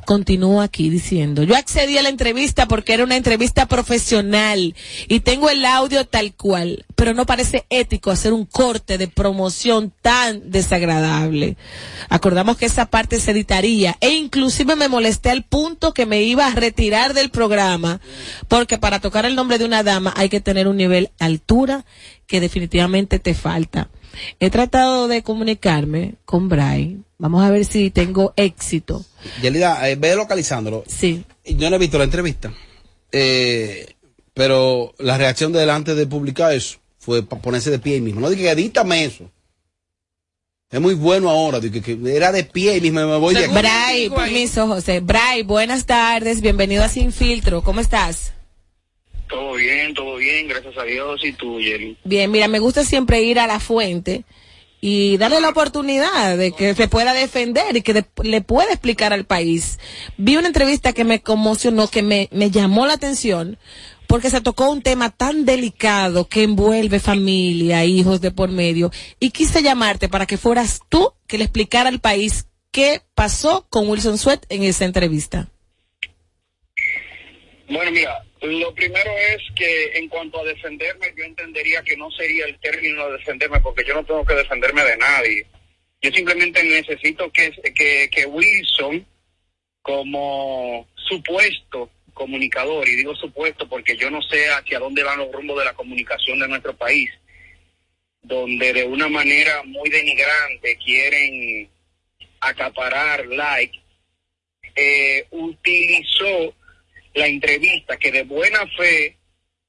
continúo 0.03 0.61
aquí 0.61 0.89
diciendo, 0.89 1.43
yo 1.43 1.55
accedí 1.55 1.97
a 1.97 2.03
la 2.03 2.09
entrevista 2.09 2.67
porque 2.67 2.93
era 2.93 3.03
una 3.03 3.15
entrevista 3.15 3.65
profesional 3.67 4.75
y 5.07 5.19
tengo 5.21 5.49
el 5.49 5.65
audio 5.65 6.05
tal 6.05 6.33
cual, 6.35 6.85
pero 6.95 7.13
no 7.13 7.25
parece 7.25 7.65
ético 7.69 8.11
hacer 8.11 8.33
un 8.33 8.45
corte 8.45 8.97
de 8.97 9.07
promoción 9.07 9.93
tan 10.01 10.51
desagradable. 10.51 11.57
Acordamos 12.09 12.57
que 12.57 12.65
esa 12.65 12.85
parte 12.87 13.19
se 13.19 13.31
editaría 13.31 13.97
e 13.99 14.11
inclusive 14.11 14.75
me 14.75 14.89
molesté 14.89 15.29
al 15.29 15.43
punto 15.43 15.93
que 15.93 16.05
me 16.05 16.23
iba 16.23 16.47
a 16.47 16.55
retirar 16.55 17.13
del 17.13 17.29
programa 17.29 17.99
porque 18.47 18.77
para 18.77 18.99
tocar 18.99 19.25
el 19.25 19.35
nombre 19.35 19.57
de 19.57 19.65
una 19.65 19.83
dama 19.83 20.13
hay 20.15 20.29
que 20.29 20.41
tener 20.41 20.67
un 20.67 20.77
nivel 20.77 21.11
altura 21.19 21.85
que 22.27 22.39
definitivamente 22.39 23.19
te 23.19 23.33
falta. 23.33 23.89
He 24.39 24.49
tratado 24.49 25.07
de 25.07 25.23
comunicarme 25.23 26.15
con 26.25 26.49
Bray. 26.49 26.99
Vamos 27.17 27.43
a 27.43 27.49
ver 27.49 27.65
si 27.65 27.89
tengo 27.89 28.33
éxito. 28.35 29.05
Yelida, 29.41 29.89
eh, 29.89 29.95
ve 29.95 30.15
localizándolo. 30.15 30.83
Sí. 30.87 31.23
Yo 31.45 31.69
no 31.69 31.75
he 31.75 31.79
visto 31.79 31.97
la 31.97 32.03
entrevista. 32.03 32.53
Eh, 33.11 33.93
pero 34.33 34.93
la 34.99 35.17
reacción 35.17 35.51
de 35.51 35.59
delante 35.59 35.95
de 35.95 36.07
publicar 36.07 36.53
eso 36.53 36.79
fue 36.97 37.23
para 37.23 37.41
ponerse 37.41 37.69
de 37.69 37.79
pie 37.79 37.95
ahí 37.95 38.01
mismo. 38.01 38.21
No 38.21 38.29
dije, 38.29 38.49
edítame 38.49 39.05
eso. 39.05 39.29
Es 40.71 40.81
muy 40.81 40.95
bueno 40.95 41.29
ahora. 41.29 41.59
dije 41.59 41.81
que 41.81 41.99
era 42.15 42.31
de 42.31 42.43
pie 42.43 42.77
y 42.77 42.81
mismo 42.81 43.01
me 43.01 43.17
voy 43.17 43.35
de 43.35 43.45
aquí. 43.45 43.53
Bray, 43.53 44.09
permiso, 44.09 44.67
José. 44.67 45.01
Bray, 45.01 45.43
buenas 45.43 45.85
tardes. 45.85 46.41
Bienvenido 46.41 46.83
a 46.83 46.89
Sin 46.89 47.11
Filtro. 47.11 47.61
¿Cómo 47.61 47.79
estás? 47.79 48.33
Todo 49.29 49.53
bien, 49.53 49.93
todo 49.93 50.15
bien, 50.15 50.47
gracias 50.47 50.75
a 50.77 50.83
Dios 50.83 51.21
y 51.23 51.33
tú, 51.33 51.59
Yeli. 51.59 51.97
Bien, 52.03 52.29
mira, 52.31 52.47
me 52.47 52.59
gusta 52.59 52.83
siempre 52.83 53.21
ir 53.21 53.39
a 53.39 53.47
la 53.47 53.59
fuente 53.59 54.25
y 54.85 55.15
darle 55.15 55.39
la 55.39 55.47
oportunidad 55.47 56.37
de 56.37 56.51
que 56.51 56.75
se 56.75 56.89
pueda 56.89 57.13
defender 57.13 57.77
y 57.77 57.83
que 57.83 58.03
le 58.21 58.41
pueda 58.41 58.69
explicar 58.73 59.13
al 59.13 59.23
país. 59.23 59.79
Vi 60.17 60.35
una 60.35 60.47
entrevista 60.47 60.91
que 60.91 61.05
me 61.05 61.21
conmocionó, 61.21 61.87
que 61.87 62.01
me, 62.01 62.27
me 62.33 62.51
llamó 62.51 62.85
la 62.85 62.95
atención, 62.95 63.57
porque 64.07 64.29
se 64.29 64.41
tocó 64.41 64.69
un 64.69 64.81
tema 64.81 65.09
tan 65.09 65.45
delicado 65.45 66.27
que 66.27 66.43
envuelve 66.43 66.99
familia, 66.99 67.85
hijos 67.85 68.19
de 68.19 68.31
por 68.31 68.49
medio, 68.49 68.91
y 69.21 69.29
quise 69.29 69.63
llamarte 69.63 70.09
para 70.09 70.25
que 70.25 70.35
fueras 70.37 70.81
tú 70.89 71.13
que 71.27 71.37
le 71.37 71.45
explicara 71.45 71.87
al 71.87 72.01
país 72.01 72.47
qué 72.71 73.03
pasó 73.15 73.65
con 73.69 73.87
Wilson 73.87 74.17
Sweat 74.17 74.43
en 74.49 74.63
esa 74.63 74.83
entrevista. 74.83 75.47
Bueno, 77.69 77.89
mira, 77.91 78.25
lo 78.51 78.73
primero 78.73 79.11
es 79.17 79.41
que 79.55 79.97
en 79.97 80.09
cuanto 80.09 80.39
a 80.39 80.43
defenderme, 80.43 81.13
yo 81.15 81.23
entendería 81.23 81.81
que 81.83 81.95
no 81.95 82.11
sería 82.11 82.45
el 82.45 82.59
término 82.59 83.07
de 83.07 83.17
defenderme 83.17 83.59
porque 83.61 83.85
yo 83.85 83.93
no 83.93 84.03
tengo 84.03 84.25
que 84.25 84.35
defenderme 84.35 84.83
de 84.83 84.97
nadie. 84.97 85.45
Yo 86.01 86.11
simplemente 86.11 86.61
necesito 86.63 87.31
que, 87.31 87.51
que, 87.73 88.09
que 88.11 88.25
Wilson, 88.25 89.05
como 89.81 90.87
supuesto 90.95 91.89
comunicador, 92.13 92.87
y 92.87 92.95
digo 92.95 93.15
supuesto 93.15 93.67
porque 93.67 93.95
yo 93.97 94.11
no 94.11 94.21
sé 94.21 94.49
hacia 94.49 94.79
dónde 94.79 95.03
van 95.03 95.19
los 95.19 95.31
rumbos 95.31 95.59
de 95.59 95.65
la 95.65 95.73
comunicación 95.73 96.39
de 96.39 96.47
nuestro 96.47 96.75
país, 96.75 97.09
donde 98.21 98.73
de 98.73 98.83
una 98.83 99.07
manera 99.09 99.63
muy 99.63 99.89
denigrante 99.89 100.77
quieren 100.77 101.69
acaparar 102.39 103.25
like, 103.27 103.79
eh, 104.75 105.25
utilizó 105.31 106.53
la 107.13 107.27
entrevista 107.27 107.97
que 107.97 108.11
de 108.11 108.23
buena 108.23 108.65
fe, 108.77 109.17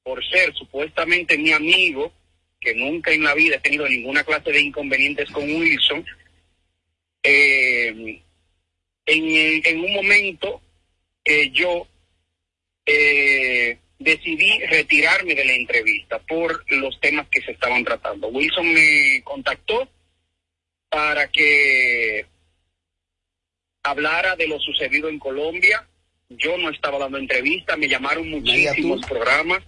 por 0.03 0.23
ser 0.29 0.53
supuestamente 0.53 1.37
mi 1.37 1.51
amigo, 1.51 2.13
que 2.59 2.73
nunca 2.73 3.11
en 3.11 3.23
la 3.23 3.33
vida 3.33 3.57
he 3.57 3.59
tenido 3.59 3.87
ninguna 3.87 4.23
clase 4.23 4.51
de 4.51 4.61
inconvenientes 4.61 5.29
con 5.31 5.43
Wilson, 5.43 6.05
eh, 7.23 8.21
en, 9.05 9.79
un 9.79 9.93
momento 9.93 10.61
que 11.23 11.49
yo 11.51 11.87
eh, 12.85 13.77
decidí 13.99 14.59
retirarme 14.65 15.35
de 15.35 15.45
la 15.45 15.53
entrevista 15.53 16.19
por 16.19 16.63
los 16.71 16.99
temas 16.99 17.27
que 17.29 17.41
se 17.41 17.51
estaban 17.51 17.83
tratando. 17.83 18.27
Wilson 18.27 18.73
me 18.73 19.21
contactó 19.23 19.89
para 20.89 21.27
que 21.27 22.25
hablara 23.83 24.35
de 24.35 24.47
lo 24.47 24.59
sucedido 24.59 25.09
en 25.09 25.19
Colombia. 25.19 25.87
Yo 26.29 26.57
no 26.57 26.69
estaba 26.69 26.99
dando 26.99 27.17
entrevistas, 27.17 27.77
me 27.77 27.87
llamaron 27.87 28.29
muchísimos 28.29 29.05
programas. 29.05 29.63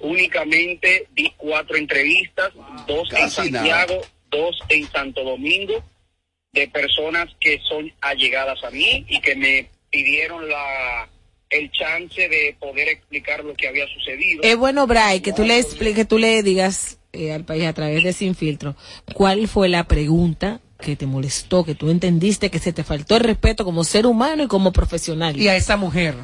Únicamente 0.00 1.06
di 1.14 1.32
cuatro 1.36 1.76
entrevistas, 1.76 2.52
dos 2.86 3.10
en 3.12 3.18
Casi 3.20 3.50
nada. 3.50 3.66
Santiago, 3.66 4.02
dos 4.30 4.58
en 4.68 4.86
Santo 4.90 5.24
Domingo, 5.24 5.82
de 6.52 6.68
personas 6.68 7.28
que 7.40 7.58
son 7.68 7.90
allegadas 8.00 8.62
a 8.64 8.70
mí 8.70 9.06
y 9.08 9.20
que 9.20 9.34
me 9.36 9.70
pidieron 9.90 10.48
la 10.48 11.08
el 11.50 11.70
chance 11.70 12.28
de 12.28 12.54
poder 12.60 12.88
explicar 12.88 13.42
lo 13.42 13.54
que 13.54 13.68
había 13.68 13.86
sucedido. 13.86 14.42
Es 14.42 14.56
bueno, 14.56 14.86
Bray, 14.86 15.20
que 15.20 15.32
tú 15.32 15.44
le 15.44 15.58
expliques, 15.58 15.96
que 15.96 16.04
tú 16.04 16.18
le 16.18 16.42
digas 16.42 16.98
eh, 17.12 17.32
al 17.32 17.44
país 17.44 17.64
a 17.64 17.72
través 17.72 18.04
de 18.04 18.12
Sin 18.12 18.34
Filtro, 18.34 18.76
¿cuál 19.14 19.48
fue 19.48 19.70
la 19.70 19.84
pregunta 19.84 20.60
que 20.80 20.96
te 20.96 21.06
molestó, 21.06 21.64
que 21.64 21.74
tú 21.74 21.90
entendiste 21.90 22.50
que 22.50 22.58
se 22.58 22.72
te 22.72 22.84
faltó 22.84 23.16
el 23.16 23.24
respeto 23.24 23.64
como 23.64 23.84
ser 23.84 24.06
humano 24.06 24.44
y 24.44 24.48
como 24.48 24.72
profesional? 24.72 25.36
Y 25.36 25.48
a 25.48 25.56
esa 25.56 25.76
mujer. 25.76 26.14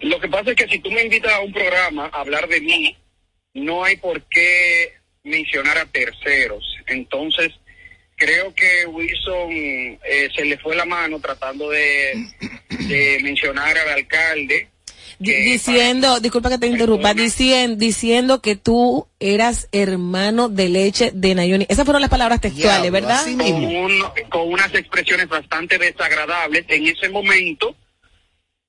Lo 0.00 0.20
que 0.20 0.28
pasa 0.28 0.50
es 0.50 0.56
que 0.56 0.68
si 0.68 0.78
tú 0.78 0.90
me 0.90 1.02
invitas 1.02 1.32
a 1.32 1.40
un 1.40 1.52
programa 1.52 2.10
a 2.12 2.20
hablar 2.20 2.48
de 2.48 2.60
mí, 2.60 2.96
no 3.54 3.84
hay 3.84 3.96
por 3.96 4.22
qué 4.22 4.92
mencionar 5.22 5.78
a 5.78 5.86
terceros. 5.86 6.64
Entonces, 6.86 7.52
creo 8.16 8.54
que 8.54 8.86
Wilson 8.86 9.50
eh, 9.50 10.28
se 10.34 10.44
le 10.44 10.58
fue 10.58 10.76
la 10.76 10.84
mano 10.84 11.20
tratando 11.20 11.70
de, 11.70 12.14
de 12.70 13.18
mencionar 13.22 13.76
al 13.76 13.88
alcalde. 13.90 14.68
Di- 15.18 15.32
diciendo, 15.34 16.20
disculpa 16.20 16.50
que 16.50 16.58
te 16.58 16.66
interrumpa, 16.66 17.14
diciendo, 17.14 17.76
diciendo 17.76 18.40
que 18.40 18.56
tú 18.56 19.06
eras 19.20 19.68
hermano 19.72 20.48
de 20.48 20.68
leche 20.68 21.10
de 21.14 21.34
Nayoni. 21.34 21.66
Esas 21.68 21.84
fueron 21.84 22.00
las 22.00 22.10
palabras 22.10 22.40
textuales, 22.40 22.90
¿verdad? 22.90 23.22
Con, 23.24 23.64
un- 23.64 24.04
con 24.30 24.52
unas 24.52 24.74
expresiones 24.74 25.28
bastante 25.28 25.78
desagradables. 25.78 26.64
En 26.68 26.86
ese 26.86 27.08
momento, 27.08 27.74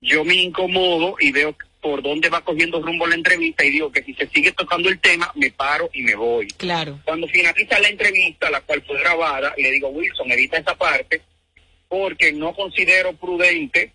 yo 0.02 0.24
me 0.24 0.36
incomodo 0.36 1.16
y 1.20 1.32
veo 1.32 1.56
por 1.82 2.02
dónde 2.02 2.30
va 2.30 2.41
cogiendo 2.41 2.82
rumbo 2.82 3.06
la 3.06 3.14
entrevista 3.16 3.64
y 3.64 3.70
digo 3.72 3.91
que 3.91 4.02
si 4.04 4.14
se 4.16 4.28
sigue 4.30 4.52
tocando 4.52 4.89
el 4.89 5.00
tema, 5.00 5.32
me 5.36 5.52
paro 5.52 5.89
y 5.93 6.02
me 6.02 6.16
voy. 6.16 6.48
Claro. 6.48 7.00
Cuando 7.06 7.28
finaliza 7.28 7.80
la 7.80 7.89
entrevista, 7.89 8.50
la 8.50 8.62
cual 8.62 8.84
fue 8.88 9.00
grabada, 9.00 9.54
le 9.58 9.72
digo, 9.72 9.89
Wilson, 9.89 10.32
edita 10.32 10.58
esa 10.58 10.76
parte, 10.76 11.22
porque 11.88 12.32
no 12.34 12.54
considero 12.56 13.14
prudente 13.14 13.91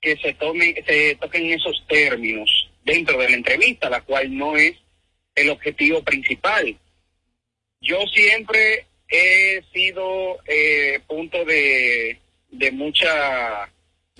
que 0.00 0.16
se 0.16 0.34
tome, 0.34 0.74
se 0.86 1.16
toquen 1.16 1.50
esos 1.50 1.84
términos 1.88 2.70
dentro 2.84 3.18
de 3.18 3.28
la 3.28 3.36
entrevista, 3.36 3.90
la 3.90 4.00
cual 4.00 4.36
no 4.36 4.56
es 4.56 4.74
el 5.34 5.50
objetivo 5.50 6.02
principal. 6.02 6.76
Yo 7.80 7.98
siempre 8.12 8.86
he 9.08 9.62
sido 9.72 10.38
eh, 10.46 11.00
punto 11.06 11.44
de, 11.44 12.18
de 12.50 12.70
mucha 12.72 13.68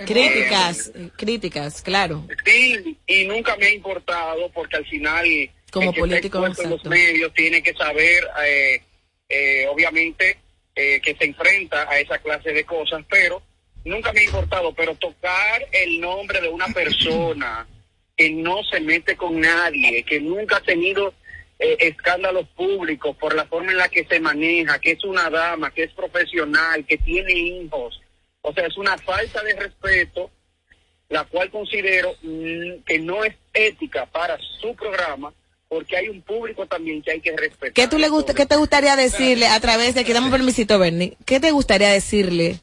Críticas, 0.07 0.93
eh, 0.95 1.11
críticas, 1.17 1.83
claro. 1.83 2.27
Sí, 2.45 2.97
y 3.07 3.25
nunca 3.27 3.57
me 3.57 3.67
ha 3.67 3.73
importado 3.73 4.51
porque 4.51 4.77
al 4.77 4.87
final 4.87 5.27
Como 5.71 5.91
el 5.91 5.95
que 5.95 6.01
político, 6.01 6.39
está 6.39 6.49
expuesto 6.49 6.63
en 6.63 6.71
los 6.71 6.85
medios 6.85 7.35
tiene 7.35 7.63
que 7.63 7.75
saber, 7.75 8.25
eh, 8.47 8.83
eh, 9.29 9.67
obviamente, 9.69 10.39
eh, 10.75 11.01
que 11.03 11.15
se 11.15 11.25
enfrenta 11.27 11.89
a 11.91 11.99
esa 11.99 12.19
clase 12.19 12.53
de 12.53 12.65
cosas, 12.65 13.05
pero 13.11 13.43
nunca 13.85 14.13
me 14.13 14.21
ha 14.21 14.25
importado, 14.25 14.73
pero 14.73 14.95
tocar 14.95 15.67
el 15.73 16.01
nombre 16.01 16.41
de 16.41 16.49
una 16.49 16.69
persona 16.69 17.67
que 18.17 18.31
no 18.31 18.63
se 18.65 18.81
mete 18.81 19.17
con 19.17 19.41
nadie, 19.41 20.03
que 20.03 20.21
nunca 20.21 20.59
ha 20.59 20.61
tenido 20.61 21.15
eh, 21.59 21.77
escándalos 21.81 22.47
públicos 22.49 23.17
por 23.17 23.35
la 23.35 23.47
forma 23.47 23.73
en 23.73 23.79
la 23.79 23.89
que 23.89 24.05
se 24.05 24.21
maneja, 24.21 24.79
que 24.79 24.93
es 24.93 25.05
una 25.05 25.31
dama, 25.31 25.71
que 25.71 25.85
es 25.85 25.93
profesional, 25.93 26.85
que 26.87 26.99
tiene 26.99 27.33
hijos. 27.33 28.01
O 28.43 28.53
sea, 28.53 28.67
es 28.67 28.77
una 28.77 28.97
falta 28.99 29.43
de 29.43 29.55
respeto 29.55 30.31
la 31.09 31.25
cual 31.25 31.51
considero 31.51 32.15
mm, 32.23 32.83
que 32.87 32.99
no 33.01 33.25
es 33.25 33.35
ética 33.53 34.07
para 34.07 34.39
su 34.61 34.75
programa 34.75 35.33
porque 35.69 35.97
hay 35.97 36.09
un 36.09 36.21
público 36.23 36.67
también 36.67 37.01
que 37.01 37.13
hay 37.13 37.21
que 37.21 37.37
respetar. 37.37 37.73
¿Qué 37.73 37.87
tú 37.87 37.99
le 37.99 38.09
gusta, 38.09 38.35
qué 38.35 38.45
te 38.45 38.57
gustaría 38.57 38.97
decirle 38.97 39.47
a 39.47 39.61
través 39.61 39.95
de 39.95 40.01
aquí? 40.01 40.13
Dame 40.13 40.27
un 40.27 40.33
permisito, 40.33 40.79
Bernie. 40.79 41.17
¿Qué 41.25 41.39
te 41.39 41.53
gustaría 41.53 41.91
decirle 41.91 42.59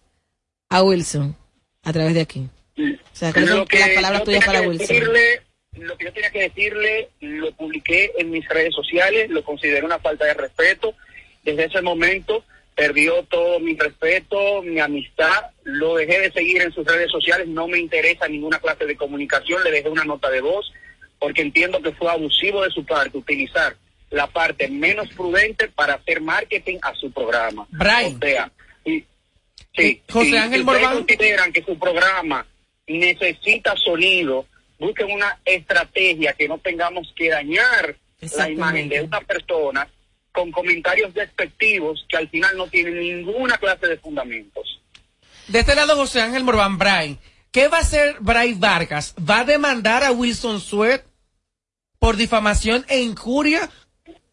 a 0.70 0.84
Wilson 0.84 1.36
a 1.84 1.94
través 1.94 2.14
de 2.14 2.22
aquí? 2.22 2.48
O 2.78 3.16
sea, 3.16 3.32
¿cuáles 3.32 3.50
son 3.50 3.60
Lo 3.60 3.66
que 3.66 3.80
las 3.80 3.90
palabras 3.90 4.20
yo 4.22 4.26
tuyas 4.26 4.40
tenía 4.42 4.46
para 4.46 4.62
que 4.62 4.68
Wilson? 4.68 4.88
decirle, 4.88 5.42
lo 5.74 5.98
que 5.98 6.06
yo 6.06 6.14
tenía 6.14 6.32
que 6.32 6.42
decirle, 6.42 7.10
lo 7.22 7.52
publiqué 7.54 8.12
en 8.18 8.30
mis 8.32 8.48
redes 8.48 8.74
sociales, 8.74 9.30
lo 9.30 9.44
considero 9.44 9.86
una 9.86 10.00
falta 10.00 10.26
de 10.26 10.34
respeto. 10.34 10.94
Desde 11.44 11.66
ese 11.66 11.82
momento 11.82 12.44
perdió 12.76 13.24
todo 13.24 13.60
mi 13.60 13.76
respeto, 13.76 14.62
mi 14.62 14.80
amistad, 14.80 15.46
lo 15.64 15.96
dejé 15.96 16.20
de 16.20 16.32
seguir 16.32 16.62
en 16.62 16.72
sus 16.72 16.86
redes 16.86 17.10
sociales, 17.10 17.48
no 17.48 17.68
me 17.68 17.80
interesa 17.80 18.28
ninguna 18.28 18.60
clase 18.60 18.86
de 18.86 18.96
comunicación, 18.96 19.64
le 19.64 19.72
dejé 19.72 19.90
una 19.90 20.04
nota 20.04 20.30
de 20.30 20.42
voz, 20.42 20.72
porque 21.18 21.42
entiendo 21.42 21.82
que 21.82 21.94
fue 21.94 22.12
abusivo 22.12 22.64
de 22.64 22.70
su 22.70 22.86
parte 22.86 23.18
utilizar 23.18 23.76
la 24.12 24.28
parte 24.28 24.68
menos 24.68 25.10
prudente 25.10 25.68
para 25.70 25.96
hacer 25.96 26.22
marketing 26.22 26.78
a 26.84 26.94
su 26.94 27.12
programa. 27.12 27.66
Brian. 27.72 28.16
O 28.16 28.20
sea, 28.20 28.52
y- 28.86 29.04
sí, 29.78 30.02
José 30.10 30.30
si- 30.30 30.38
Ángel 30.38 30.62
si 30.62 30.66
ustedes 30.68 30.88
consideran 30.90 31.54
que 31.54 31.64
su 31.64 31.78
programa 31.80 32.46
necesita 32.88 33.76
sonido, 33.78 34.46
busquen 34.80 35.12
una 35.12 35.40
estrategia 35.46 36.34
que 36.34 36.48
no 36.48 36.58
tengamos 36.60 37.14
que 37.16 37.30
dañar 37.30 37.96
la 38.38 38.50
imagen 38.50 38.90
de 38.90 39.02
una 39.02 39.22
persona 39.22 39.88
con 40.32 40.52
comentarios 40.52 41.14
despectivos 41.14 42.06
que 42.08 42.18
al 42.18 42.30
final 42.30 42.56
no 42.58 42.68
tienen 42.68 43.00
ninguna 43.00 43.58
clase 43.58 43.88
de 43.88 43.98
fundamentos. 43.98 44.80
De 45.48 45.60
este 45.60 45.76
lado, 45.76 45.96
José 45.96 46.22
Ángel 46.22 46.44
Morván, 46.44 46.78
Brian. 46.78 47.18
¿Qué 47.52 47.68
va 47.70 47.78
a 47.78 47.82
hacer 47.82 48.18
Brian 48.20 48.60
Vargas? 48.60 49.16
¿Va 49.18 49.40
a 49.40 49.46
demandar 49.46 50.04
a 50.04 50.12
Wilson 50.12 50.60
Sweat 50.60 51.04
por 52.00 52.18
difamación 52.18 52.86
e 52.88 53.00
injuria? 53.00 53.70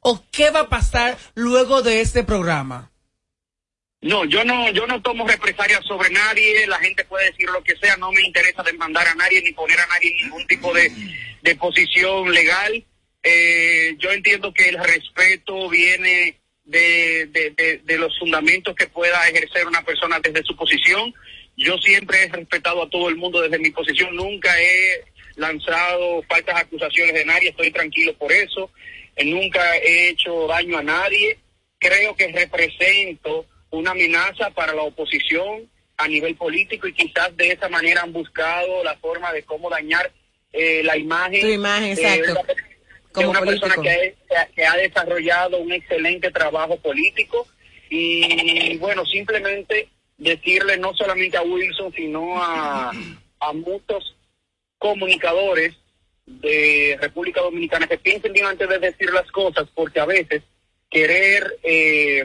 ¿O 0.00 0.22
qué 0.30 0.50
va 0.50 0.60
a 0.60 0.68
pasar 0.68 1.16
luego 1.34 1.80
de 1.80 2.02
este 2.02 2.24
programa? 2.24 2.90
No, 4.04 4.26
yo 4.26 4.44
no, 4.44 4.70
yo 4.72 4.86
no 4.86 5.00
tomo 5.00 5.26
represalias 5.26 5.82
sobre 5.86 6.10
nadie, 6.10 6.66
la 6.66 6.78
gente 6.78 7.06
puede 7.06 7.30
decir 7.30 7.48
lo 7.48 7.64
que 7.64 7.74
sea, 7.76 7.96
no 7.96 8.12
me 8.12 8.20
interesa 8.20 8.62
demandar 8.62 9.08
a 9.08 9.14
nadie 9.14 9.40
ni 9.40 9.52
poner 9.52 9.80
a 9.80 9.86
nadie 9.86 10.10
en 10.10 10.24
ningún 10.24 10.46
tipo 10.46 10.74
de, 10.74 10.92
de 11.40 11.56
posición 11.56 12.30
legal. 12.30 12.84
Eh, 13.22 13.96
yo 13.96 14.12
entiendo 14.12 14.52
que 14.52 14.68
el 14.68 14.76
respeto 14.76 15.70
viene 15.70 16.38
de, 16.66 17.80
de, 17.82 17.96
los 17.96 18.18
fundamentos 18.18 18.74
que 18.74 18.88
pueda 18.88 19.26
ejercer 19.26 19.66
una 19.66 19.82
persona 19.82 20.20
desde 20.20 20.42
su 20.42 20.54
posición. 20.54 21.14
Yo 21.56 21.78
siempre 21.78 22.24
he 22.24 22.28
respetado 22.28 22.82
a 22.82 22.90
todo 22.90 23.08
el 23.08 23.16
mundo 23.16 23.40
desde 23.40 23.58
mi 23.58 23.70
posición, 23.70 24.14
nunca 24.14 24.50
he 24.60 25.02
lanzado 25.36 26.22
faltas 26.28 26.60
acusaciones 26.60 27.14
de 27.14 27.24
nadie, 27.24 27.48
estoy 27.48 27.70
tranquilo 27.70 28.12
por 28.18 28.30
eso, 28.30 28.70
Eh, 29.16 29.24
nunca 29.24 29.76
he 29.78 30.10
hecho 30.10 30.46
daño 30.46 30.76
a 30.76 30.82
nadie, 30.82 31.38
creo 31.78 32.14
que 32.16 32.32
represento 32.32 33.46
una 33.74 33.92
amenaza 33.92 34.50
para 34.50 34.74
la 34.74 34.82
oposición 34.82 35.68
a 35.96 36.08
nivel 36.08 36.34
político 36.36 36.86
y 36.88 36.92
quizás 36.92 37.36
de 37.36 37.52
esa 37.52 37.68
manera 37.68 38.02
han 38.02 38.12
buscado 38.12 38.82
la 38.82 38.96
forma 38.96 39.32
de 39.32 39.42
cómo 39.44 39.70
dañar 39.70 40.10
eh, 40.52 40.82
la 40.84 40.96
imagen, 40.96 41.40
Tu 41.40 41.48
imagen, 41.48 41.94
de 41.94 42.02
exacto. 42.02 42.32
una, 42.32 42.42
de 42.42 42.56
Como 43.12 43.30
una 43.30 43.40
persona 43.40 43.74
político. 43.76 44.04
que 44.28 44.54
que 44.54 44.66
ha 44.66 44.76
desarrollado 44.76 45.58
un 45.58 45.72
excelente 45.72 46.30
trabajo 46.30 46.76
político 46.78 47.46
y 47.90 48.76
bueno, 48.78 49.04
simplemente 49.06 49.88
decirle 50.18 50.76
no 50.78 50.92
solamente 50.94 51.36
a 51.36 51.42
Wilson, 51.42 51.92
sino 51.94 52.42
a, 52.42 52.90
a 53.40 53.52
muchos 53.52 54.16
comunicadores 54.78 55.74
de 56.26 56.96
República 57.00 57.40
Dominicana 57.40 57.86
que 57.86 57.98
piensen 57.98 58.32
bien 58.32 58.46
antes 58.46 58.68
de 58.68 58.78
decir 58.78 59.12
las 59.12 59.30
cosas, 59.30 59.68
porque 59.74 60.00
a 60.00 60.06
veces 60.06 60.42
querer 60.90 61.58
eh, 61.62 62.24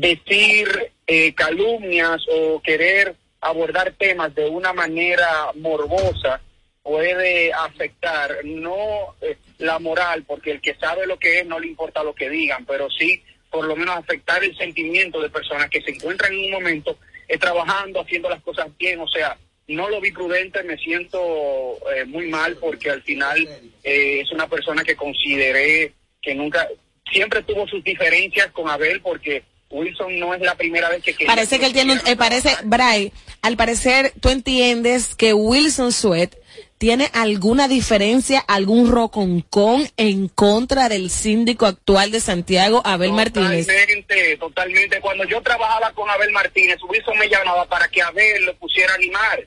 decir 0.00 0.92
eh, 1.06 1.34
calumnias 1.34 2.22
o 2.30 2.60
querer 2.60 3.16
abordar 3.40 3.92
temas 3.92 4.34
de 4.34 4.48
una 4.48 4.72
manera 4.72 5.50
morbosa 5.54 6.40
puede 6.82 7.52
afectar 7.52 8.44
no 8.44 9.14
eh, 9.20 9.36
la 9.58 9.78
moral, 9.78 10.24
porque 10.26 10.52
el 10.52 10.60
que 10.60 10.74
sabe 10.76 11.06
lo 11.06 11.18
que 11.18 11.40
es 11.40 11.46
no 11.46 11.58
le 11.58 11.66
importa 11.66 12.02
lo 12.02 12.14
que 12.14 12.30
digan, 12.30 12.64
pero 12.64 12.88
sí 12.90 13.22
por 13.50 13.66
lo 13.66 13.76
menos 13.76 13.96
afectar 13.96 14.44
el 14.44 14.56
sentimiento 14.56 15.20
de 15.20 15.30
personas 15.30 15.70
que 15.70 15.80
se 15.80 15.90
encuentran 15.90 16.32
en 16.32 16.44
un 16.44 16.50
momento 16.50 16.98
eh, 17.26 17.38
trabajando, 17.38 18.00
haciendo 18.00 18.28
las 18.28 18.42
cosas 18.42 18.68
bien, 18.78 19.00
o 19.00 19.08
sea, 19.08 19.36
no 19.66 19.88
lo 19.88 20.00
vi 20.00 20.12
prudente, 20.12 20.62
me 20.62 20.76
siento 20.78 21.78
eh, 21.94 22.04
muy 22.06 22.28
mal 22.28 22.56
porque 22.56 22.90
al 22.90 23.02
final 23.02 23.36
es 23.82 24.30
una 24.32 24.46
persona 24.48 24.82
que 24.84 24.96
consideré 24.96 25.92
que 26.22 26.34
nunca, 26.34 26.68
siempre 27.10 27.42
tuvo 27.42 27.66
sus 27.66 27.82
diferencias 27.84 28.48
con 28.48 28.68
Abel 28.68 29.00
porque 29.00 29.42
Wilson 29.70 30.18
no 30.18 30.34
es 30.34 30.40
la 30.40 30.54
primera 30.54 30.88
vez 30.88 31.02
que 31.02 31.14
Parece 31.26 31.58
que 31.58 31.66
él 31.66 31.72
tiene, 31.72 31.92
un- 31.94 32.00
eh, 32.06 32.16
parece, 32.16 32.56
Bray, 32.64 33.12
al 33.42 33.56
parecer 33.56 34.12
tú 34.20 34.30
entiendes 34.30 35.14
que 35.14 35.34
Wilson 35.34 35.92
Sweat 35.92 36.34
tiene 36.78 37.10
alguna 37.12 37.66
diferencia, 37.68 38.38
algún 38.38 38.90
roconcón 38.90 39.88
en 39.96 40.28
contra 40.28 40.88
del 40.88 41.10
síndico 41.10 41.66
actual 41.66 42.12
de 42.12 42.20
Santiago, 42.20 42.80
Abel 42.84 43.12
Martínez. 43.12 43.66
Totalmente, 43.66 44.36
totalmente. 44.36 45.00
Cuando 45.00 45.24
yo 45.24 45.42
trabajaba 45.42 45.92
con 45.92 46.08
Abel 46.08 46.30
Martínez, 46.30 46.78
Wilson 46.88 47.18
me 47.18 47.28
llamaba 47.28 47.66
para 47.66 47.88
que 47.88 48.00
Abel 48.00 48.44
lo 48.44 48.54
pusiera 48.56 48.92
a 48.92 48.96
animar, 48.96 49.46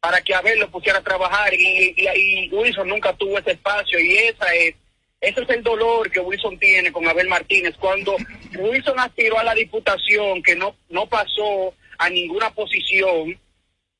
para 0.00 0.20
que 0.20 0.34
Abel 0.34 0.58
lo 0.60 0.70
pusiera 0.70 0.98
a 0.98 1.02
trabajar 1.02 1.54
y, 1.54 1.94
y, 1.96 2.06
y 2.14 2.48
Wilson 2.50 2.86
nunca 2.88 3.14
tuvo 3.14 3.38
ese 3.38 3.52
espacio 3.52 3.98
y 3.98 4.16
esa 4.18 4.54
es, 4.54 4.74
ese 5.22 5.42
es 5.42 5.50
el 5.50 5.62
dolor 5.62 6.10
que 6.10 6.18
Wilson 6.18 6.58
tiene 6.58 6.90
con 6.90 7.06
Abel 7.06 7.28
Martínez. 7.28 7.76
Cuando 7.78 8.16
Wilson 8.58 8.98
aspiró 8.98 9.38
a 9.38 9.44
la 9.44 9.54
diputación, 9.54 10.42
que 10.42 10.56
no, 10.56 10.74
no 10.90 11.06
pasó 11.06 11.72
a 11.96 12.10
ninguna 12.10 12.50
posición, 12.50 13.38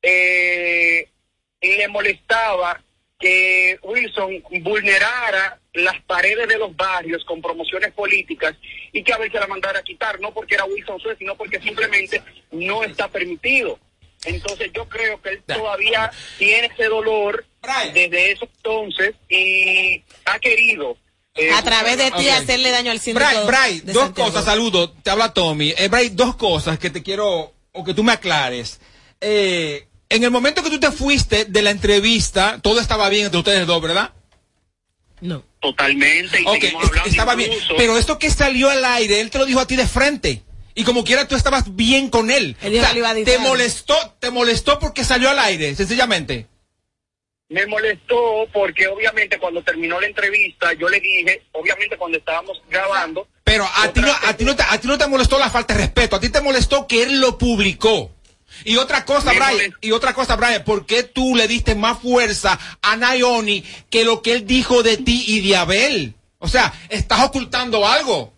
eh, 0.01 1.07
y 1.61 1.77
le 1.77 1.87
molestaba 1.87 2.83
que 3.17 3.79
Wilson 3.83 4.43
vulnerara 4.63 5.61
las 5.71 6.01
paredes 6.01 6.45
de 6.45 6.57
los 6.57 6.75
barrios 6.75 7.23
con 7.23 7.41
promociones 7.41 7.93
políticas 7.93 8.53
y 8.91 9.01
que 9.01 9.13
Abel 9.13 9.31
se 9.31 9.39
la 9.39 9.47
mandara 9.47 9.79
a 9.79 9.83
quitar, 9.83 10.19
no 10.19 10.33
porque 10.33 10.55
era 10.55 10.65
Wilson 10.65 10.99
Suez, 10.99 11.17
sino 11.17 11.35
porque 11.35 11.61
simplemente 11.61 12.21
no 12.51 12.83
está 12.83 13.07
permitido. 13.07 13.79
Entonces 14.25 14.71
yo 14.73 14.89
creo 14.89 15.21
que 15.21 15.29
él 15.29 15.43
todavía 15.47 16.11
tiene 16.37 16.67
ese 16.67 16.83
dolor 16.85 17.45
desde 17.93 18.31
ese 18.31 18.43
entonces 18.43 19.15
y 19.29 20.03
ha 20.25 20.37
querido... 20.39 20.97
eh, 21.35 21.51
A 21.51 21.63
través 21.63 21.97
de 21.97 22.11
ti 22.11 22.29
hacerle 22.29 22.71
daño 22.71 22.91
al 22.91 22.99
síndico. 22.99 23.25
Bray, 23.25 23.45
Bray, 23.47 23.79
de 23.81 23.93
dos 23.93 24.03
Santiago. 24.03 24.29
cosas, 24.29 24.45
saludo, 24.45 24.91
te 24.91 25.09
habla 25.09 25.33
Tommy. 25.33 25.73
Eh, 25.77 25.87
Bray, 25.87 26.09
dos 26.09 26.35
cosas 26.35 26.77
que 26.79 26.89
te 26.89 27.01
quiero, 27.03 27.53
o 27.71 27.83
que 27.83 27.93
tú 27.93 28.03
me 28.03 28.11
aclares. 28.11 28.79
Eh, 29.21 29.87
en 30.09 30.23
el 30.23 30.31
momento 30.31 30.61
que 30.61 30.69
tú 30.69 30.79
te 30.79 30.91
fuiste 30.91 31.45
de 31.45 31.61
la 31.61 31.71
entrevista, 31.71 32.59
todo 32.61 32.79
estaba 32.79 33.09
bien 33.09 33.25
entre 33.25 33.39
ustedes 33.39 33.65
dos, 33.65 33.81
¿verdad? 33.81 34.13
No. 35.21 35.43
Totalmente. 35.61 36.41
Y 36.41 36.45
Ok, 36.45 36.53
seguimos 36.59 36.83
es- 36.83 36.89
hablando 36.89 37.09
estaba 37.09 37.35
bien. 37.35 37.51
Pero 37.77 37.97
esto 37.97 38.19
que 38.19 38.29
salió 38.29 38.69
al 38.69 38.83
aire, 38.85 39.21
él 39.21 39.29
te 39.31 39.37
lo 39.39 39.45
dijo 39.45 39.59
a 39.61 39.65
ti 39.65 39.75
de 39.75 39.87
frente. 39.87 40.43
Y 40.75 40.83
como 40.83 41.03
quiera 41.03 41.27
tú 41.27 41.35
estabas 41.35 41.75
bien 41.75 42.09
con 42.09 42.29
él. 42.31 42.57
Él 42.61 42.77
O 42.77 42.81
sea, 42.81 42.93
te 43.23 43.37
molestó, 43.39 43.95
te 44.19 44.31
molestó 44.31 44.79
porque 44.79 45.03
salió 45.05 45.29
al 45.29 45.39
aire, 45.39 45.73
sencillamente. 45.75 46.47
Me 47.53 47.67
molestó 47.67 48.47
porque 48.51 48.87
obviamente 48.87 49.37
cuando 49.37 49.61
terminó 49.61 50.01
la 50.01 50.07
entrevista 50.07 50.73
yo 50.73 50.89
le 50.89 50.99
dije, 50.99 51.43
obviamente 51.51 51.95
cuando 51.97 52.17
estábamos 52.17 52.59
grabando, 52.67 53.27
Pero 53.43 53.63
a 53.63 53.93
ti, 53.93 54.01
no, 54.01 54.11
a, 54.11 54.33
ti 54.35 54.43
no 54.43 54.55
te, 54.55 54.63
a 54.63 54.79
ti 54.79 54.87
no 54.87 54.97
te 54.97 55.05
molestó 55.05 55.37
la 55.37 55.51
falta 55.51 55.75
de 55.75 55.81
respeto, 55.81 56.15
a 56.15 56.19
ti 56.19 56.29
te 56.29 56.41
molestó 56.41 56.87
que 56.87 57.03
él 57.03 57.21
lo 57.21 57.37
publicó. 57.37 58.11
Y 58.65 58.77
otra 58.77 59.05
cosa, 59.05 59.33
Me 59.33 59.39
Brian, 59.39 59.73
y 59.81 59.91
otra 59.91 60.13
cosa, 60.13 60.35
Brian, 60.35 60.63
¿por 60.63 60.87
qué 60.87 61.03
tú 61.03 61.35
le 61.35 61.47
diste 61.47 61.75
más 61.75 61.99
fuerza 61.99 62.59
a 62.81 62.95
Nayoni 62.95 63.63
que 63.89 64.03
lo 64.03 64.23
que 64.23 64.33
él 64.33 64.47
dijo 64.47 64.81
de 64.81 64.97
ti 64.97 65.23
y 65.27 65.47
de 65.47 65.55
Abel? 65.55 66.15
O 66.39 66.47
sea, 66.47 66.73
estás 66.89 67.23
ocultando 67.23 67.87
algo. 67.87 68.33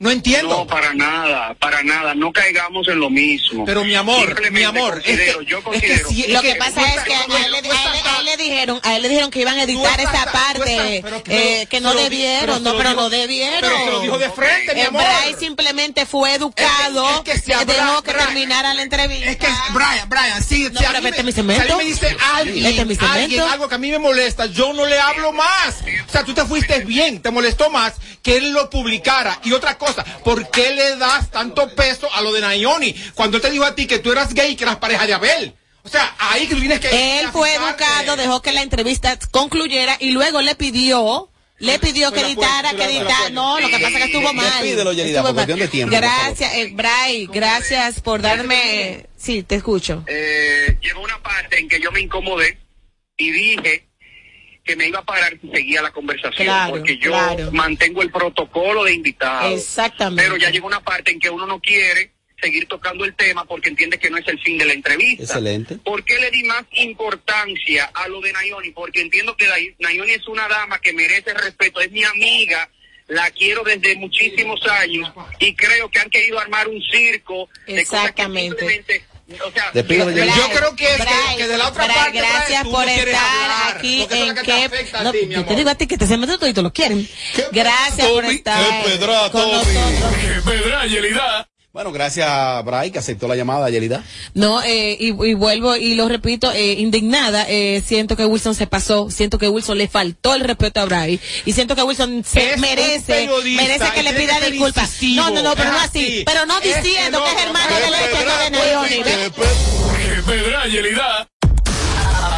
No 0.00 0.10
entiendo. 0.10 0.48
no, 0.48 0.66
para 0.66 0.92
nada, 0.92 1.54
para 1.54 1.84
nada, 1.84 2.16
no 2.16 2.32
caigamos 2.32 2.88
en 2.88 2.98
lo 2.98 3.10
mismo. 3.10 3.64
Pero 3.64 3.84
mi 3.84 3.94
amor, 3.94 4.50
mi 4.50 4.64
amor, 4.64 4.98
es 4.98 5.04
considero, 5.04 5.38
que- 5.38 5.46
yo 5.46 5.58
es 5.58 5.62
que 5.64 5.70
considero 5.70 6.08
si- 6.08 6.26
Lo 6.32 6.42
que 6.42 6.48
que 6.52 6.54
pasa 6.56 6.82
es 6.94 7.02
que 7.04 7.14
a 7.14 7.22
él, 7.22 7.30
le- 7.30 7.58
a 7.58 7.60
él- 7.60 8.02
a 8.04 8.18
él 8.18 8.24
le 8.24 8.36
dijeron, 8.36 8.80
a 8.82 8.96
él 8.96 9.02
le 9.02 9.08
dijeron 9.08 9.30
que 9.30 9.40
iban 9.42 9.56
a 9.56 9.62
editar 9.62 10.00
esa 10.00 10.24
parte, 10.32 10.96
estás- 10.96 11.22
que- 11.22 11.62
eh, 11.62 11.66
que 11.66 11.80
no 11.80 11.94
debieron, 11.94 12.60
pero 12.64 12.72
no, 12.72 12.76
pero 12.76 12.94
no 12.94 13.08
debieron. 13.08 13.60
pero 13.60 13.84
te 13.84 13.90
lo 13.92 14.00
dijo 14.00 14.18
de 14.18 14.30
frente, 14.30 14.74
mi 14.74 14.80
Eh, 14.80 14.84
amor. 14.86 15.00
Bray 15.04 15.36
simplemente 15.38 16.06
fue 16.06 16.34
educado, 16.34 17.08
Es 17.24 17.42
que- 17.42 17.52
eh, 17.52 17.64
dejó 17.64 18.02
que 18.02 18.14
terminara 18.14 18.74
la 18.74 18.82
entrevista. 18.82 19.30
Es 19.30 19.36
que, 19.36 19.46
Brian, 19.70 20.08
Brian, 20.08 20.42
sí, 20.42 20.70
No, 20.72 20.80
si 20.80 20.86
pero 20.86 21.02
me- 21.02 21.22
mi 21.22 21.30
cemento. 21.32 21.54
si 21.54 21.60
alguien 21.70 21.78
me 21.78 21.84
dice 21.84 22.16
alguien, 22.34 22.88
mi 22.88 22.96
alguien, 23.00 23.42
algo 23.42 23.68
que 23.68 23.74
a 23.76 23.78
mí 23.78 23.92
me 23.92 24.00
molesta, 24.00 24.46
yo 24.46 24.72
no 24.72 24.86
le 24.86 24.98
hablo 24.98 25.30
más. 25.32 25.84
O 26.08 26.10
sea, 26.10 26.24
tú 26.24 26.34
te 26.34 26.44
fuiste 26.44 26.80
bien, 26.80 27.22
te 27.22 27.30
molestó 27.30 27.70
más 27.70 27.92
que 28.24 28.38
él 28.38 28.50
lo 28.50 28.68
publicara. 28.70 29.38
Y 29.44 29.52
otra 29.52 29.76
cosa, 29.78 29.83
¿por 30.24 30.50
qué 30.50 30.74
le 30.74 30.96
das 30.96 31.30
tanto 31.30 31.68
peso 31.74 32.12
a 32.12 32.20
lo 32.20 32.32
de 32.32 32.40
Nayoni 32.40 32.94
cuando 33.14 33.36
él 33.36 33.42
te 33.42 33.50
dijo 33.50 33.64
a 33.64 33.74
ti 33.74 33.86
que 33.86 33.98
tú 33.98 34.12
eras 34.12 34.34
gay 34.34 34.52
y 34.52 34.56
que 34.56 34.64
eras 34.64 34.76
pareja 34.76 35.06
de 35.06 35.14
Abel? 35.14 35.54
O 35.82 35.88
sea, 35.88 36.14
ahí 36.18 36.46
que 36.46 36.54
tú 36.54 36.60
tienes 36.60 36.80
que... 36.80 37.20
Él 37.20 37.28
fue 37.30 37.54
educado, 37.54 38.16
dejó 38.16 38.40
que 38.40 38.52
la 38.52 38.62
entrevista 38.62 39.18
concluyera 39.30 39.96
y 40.00 40.12
luego 40.12 40.40
le 40.40 40.54
pidió, 40.54 41.28
le 41.58 41.78
pidió 41.78 42.10
que 42.10 42.20
editara, 42.22 42.72
que 42.72 42.84
editara. 42.84 43.28
No, 43.30 43.60
lo 43.60 43.68
que 43.68 43.78
pasa 43.78 43.88
es 43.90 43.96
que 43.96 44.04
estuvo 44.04 44.32
mal. 44.32 44.64
Por 45.22 45.34
cuestión 45.34 45.58
de 45.58 45.68
tiempo. 45.68 45.94
Gracias, 45.94 46.54
eh, 46.54 46.70
Bray, 46.72 47.26
gracias 47.26 48.00
por 48.00 48.22
darme. 48.22 49.06
Sí, 49.16 49.42
te 49.42 49.56
escucho. 49.56 50.04
eh, 50.06 50.78
llegó 50.80 51.00
una 51.02 51.22
parte 51.22 51.58
en 51.58 51.68
que 51.68 51.78
yo 51.80 51.92
me 51.92 52.00
incomodé 52.00 52.58
y 53.16 53.30
dije 53.30 53.86
que 54.64 54.76
me 54.76 54.88
iba 54.88 55.00
a 55.00 55.04
parar 55.04 55.36
si 55.40 55.48
seguía 55.50 55.82
la 55.82 55.90
conversación, 55.92 56.46
Claro, 56.46 56.70
porque 56.76 56.96
yo 56.96 57.10
claro. 57.10 57.52
mantengo 57.52 58.00
el 58.02 58.10
protocolo 58.10 58.82
de 58.84 58.94
invitados. 58.94 59.52
Exactamente. 59.60 60.22
Pero 60.22 60.36
ya 60.38 60.50
llegó 60.50 60.66
una 60.66 60.80
parte 60.82 61.10
en 61.12 61.20
que 61.20 61.28
uno 61.28 61.46
no 61.46 61.60
quiere 61.60 62.12
seguir 62.40 62.66
tocando 62.66 63.04
el 63.04 63.14
tema 63.14 63.44
porque 63.44 63.68
entiende 63.68 63.98
que 63.98 64.10
no 64.10 64.16
es 64.18 64.26
el 64.26 64.38
fin 64.40 64.56
de 64.58 64.64
la 64.64 64.72
entrevista. 64.72 65.22
Excelente. 65.24 65.76
¿Por 65.76 66.02
qué 66.04 66.18
le 66.18 66.30
di 66.30 66.44
más 66.44 66.64
importancia 66.72 67.90
a 67.94 68.08
lo 68.08 68.20
de 68.22 68.32
Nayoni? 68.32 68.70
Porque 68.70 69.02
entiendo 69.02 69.36
que 69.36 69.46
la- 69.46 69.56
Nayoni 69.80 70.12
es 70.12 70.26
una 70.28 70.48
dama 70.48 70.78
que 70.80 70.92
merece 70.94 71.34
respeto, 71.34 71.80
es 71.80 71.90
mi 71.92 72.02
amiga, 72.04 72.68
la 73.08 73.30
quiero 73.32 73.62
desde 73.64 73.96
muchísimos 73.96 74.66
años 74.66 75.12
y 75.38 75.54
creo 75.54 75.90
que 75.90 75.98
han 75.98 76.08
querido 76.08 76.38
armar 76.38 76.68
un 76.68 76.82
circo 76.82 77.50
de 77.66 77.84
cosas 77.84 78.00
que 78.00 78.08
Exactamente. 78.08 78.56
simplemente, 78.58 79.04
o 79.32 79.50
sea, 79.52 79.70
yo- 80.36 80.48
creo 80.58 80.76
que, 80.76 80.94
es 80.94 81.00
que- 81.36 81.48
de 81.48 81.56
la 81.58 81.68
otra 81.68 81.86
parte, 81.86 82.18
gracias 82.18 82.62
tú 82.62 82.70
por 82.70 82.84
no 82.84 82.90
estar 83.10 83.24
hablar, 83.42 83.76
aquí 83.76 83.98
porque 84.00 84.14
eso 84.14 84.24
es 84.24 84.28
en 84.30 84.34
que 84.34 84.40
te 84.40 84.46
que 84.46 84.64
afecta 84.64 85.00
a 85.00 85.02
no, 85.04 85.12
ti, 85.12 85.18
yo 85.30 85.44
te 85.46 85.54
digo 85.56 85.70
a 85.70 85.74
ti 85.74 85.86
que 85.86 85.98
te 85.98 86.06
se 86.06 86.16
meten 86.18 86.36
todo 86.38 86.48
y 86.48 86.52
lo 86.62 86.72
quieren. 86.72 87.08
Gracias 87.52 88.08
por 88.08 88.24
estar 88.26 88.82
Qué 88.84 88.90
pedra, 88.90 89.30
con 89.30 89.50
nosotros. 89.50 89.74
Bueno, 91.74 91.90
gracias 91.90 92.28
a 92.30 92.62
Bray 92.62 92.92
que 92.92 93.00
aceptó 93.00 93.26
la 93.26 93.34
llamada, 93.34 93.68
Yelida. 93.68 94.04
No, 94.32 94.62
eh, 94.62 94.96
y, 94.96 95.08
y 95.08 95.34
vuelvo 95.34 95.74
y 95.74 95.96
lo 95.96 96.08
repito, 96.08 96.52
eh, 96.52 96.74
indignada, 96.74 97.46
eh, 97.48 97.82
siento 97.84 98.14
que 98.16 98.24
Wilson 98.24 98.54
se 98.54 98.68
pasó, 98.68 99.10
siento 99.10 99.38
que 99.38 99.48
Wilson 99.48 99.76
le 99.78 99.88
faltó 99.88 100.36
el 100.36 100.42
respeto 100.42 100.78
a 100.80 100.84
Bray 100.84 101.18
y 101.44 101.52
siento 101.52 101.74
que 101.74 101.82
Wilson 101.82 102.22
se 102.24 102.52
Es 102.52 102.60
merece, 102.60 103.28
merece 103.56 103.90
que 103.92 104.04
le 104.04 104.12
pida 104.12 104.38
que 104.38 104.52
disculpas. 104.52 104.84
incisivo. 104.84 105.24
No, 105.24 105.30
no, 105.30 105.42
no, 105.42 105.56
pero 105.56 105.72
no 105.72 105.80
así, 105.80 106.04
así. 106.04 106.22
pero 106.24 106.46
no 106.46 106.60
diciendo 106.60 107.24
que 107.24 107.32
es 107.32 107.42
hermano 107.42 107.74
de 107.74 107.90
no 108.52 108.72
de 108.84 110.22
pedra, 110.22 110.66
Yelida. 110.68 111.28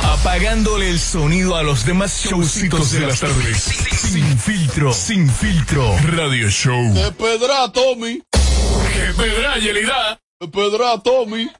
Apagándole 0.02 0.88
el 0.88 0.98
sonido 0.98 1.56
a 1.56 1.62
los 1.62 1.84
demás 1.84 2.24
showcitos 2.24 2.90
de 2.92 3.00
las 3.00 3.20
tardes. 3.20 3.64
Sin 4.00 4.38
filtro, 4.38 4.94
sin 4.94 5.28
filtro. 5.30 5.94
Radio 6.04 6.48
Show. 6.48 6.94
¡Qué 6.94 7.12
pedra, 7.12 7.70
Tommy! 7.70 8.22
Que 8.96 9.12
pedra, 9.12 9.58
Yelida. 9.58 10.18
¡Qué 10.40 10.48
pedra, 10.48 10.98
Tommy! 11.02 11.50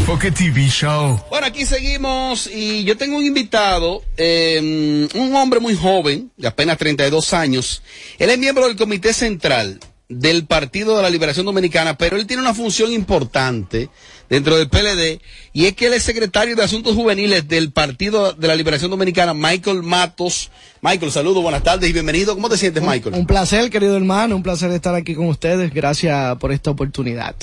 Foque 0.08 0.30
TV 0.30 0.68
Show. 0.68 1.20
Bueno, 1.28 1.46
aquí 1.48 1.66
seguimos 1.66 2.46
y 2.46 2.82
yo 2.84 2.96
tengo 2.96 3.18
un 3.18 3.26
invitado, 3.26 4.02
eh, 4.16 5.06
un 5.14 5.36
hombre 5.36 5.60
muy 5.60 5.76
joven, 5.76 6.30
de 6.38 6.48
apenas 6.48 6.78
32 6.78 7.34
años. 7.34 7.82
Él 8.18 8.30
es 8.30 8.38
miembro 8.38 8.66
del 8.66 8.76
Comité 8.76 9.12
Central 9.12 9.78
del 10.08 10.46
Partido 10.46 10.96
de 10.96 11.02
la 11.02 11.10
Liberación 11.10 11.44
Dominicana, 11.44 11.98
pero 11.98 12.16
él 12.16 12.26
tiene 12.26 12.40
una 12.40 12.54
función 12.54 12.90
importante 12.92 13.90
dentro 14.28 14.56
del 14.56 14.68
PLD 14.68 15.20
y 15.52 15.66
es 15.66 15.74
que 15.74 15.86
él 15.86 15.94
es 15.94 16.02
secretario 16.02 16.54
de 16.56 16.62
Asuntos 16.62 16.94
Juveniles 16.94 17.48
del 17.48 17.70
Partido 17.72 18.32
de 18.32 18.46
la 18.48 18.54
Liberación 18.56 18.90
Dominicana, 18.90 19.34
Michael 19.34 19.82
Matos. 19.82 20.50
Michael, 20.82 21.10
saludos, 21.12 21.42
buenas 21.42 21.62
tardes 21.62 21.88
y 21.88 21.92
bienvenido. 21.92 22.34
¿Cómo 22.34 22.48
te 22.48 22.56
sientes, 22.56 22.82
Michael? 22.82 23.14
Un 23.14 23.26
placer, 23.26 23.70
querido 23.70 23.96
hermano, 23.96 24.36
un 24.36 24.42
placer 24.42 24.70
estar 24.72 24.94
aquí 24.94 25.14
con 25.14 25.26
ustedes. 25.26 25.72
Gracias 25.72 26.36
por 26.38 26.52
esta 26.52 26.70
oportunidad. 26.70 27.34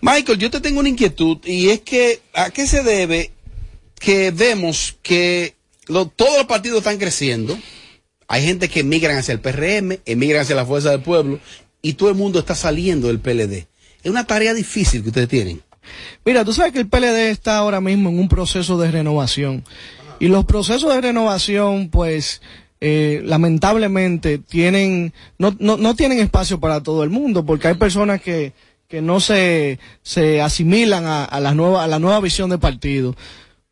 Michael, 0.00 0.38
yo 0.38 0.50
te 0.50 0.60
tengo 0.60 0.80
una 0.80 0.88
inquietud 0.88 1.38
y 1.44 1.68
es 1.68 1.80
que 1.80 2.20
¿a 2.34 2.50
qué 2.50 2.66
se 2.66 2.82
debe 2.82 3.30
que 3.98 4.30
vemos 4.30 4.96
que 5.02 5.54
lo- 5.86 6.06
todos 6.08 6.36
los 6.38 6.46
partidos 6.46 6.78
están 6.78 6.98
creciendo? 6.98 7.58
Hay 8.28 8.42
gente 8.44 8.68
que 8.68 8.80
emigran 8.80 9.16
hacia 9.18 9.32
el 9.32 9.40
PRM, 9.40 10.00
emigran 10.04 10.42
hacia 10.42 10.56
la 10.56 10.66
Fuerza 10.66 10.90
del 10.90 11.00
Pueblo 11.02 11.38
y 11.82 11.92
todo 11.92 12.08
el 12.08 12.16
mundo 12.16 12.38
está 12.40 12.54
saliendo 12.54 13.06
del 13.06 13.20
PLD. 13.20 13.66
Es 14.02 14.10
una 14.10 14.26
tarea 14.26 14.52
difícil 14.54 15.02
que 15.02 15.08
ustedes 15.10 15.28
tienen. 15.28 15.62
Mira, 16.24 16.44
tú 16.44 16.52
sabes 16.52 16.72
que 16.72 16.80
el 16.80 16.88
PLD 16.88 17.30
está 17.30 17.58
ahora 17.58 17.80
mismo 17.80 18.08
en 18.10 18.18
un 18.18 18.28
proceso 18.28 18.78
de 18.78 18.90
renovación. 18.90 19.64
Y 20.18 20.28
los 20.28 20.44
procesos 20.44 20.94
de 20.94 21.00
renovación, 21.00 21.90
pues, 21.90 22.40
eh, 22.80 23.22
lamentablemente 23.24 24.38
tienen, 24.38 25.12
no, 25.38 25.54
no, 25.58 25.76
no 25.76 25.94
tienen 25.94 26.18
espacio 26.18 26.60
para 26.60 26.82
todo 26.82 27.04
el 27.04 27.10
mundo, 27.10 27.44
porque 27.44 27.68
hay 27.68 27.74
personas 27.74 28.20
que, 28.20 28.52
que 28.88 29.02
no 29.02 29.20
se, 29.20 29.78
se 30.02 30.40
asimilan 30.40 31.04
a, 31.06 31.40
la 31.40 31.54
nueva, 31.54 31.84
a 31.84 31.86
la 31.86 31.98
nueva 31.98 32.20
visión 32.20 32.50
de 32.50 32.58
partido. 32.58 33.16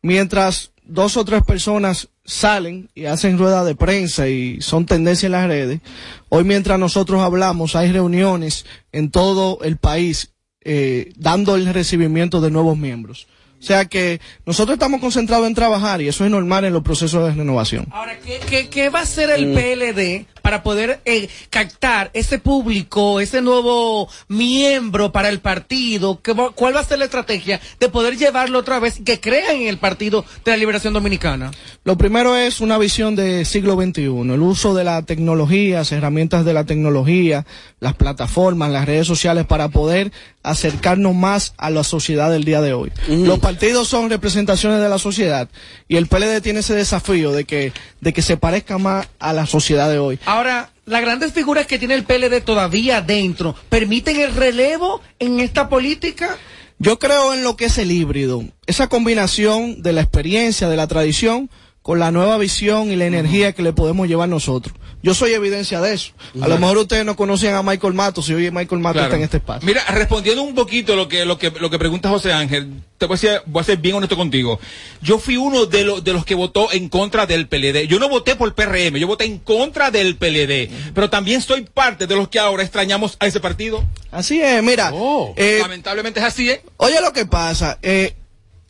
Mientras 0.01 0.71
dos 0.83 1.17
o 1.17 1.25
tres 1.25 1.43
personas 1.43 2.09
salen 2.25 2.89
y 2.93 3.05
hacen 3.05 3.37
rueda 3.37 3.63
de 3.63 3.75
prensa 3.75 4.27
y 4.27 4.61
son 4.61 4.85
tendencia 4.85 5.27
en 5.27 5.31
las 5.31 5.47
redes, 5.47 5.81
hoy 6.29 6.43
mientras 6.43 6.77
nosotros 6.79 7.21
hablamos 7.21 7.75
hay 7.75 7.91
reuniones 7.91 8.65
en 8.91 9.09
todo 9.09 9.59
el 9.63 9.77
país 9.77 10.34
eh, 10.65 11.13
dando 11.17 11.55
el 11.55 11.73
recibimiento 11.73 12.41
de 12.41 12.51
nuevos 12.51 12.77
miembros. 12.77 13.27
O 13.65 13.67
sea 13.67 13.85
que 13.85 14.21
nosotros 14.45 14.75
estamos 14.75 15.01
concentrados 15.01 15.47
en 15.47 15.55
trabajar 15.55 15.99
y 15.99 16.07
eso 16.07 16.23
es 16.23 16.29
normal 16.29 16.65
en 16.65 16.73
los 16.73 16.83
procesos 16.83 17.25
de 17.27 17.33
renovación. 17.33 17.87
Ahora, 17.91 18.15
¿qué, 18.19 18.39
qué, 18.47 18.69
qué 18.69 18.89
va 18.89 18.99
a 18.99 19.01
hacer 19.01 19.31
el 19.31 19.47
Mm. 19.47 19.55
PLD 19.55 20.25
para 20.43 20.61
poder 20.61 20.99
eh, 21.05 21.27
captar 21.49 22.11
ese 22.13 22.37
público, 22.37 23.19
ese 23.19 23.41
nuevo 23.41 24.07
miembro 24.27 25.11
para 25.11 25.29
el 25.29 25.39
partido? 25.39 26.21
¿Qué 26.21 26.33
va- 26.33 26.51
¿Cuál 26.51 26.75
va 26.75 26.81
a 26.81 26.83
ser 26.83 26.99
la 26.99 27.05
estrategia 27.05 27.59
de 27.79 27.89
poder 27.89 28.17
llevarlo 28.17 28.59
otra 28.59 28.77
vez 28.79 28.99
y 28.99 29.03
que 29.03 29.19
crean 29.19 29.55
en 29.55 29.67
el 29.67 29.79
Partido 29.79 30.23
de 30.43 30.51
la 30.51 30.57
Liberación 30.57 30.93
Dominicana? 30.93 31.49
Lo 31.83 31.97
primero 31.97 32.35
es 32.37 32.61
una 32.61 32.77
visión 32.77 33.15
de 33.15 33.45
siglo 33.45 33.75
XXI, 33.81 34.03
el 34.03 34.41
uso 34.41 34.75
de 34.75 34.83
las 34.83 35.03
tecnologías, 35.07 35.91
herramientas 35.91 36.45
de 36.45 36.53
la 36.53 36.65
tecnología, 36.65 37.47
las 37.79 37.95
plataformas, 37.95 38.69
las 38.71 38.85
redes 38.85 39.07
sociales 39.07 39.45
para 39.47 39.69
poder 39.69 40.11
acercarnos 40.43 41.15
más 41.15 41.53
a 41.57 41.71
la 41.71 41.83
sociedad 41.83 42.29
del 42.29 42.43
día 42.43 42.61
de 42.61 42.73
hoy. 42.73 42.91
Los 43.07 43.39
partidos 43.55 43.87
son 43.87 44.09
representaciones 44.09 44.81
de 44.81 44.89
la 44.89 44.99
sociedad 44.99 45.47
y 45.87 45.95
el 45.95 46.07
PLD 46.07 46.41
tiene 46.41 46.59
ese 46.59 46.75
desafío 46.75 47.31
de 47.31 47.45
que, 47.45 47.71
de 48.01 48.11
que 48.11 48.21
se 48.21 48.35
parezca 48.35 48.77
más 48.77 49.07
a 49.17 49.31
la 49.31 49.45
sociedad 49.45 49.89
de 49.89 49.97
hoy. 49.97 50.19
Ahora, 50.25 50.71
las 50.83 50.99
grandes 50.99 51.31
figuras 51.31 51.65
que 51.65 51.79
tiene 51.79 51.93
el 51.93 52.03
PLD 52.03 52.41
todavía 52.43 52.99
dentro, 52.99 53.55
¿permiten 53.69 54.19
el 54.19 54.35
relevo 54.35 55.01
en 55.19 55.39
esta 55.39 55.69
política? 55.69 56.35
Yo 56.79 56.99
creo 56.99 57.33
en 57.33 57.43
lo 57.43 57.55
que 57.55 57.65
es 57.65 57.77
el 57.77 57.93
híbrido, 57.93 58.43
esa 58.65 58.89
combinación 58.89 59.81
de 59.81 59.93
la 59.93 60.01
experiencia, 60.01 60.67
de 60.67 60.75
la 60.75 60.87
tradición, 60.87 61.49
con 61.81 61.99
la 61.99 62.11
nueva 62.11 62.37
visión 62.37 62.91
y 62.91 62.97
la 62.97 63.05
energía 63.05 63.53
que 63.53 63.63
le 63.63 63.71
podemos 63.71 64.09
llevar 64.09 64.27
nosotros. 64.27 64.75
Yo 65.03 65.13
soy 65.13 65.33
evidencia 65.33 65.81
de 65.81 65.93
eso. 65.93 66.13
A 66.41 66.47
lo 66.47 66.57
mejor 66.57 66.79
ustedes 66.79 67.05
no 67.05 67.15
conocían 67.15 67.53
a 67.53 67.61
Michael 67.61 67.93
Matos 67.93 68.27
y 68.29 68.33
hoy 68.33 68.49
Michael 68.49 68.81
Matos 68.81 68.93
Claro. 69.01 69.05
está 69.05 69.17
en 69.17 69.23
este 69.23 69.37
espacio. 69.37 69.65
Mira, 69.67 69.83
respondiendo 69.91 70.41
un 70.41 70.55
poquito 70.55 70.95
lo 70.95 71.07
que, 71.07 71.25
lo 71.25 71.37
que, 71.37 71.51
lo 71.51 71.69
que 71.69 71.77
pregunta 71.77 72.09
José 72.09 72.33
Ángel, 72.33 72.81
te 72.97 73.05
voy 73.05 73.13
a, 73.15 73.17
ser, 73.17 73.43
voy 73.45 73.61
a 73.61 73.63
ser 73.63 73.77
bien 73.77 73.95
honesto 73.95 74.15
contigo. 74.15 74.59
Yo 75.01 75.19
fui 75.19 75.37
uno 75.37 75.65
de, 75.67 75.83
los 75.83 76.03
de 76.03 76.13
los 76.13 76.25
que 76.25 76.33
votó 76.33 76.71
en 76.71 76.89
contra 76.89 77.25
del 77.27 77.47
PLD. 77.47 77.87
Yo 77.87 77.99
no 77.99 78.09
voté 78.09 78.35
por 78.35 78.55
PRM, 78.55 78.95
yo 78.97 79.05
voté 79.05 79.25
en 79.25 79.37
contra 79.37 79.91
del 79.91 80.15
PLD. 80.17 80.69
Pero 80.95 81.09
también 81.09 81.41
soy 81.41 81.61
parte 81.71 82.07
de 82.07 82.15
los 82.15 82.27
que 82.29 82.39
ahora 82.39 82.63
extrañamos 82.63 83.15
a 83.19 83.27
ese 83.27 83.39
partido. 83.39 83.83
Así 84.11 84.41
es, 84.41 84.63
mira. 84.63 84.91
eh, 85.35 85.59
Lamentablemente 85.61 86.19
es 86.19 86.25
así, 86.25 86.49
¿eh? 86.49 86.63
Oye 86.77 86.99
lo 87.01 87.13
que 87.13 87.25
pasa, 87.27 87.77
eh, 87.83 88.15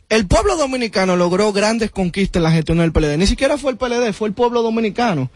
el 0.10 0.28
pueblo 0.28 0.56
dominicano 0.56 1.16
logró 1.16 1.52
grandes 1.52 1.90
conquistas 1.90 2.40
en 2.40 2.44
la 2.44 2.52
gestión 2.52 2.78
del 2.78 2.92
PLD. 2.92 3.18
Ni 3.18 3.26
siquiera 3.26 3.58
fue 3.58 3.72
el 3.72 3.78
PLD, 3.78 4.14
fue 4.14 4.28
el 4.28 4.34
pueblo 4.34 4.62
dominicano. 4.62 5.32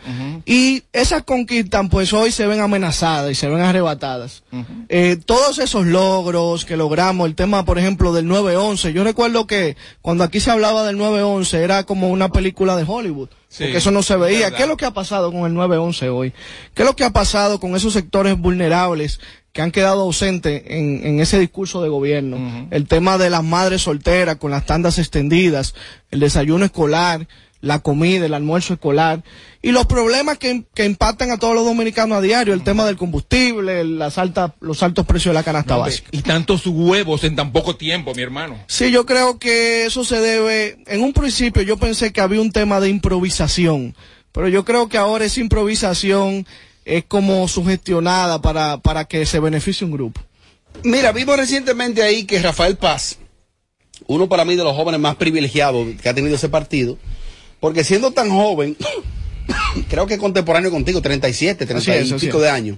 Y 0.45 0.83
esas 0.93 1.23
conquistas, 1.23 1.87
pues 1.89 2.13
hoy 2.13 2.31
se 2.31 2.45
ven 2.45 2.59
amenazadas 2.59 3.31
y 3.31 3.35
se 3.35 3.47
ven 3.47 3.61
arrebatadas. 3.61 4.43
Eh, 4.89 5.17
todos 5.25 5.59
esos 5.59 5.87
logros 5.87 6.65
que 6.65 6.77
logramos, 6.77 7.27
el 7.27 7.35
tema, 7.35 7.65
por 7.65 7.79
ejemplo, 7.79 8.13
del 8.13 8.27
9-11. 8.27 8.91
Yo 8.91 9.03
recuerdo 9.03 9.47
que 9.47 9.75
cuando 10.01 10.23
aquí 10.23 10.39
se 10.39 10.51
hablaba 10.51 10.85
del 10.85 10.97
9-11 10.97 11.53
era 11.55 11.83
como 11.83 12.09
una 12.09 12.29
película 12.29 12.75
de 12.75 12.85
Hollywood. 12.87 13.29
Sí, 13.47 13.63
porque 13.63 13.79
eso 13.79 13.89
no 13.89 14.03
se 14.03 14.15
veía. 14.15 14.51
¿Qué 14.51 14.63
es 14.63 14.69
lo 14.69 14.77
que 14.77 14.85
ha 14.85 14.91
pasado 14.91 15.31
con 15.31 15.49
el 15.49 15.57
9-11 15.57 16.15
hoy? 16.15 16.33
¿Qué 16.75 16.83
es 16.83 16.85
lo 16.87 16.95
que 16.95 17.03
ha 17.03 17.09
pasado 17.09 17.59
con 17.59 17.75
esos 17.75 17.93
sectores 17.93 18.37
vulnerables 18.37 19.19
que 19.59 19.63
han 19.63 19.71
quedado 19.71 20.03
ausentes 20.03 20.63
en, 20.67 21.05
en 21.05 21.19
ese 21.19 21.37
discurso 21.37 21.83
de 21.83 21.89
gobierno? 21.89 22.69
El 22.71 22.87
tema 22.87 23.17
de 23.17 23.29
las 23.29 23.43
madres 23.43 23.81
solteras 23.81 24.37
con 24.37 24.51
las 24.51 24.65
tandas 24.65 24.97
extendidas, 24.99 25.75
el 26.11 26.21
desayuno 26.21 26.63
escolar, 26.63 27.27
la 27.59 27.79
comida, 27.79 28.25
el 28.25 28.33
almuerzo 28.33 28.75
escolar 28.75 29.21
y 29.61 29.71
los 29.73 29.85
problemas 29.85 30.37
que, 30.37 30.63
que 30.73 30.85
impactan 30.85 31.31
a 31.31 31.39
todos 31.39 31.55
los 31.55 31.65
dominicanos 31.65 32.17
a 32.17 32.21
diario, 32.21 32.53
el 32.53 32.63
tema 32.63 32.85
del 32.85 32.95
combustible, 32.95 33.83
las 33.83 34.17
altas, 34.17 34.51
los 34.61 34.81
altos 34.81 35.05
precios 35.05 35.33
de 35.33 35.39
la 35.39 35.43
canasta 35.43 35.75
básica. 35.75 36.07
Y 36.13 36.21
tantos 36.21 36.65
huevos 36.65 37.25
en 37.25 37.35
tan 37.35 37.51
poco 37.51 37.75
tiempo, 37.75 38.15
mi 38.15 38.21
hermano. 38.21 38.57
Sí, 38.67 38.91
yo 38.91 39.05
creo 39.05 39.39
que 39.39 39.87
eso 39.87 40.05
se 40.05 40.21
debe, 40.21 40.77
en 40.87 41.03
un 41.03 41.11
principio 41.11 41.63
yo 41.63 41.75
pensé 41.75 42.13
que 42.13 42.21
había 42.21 42.39
un 42.39 42.53
tema 42.53 42.79
de 42.79 42.87
improvisación, 42.87 43.93
pero 44.31 44.47
yo 44.47 44.63
creo 44.63 44.87
que 44.87 44.97
ahora 44.97 45.25
esa 45.25 45.41
improvisación 45.41 46.47
es 46.89 47.05
como 47.05 47.47
sugestionada 47.47 48.41
para, 48.41 48.79
para 48.79 49.05
que 49.05 49.25
se 49.25 49.39
beneficie 49.39 49.85
un 49.85 49.91
grupo. 49.91 50.21
Mira, 50.83 51.11
vimos 51.11 51.37
recientemente 51.37 52.01
ahí 52.01 52.23
que 52.23 52.41
Rafael 52.41 52.77
Paz, 52.77 53.19
uno 54.07 54.27
para 54.27 54.43
mí 54.43 54.55
de 54.55 54.63
los 54.63 54.75
jóvenes 54.75 54.99
más 54.99 55.15
privilegiados 55.15 55.87
que 56.01 56.09
ha 56.09 56.15
tenido 56.15 56.35
ese 56.35 56.49
partido, 56.49 56.97
porque 57.59 57.83
siendo 57.83 58.11
tan 58.11 58.29
joven, 58.31 58.75
creo 59.89 60.07
que 60.07 60.17
contemporáneo 60.17 60.71
contigo, 60.71 61.01
37, 61.01 61.65
30 61.65 61.77
Así 61.77 61.91
es, 61.91 62.09
y 62.09 62.13
así 62.15 62.25
pico 62.25 62.37
es. 62.37 62.43
de 62.43 62.49
años. 62.49 62.77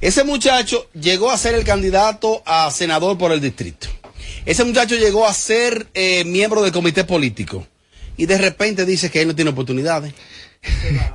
Ese 0.00 0.22
muchacho 0.24 0.88
llegó 0.94 1.30
a 1.30 1.38
ser 1.38 1.54
el 1.54 1.64
candidato 1.64 2.42
a 2.46 2.70
senador 2.70 3.18
por 3.18 3.32
el 3.32 3.40
distrito. 3.40 3.88
Ese 4.46 4.64
muchacho 4.64 4.94
llegó 4.96 5.26
a 5.26 5.34
ser 5.34 5.88
eh, 5.94 6.24
miembro 6.24 6.62
del 6.62 6.72
comité 6.72 7.04
político. 7.04 7.66
Y 8.16 8.26
de 8.26 8.38
repente 8.38 8.84
dice 8.84 9.10
que 9.10 9.22
él 9.22 9.28
no 9.28 9.34
tiene 9.34 9.50
oportunidades. 9.52 10.12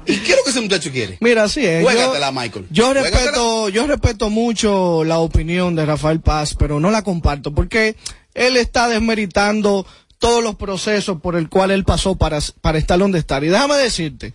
¿Y 0.06 0.18
qué 0.18 0.32
es 0.32 0.38
lo 0.38 0.44
que 0.44 0.50
ese 0.50 0.62
muchacho 0.62 0.92
quiere? 0.92 1.18
Mira, 1.22 1.44
así 1.44 1.66
es. 1.66 1.84
Juégatela, 1.84 2.32
Michael. 2.32 2.68
Yo 2.70 2.88
Juégatela. 2.88 3.18
respeto, 3.18 3.70
yo 3.70 3.88
respeto 3.88 4.30
mucho 4.30 5.04
la 5.04 5.20
opinión 5.20 5.76
de 5.76 5.86
Rafael 5.86 6.20
Paz, 6.20 6.56
pero 6.56 6.80
no 6.80 6.92
la 6.92 7.02
comparto 7.04 7.54
porque 7.54 7.96
él 8.34 8.58
está 8.58 8.88
desmeritando 8.88 9.86
todos 10.20 10.44
los 10.44 10.56
procesos 10.56 11.22
por 11.22 11.36
el 11.36 11.50
cual 11.50 11.72
él 11.72 11.84
pasó 11.84 12.16
para, 12.16 12.40
para 12.62 12.78
estar 12.78 13.00
donde 13.00 13.20
está. 13.20 13.38
Y 13.44 13.48
déjame 13.48 13.76
decirte 13.76 14.34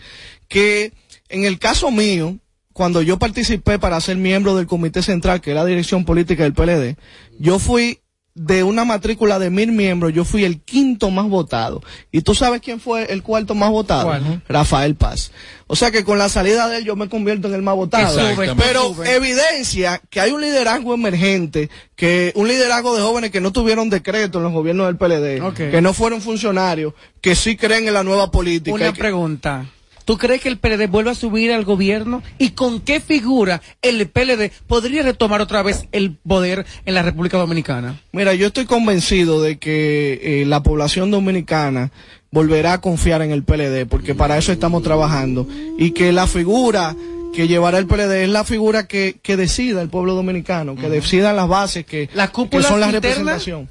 que 0.48 0.92
en 1.28 1.44
el 1.44 1.58
caso 1.58 1.90
mío, 1.90 2.36
cuando 2.72 3.02
yo 3.02 3.18
participé 3.18 3.78
para 3.78 4.00
ser 4.00 4.16
miembro 4.16 4.56
del 4.56 4.66
Comité 4.66 5.02
Central, 5.02 5.40
que 5.40 5.50
es 5.50 5.56
la 5.56 5.64
dirección 5.64 6.04
política 6.04 6.44
del 6.44 6.54
PLD, 6.54 6.96
yo 7.38 7.58
fui 7.58 8.01
de 8.34 8.62
una 8.62 8.84
matrícula 8.86 9.38
de 9.38 9.50
mil 9.50 9.72
miembros, 9.72 10.12
yo 10.14 10.24
fui 10.24 10.44
el 10.44 10.60
quinto 10.62 11.10
más 11.10 11.28
votado. 11.28 11.82
¿Y 12.10 12.22
tú 12.22 12.34
sabes 12.34 12.62
quién 12.62 12.80
fue 12.80 13.12
el 13.12 13.22
cuarto 13.22 13.54
más 13.54 13.70
votado? 13.70 14.10
Rafael 14.48 14.94
Paz. 14.94 15.32
O 15.66 15.76
sea 15.76 15.90
que 15.90 16.02
con 16.02 16.18
la 16.18 16.28
salida 16.30 16.68
de 16.68 16.78
él 16.78 16.84
yo 16.84 16.96
me 16.96 17.08
convierto 17.10 17.48
en 17.48 17.54
el 17.54 17.62
más 17.62 17.74
votado. 17.74 18.18
Pero 18.56 18.94
evidencia 19.04 20.00
que 20.10 20.20
hay 20.20 20.30
un 20.32 20.40
liderazgo 20.40 20.94
emergente, 20.94 21.68
que 21.94 22.32
un 22.34 22.48
liderazgo 22.48 22.96
de 22.96 23.02
jóvenes 23.02 23.30
que 23.30 23.40
no 23.40 23.52
tuvieron 23.52 23.90
decreto 23.90 24.38
en 24.38 24.44
los 24.44 24.52
gobiernos 24.52 24.86
del 24.86 24.96
PLD, 24.96 25.42
que 25.70 25.82
no 25.82 25.92
fueron 25.92 26.20
funcionarios, 26.22 26.94
que 27.20 27.34
sí 27.34 27.56
creen 27.56 27.86
en 27.88 27.94
la 27.94 28.02
nueva 28.02 28.30
política. 28.30 28.74
Una 28.74 28.92
que- 28.92 28.98
pregunta. 28.98 29.66
¿Tú 30.04 30.18
crees 30.18 30.40
que 30.40 30.48
el 30.48 30.58
PLD 30.58 30.88
vuelva 30.88 31.12
a 31.12 31.14
subir 31.14 31.52
al 31.52 31.64
gobierno? 31.64 32.22
¿Y 32.38 32.50
con 32.50 32.80
qué 32.80 33.00
figura 33.00 33.62
el 33.82 34.08
PLD 34.08 34.50
podría 34.66 35.02
retomar 35.02 35.40
otra 35.40 35.62
vez 35.62 35.86
el 35.92 36.12
poder 36.16 36.66
en 36.84 36.94
la 36.94 37.02
República 37.02 37.38
Dominicana? 37.38 38.00
Mira, 38.12 38.34
yo 38.34 38.48
estoy 38.48 38.64
convencido 38.64 39.42
de 39.42 39.58
que 39.58 40.42
eh, 40.42 40.46
la 40.46 40.62
población 40.62 41.10
dominicana 41.10 41.90
volverá 42.30 42.74
a 42.74 42.80
confiar 42.80 43.22
en 43.22 43.30
el 43.30 43.44
PLD, 43.44 43.86
porque 43.86 44.14
para 44.14 44.38
eso 44.38 44.52
estamos 44.52 44.82
trabajando. 44.82 45.46
Y 45.78 45.92
que 45.92 46.12
la 46.12 46.26
figura 46.26 46.96
que 47.32 47.48
llevará 47.48 47.78
el 47.78 47.86
PLD 47.86 48.24
es 48.24 48.28
la 48.28 48.44
figura 48.44 48.86
que, 48.86 49.16
que 49.22 49.36
decida 49.36 49.82
el 49.82 49.88
pueblo 49.88 50.14
dominicano, 50.14 50.76
que 50.76 50.88
decidan 50.88 51.36
las 51.36 51.48
bases 51.48 51.84
que, 51.86 52.08
¿La 52.14 52.28
que 52.28 52.62
son 52.62 52.80
la 52.80 52.90
representación. 52.90 53.68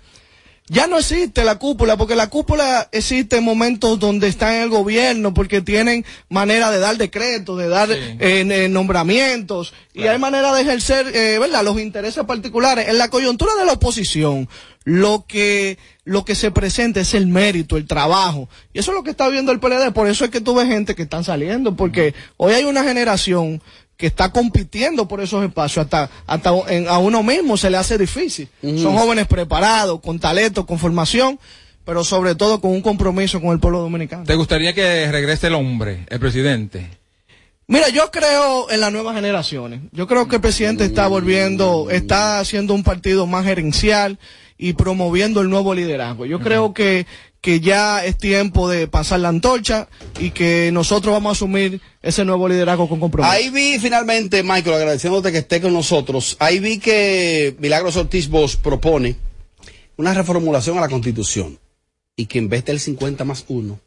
Ya 0.71 0.87
no 0.87 0.99
existe 0.99 1.43
la 1.43 1.59
cúpula, 1.59 1.97
porque 1.97 2.15
la 2.15 2.29
cúpula 2.29 2.87
existe 2.93 3.35
en 3.35 3.43
momentos 3.43 3.99
donde 3.99 4.29
está 4.29 4.55
en 4.55 4.63
el 4.63 4.69
gobierno, 4.69 5.33
porque 5.33 5.59
tienen 5.59 6.05
manera 6.29 6.71
de 6.71 6.79
dar 6.79 6.95
decretos, 6.95 7.59
de 7.59 7.67
dar 7.67 7.91
eh, 7.91 8.17
eh, 8.19 8.69
nombramientos, 8.69 9.73
y 9.93 10.03
hay 10.03 10.17
manera 10.17 10.53
de 10.53 10.61
ejercer, 10.61 11.13
eh, 11.13 11.39
¿verdad?, 11.39 11.65
los 11.65 11.77
intereses 11.77 12.23
particulares. 12.23 12.87
En 12.87 12.97
la 12.97 13.09
coyuntura 13.09 13.53
de 13.55 13.65
la 13.65 13.73
oposición, 13.73 14.47
lo 14.85 15.25
que, 15.27 15.77
lo 16.05 16.23
que 16.23 16.35
se 16.35 16.51
presenta 16.51 17.01
es 17.01 17.15
el 17.15 17.27
mérito, 17.27 17.75
el 17.75 17.85
trabajo. 17.85 18.47
Y 18.71 18.79
eso 18.79 18.91
es 18.91 18.95
lo 18.95 19.03
que 19.03 19.11
está 19.11 19.27
viendo 19.27 19.51
el 19.51 19.59
PLD, 19.59 19.91
por 19.91 20.07
eso 20.07 20.23
es 20.23 20.31
que 20.31 20.39
tuve 20.39 20.67
gente 20.67 20.95
que 20.95 21.03
están 21.03 21.25
saliendo, 21.25 21.75
porque 21.75 22.13
hoy 22.37 22.53
hay 22.53 22.63
una 22.63 22.85
generación 22.85 23.61
que 24.01 24.07
está 24.07 24.31
compitiendo 24.31 25.07
por 25.07 25.21
esos 25.21 25.43
espacios, 25.45 25.85
hasta, 25.85 26.09
hasta 26.25 26.49
en- 26.69 26.87
a 26.87 26.97
uno 26.97 27.21
mismo 27.21 27.55
se 27.55 27.69
le 27.69 27.77
hace 27.77 27.99
difícil. 27.99 28.49
Son 28.61 28.97
jóvenes 28.97 29.27
preparados, 29.27 29.99
con 30.01 30.17
talento, 30.19 30.65
con 30.65 30.79
formación, 30.79 31.39
pero 31.85 32.03
sobre 32.03 32.33
todo 32.33 32.59
con 32.59 32.71
un 32.71 32.81
compromiso 32.81 33.39
con 33.39 33.51
el 33.51 33.59
pueblo 33.59 33.79
dominicano. 33.79 34.23
¿Te 34.23 34.33
gustaría 34.33 34.73
que 34.73 35.11
regrese 35.11 35.47
el 35.47 35.53
hombre, 35.53 36.07
el 36.09 36.19
presidente? 36.19 36.89
Mira, 37.67 37.89
yo 37.89 38.09
creo 38.09 38.71
en 38.71 38.79
las 38.81 38.91
nuevas 38.91 39.13
generaciones. 39.15 39.81
Yo 39.91 40.07
creo 40.07 40.27
que 40.27 40.37
el 40.37 40.41
presidente 40.41 40.83
está 40.83 41.07
volviendo, 41.07 41.91
está 41.91 42.39
haciendo 42.39 42.73
un 42.73 42.83
partido 42.83 43.27
más 43.27 43.45
gerencial 43.45 44.17
y 44.57 44.73
promoviendo 44.73 45.41
el 45.41 45.49
nuevo 45.51 45.75
liderazgo. 45.75 46.25
Yo 46.25 46.39
creo 46.39 46.73
que, 46.73 47.05
que 47.41 47.59
ya 47.59 48.05
es 48.05 48.17
tiempo 48.17 48.69
de 48.69 48.87
pasar 48.87 49.19
la 49.19 49.29
antorcha 49.29 49.87
y 50.19 50.29
que 50.29 50.69
nosotros 50.71 51.11
vamos 51.11 51.31
a 51.31 51.33
asumir 51.33 51.81
ese 52.03 52.23
nuevo 52.23 52.47
liderazgo 52.47 52.87
con 52.87 52.99
compromiso. 52.99 53.31
Ahí 53.31 53.49
vi 53.49 53.79
finalmente, 53.79 54.43
Michael, 54.43 54.75
agradeciéndote 54.75 55.31
que 55.31 55.39
esté 55.39 55.59
con 55.59 55.73
nosotros, 55.73 56.37
ahí 56.39 56.59
vi 56.59 56.77
que 56.77 57.55
Milagros 57.59 57.95
Ortiz 57.95 58.29
Bosch 58.29 58.57
propone 58.57 59.15
una 59.97 60.13
reformulación 60.13 60.77
a 60.77 60.81
la 60.81 60.89
Constitución 60.89 61.59
y 62.15 62.27
que 62.27 62.37
en 62.37 62.47
vez 62.47 62.63
del 62.63 62.79
50 62.79 63.23
más 63.25 63.45
1, 63.47 63.79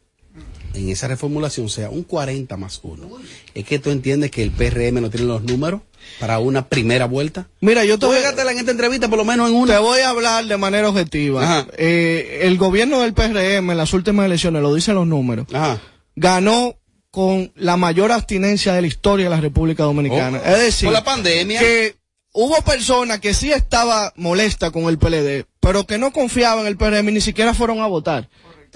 en 0.75 0.89
esa 0.89 1.07
reformulación 1.07 1.69
sea 1.69 1.89
un 1.89 2.03
40 2.03 2.55
más 2.57 2.79
1. 2.83 3.07
Es 3.53 3.65
que 3.65 3.79
tú 3.79 3.91
entiendes 3.91 4.31
que 4.31 4.43
el 4.43 4.51
PRM 4.51 5.01
no 5.01 5.09
tiene 5.09 5.25
los 5.27 5.43
números 5.43 5.81
para 6.19 6.39
una 6.39 6.67
primera 6.67 7.05
vuelta. 7.05 7.47
Mira, 7.61 7.83
yo 7.85 7.97
te 7.97 8.05
voy, 8.05 8.15
Juégatela 8.17 8.51
en 8.51 8.59
esta 8.59 8.71
entrevista 8.71 9.07
por 9.09 9.17
lo 9.17 9.25
menos 9.25 9.49
en 9.49 9.55
una. 9.55 9.73
te 9.73 9.79
voy 9.79 9.99
a 10.01 10.09
hablar 10.09 10.45
de 10.45 10.57
manera 10.57 10.89
objetiva. 10.89 11.67
Eh, 11.77 12.39
el 12.43 12.57
gobierno 12.57 12.99
del 13.01 13.13
PRM 13.13 13.71
en 13.71 13.77
las 13.77 13.93
últimas 13.93 14.25
elecciones, 14.25 14.61
lo 14.61 14.73
dicen 14.73 14.95
los 14.95 15.07
números, 15.07 15.47
Ajá. 15.53 15.79
ganó 16.15 16.75
con 17.11 17.51
la 17.55 17.77
mayor 17.77 18.11
abstinencia 18.11 18.73
de 18.73 18.81
la 18.81 18.87
historia 18.87 19.25
de 19.25 19.29
la 19.29 19.41
República 19.41 19.83
Dominicana. 19.83 20.41
Oh, 20.45 20.49
es 20.49 20.59
decir, 20.59 20.87
por 20.87 20.93
la 20.93 21.03
pandemia. 21.03 21.59
que 21.61 21.95
hubo 22.33 22.61
personas 22.63 23.19
que 23.21 23.33
sí 23.33 23.51
estaba 23.53 24.11
molesta 24.17 24.69
con 24.71 24.83
el 24.85 24.97
PLD, 24.97 25.45
pero 25.61 25.85
que 25.87 25.97
no 25.97 26.11
confiaban 26.11 26.65
en 26.65 26.67
el 26.67 26.77
PRM 26.77 27.07
y 27.09 27.13
ni 27.13 27.21
siquiera 27.21 27.53
fueron 27.53 27.79
a 27.79 27.87
votar. 27.87 28.29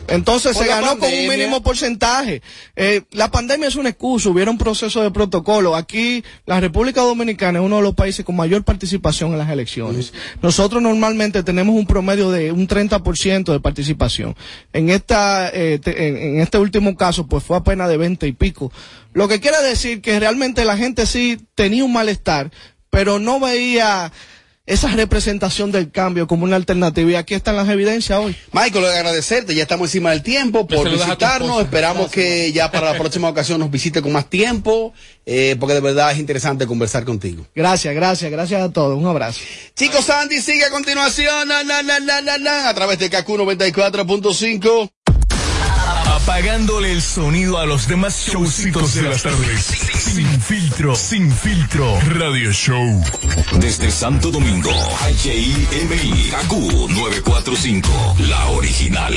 Entonces 0.08 0.54
Por 0.54 0.64
se 0.64 0.70
ganó 0.70 0.98
con 0.98 1.10
un 1.12 1.28
mínimo 1.28 1.62
porcentaje. 1.62 2.42
Eh, 2.76 3.04
la 3.12 3.30
pandemia 3.30 3.68
es 3.68 3.76
una 3.76 3.90
excusa, 3.90 4.30
hubiera 4.30 4.50
un 4.50 4.58
proceso 4.58 5.02
de 5.04 5.12
protocolo. 5.12 5.76
Aquí 5.76 6.24
la 6.46 6.60
República 6.60 7.02
Dominicana 7.02 7.60
es 7.60 7.66
uno 7.66 7.78
de 7.78 7.84
los 7.84 7.94
países 7.94 8.26
con 8.26 8.36
mayor 8.36 8.64
participación 8.64 9.32
en 9.34 9.38
las 9.38 9.50
elecciones. 9.50 10.14
Nosotros 10.42 10.82
normalmente 10.82 11.44
tenemos 11.44 11.76
un 11.76 11.86
promedio 11.86 12.32
de 12.32 12.52
un 12.52 12.68
30% 12.68 13.52
de 13.52 13.60
participación. 13.60 14.36
En 14.74 14.90
esta, 14.90 15.50
eh, 15.54 15.80
te- 15.84 16.08
en, 16.08 16.18
en 16.18 16.40
este 16.42 16.58
último 16.58 16.96
caso, 16.96 17.28
pues 17.28 17.44
fue 17.44 17.58
apenas 17.58 17.90
de 17.90 17.98
20 17.98 18.28
y 18.28 18.32
pico. 18.34 18.72
Lo 19.14 19.28
que 19.28 19.40
quiere 19.40 19.62
decir 19.62 20.02
que 20.02 20.20
realmente 20.20 20.66
la 20.66 20.78
gente 20.78 21.06
sí 21.06 21.38
tenía 21.56 21.84
un 21.84 21.94
malestar, 21.94 22.52
pero 22.90 23.20
no 23.20 23.40
veía 23.40 24.12
esa 24.70 24.88
representación 24.90 25.72
del 25.72 25.90
cambio 25.92 26.28
como 26.28 26.44
una 26.44 26.56
alternativa. 26.56 27.12
Y 27.12 27.16
aquí 27.16 27.34
están 27.34 27.56
las 27.56 27.68
evidencias 27.68 28.20
hoy. 28.20 28.36
Michael, 28.52 28.86
agradecerte, 28.86 29.56
ya 29.56 29.64
estamos 29.64 29.88
encima 29.90 30.12
del 30.12 30.22
tiempo 30.22 30.68
por 30.68 30.90
visitarnos, 30.90 31.62
esperamos 31.62 32.12
que 32.12 32.52
ya 32.54 32.72
para 32.72 32.94
la 32.94 32.98
próxima 32.98 33.28
ocasión 33.30 33.60
nos 33.60 33.72
visite 33.72 34.02
con 34.04 34.12
más 34.12 34.30
tiempo, 34.30 34.94
eh, 35.26 35.56
porque 35.60 35.74
de 35.74 35.82
verdad 35.82 36.12
es 36.12 36.20
interesante 36.20 36.68
conversar 36.68 37.04
contigo. 37.04 37.48
Gracias, 37.56 37.96
gracias, 37.96 38.32
gracias 38.32 38.62
a 38.62 38.72
todos. 38.72 38.96
Un 38.96 39.08
abrazo. 39.08 39.40
Chicos, 39.76 40.06
Sandy 40.06 40.40
sigue 40.40 40.66
a 40.66 40.70
continuación 40.70 41.48
na, 41.48 41.64
na, 41.64 41.82
na, 41.82 42.00
na, 42.00 42.22
na, 42.22 42.38
na, 42.38 42.70
a 42.70 42.74
través 42.76 43.00
de 43.00 43.10
KQ 43.10 43.28
94.5. 43.28 44.92
Apagándole 46.30 46.92
el 46.92 47.02
sonido 47.02 47.58
a 47.58 47.66
los 47.66 47.88
demás 47.88 48.28
showcitos 48.28 48.94
de 48.94 49.02
las 49.02 49.24
tardes. 49.24 49.66
Sin 49.66 50.40
filtro, 50.40 50.96
sin 50.96 51.32
filtro. 51.32 52.00
Radio 52.02 52.52
Show. 52.54 53.04
Desde 53.54 53.90
Santo 53.90 54.30
Domingo, 54.30 54.70
HIMI, 55.24 56.30
KQ 56.30 56.54
945, 56.92 58.16
la 58.30 58.46
original. 58.50 59.16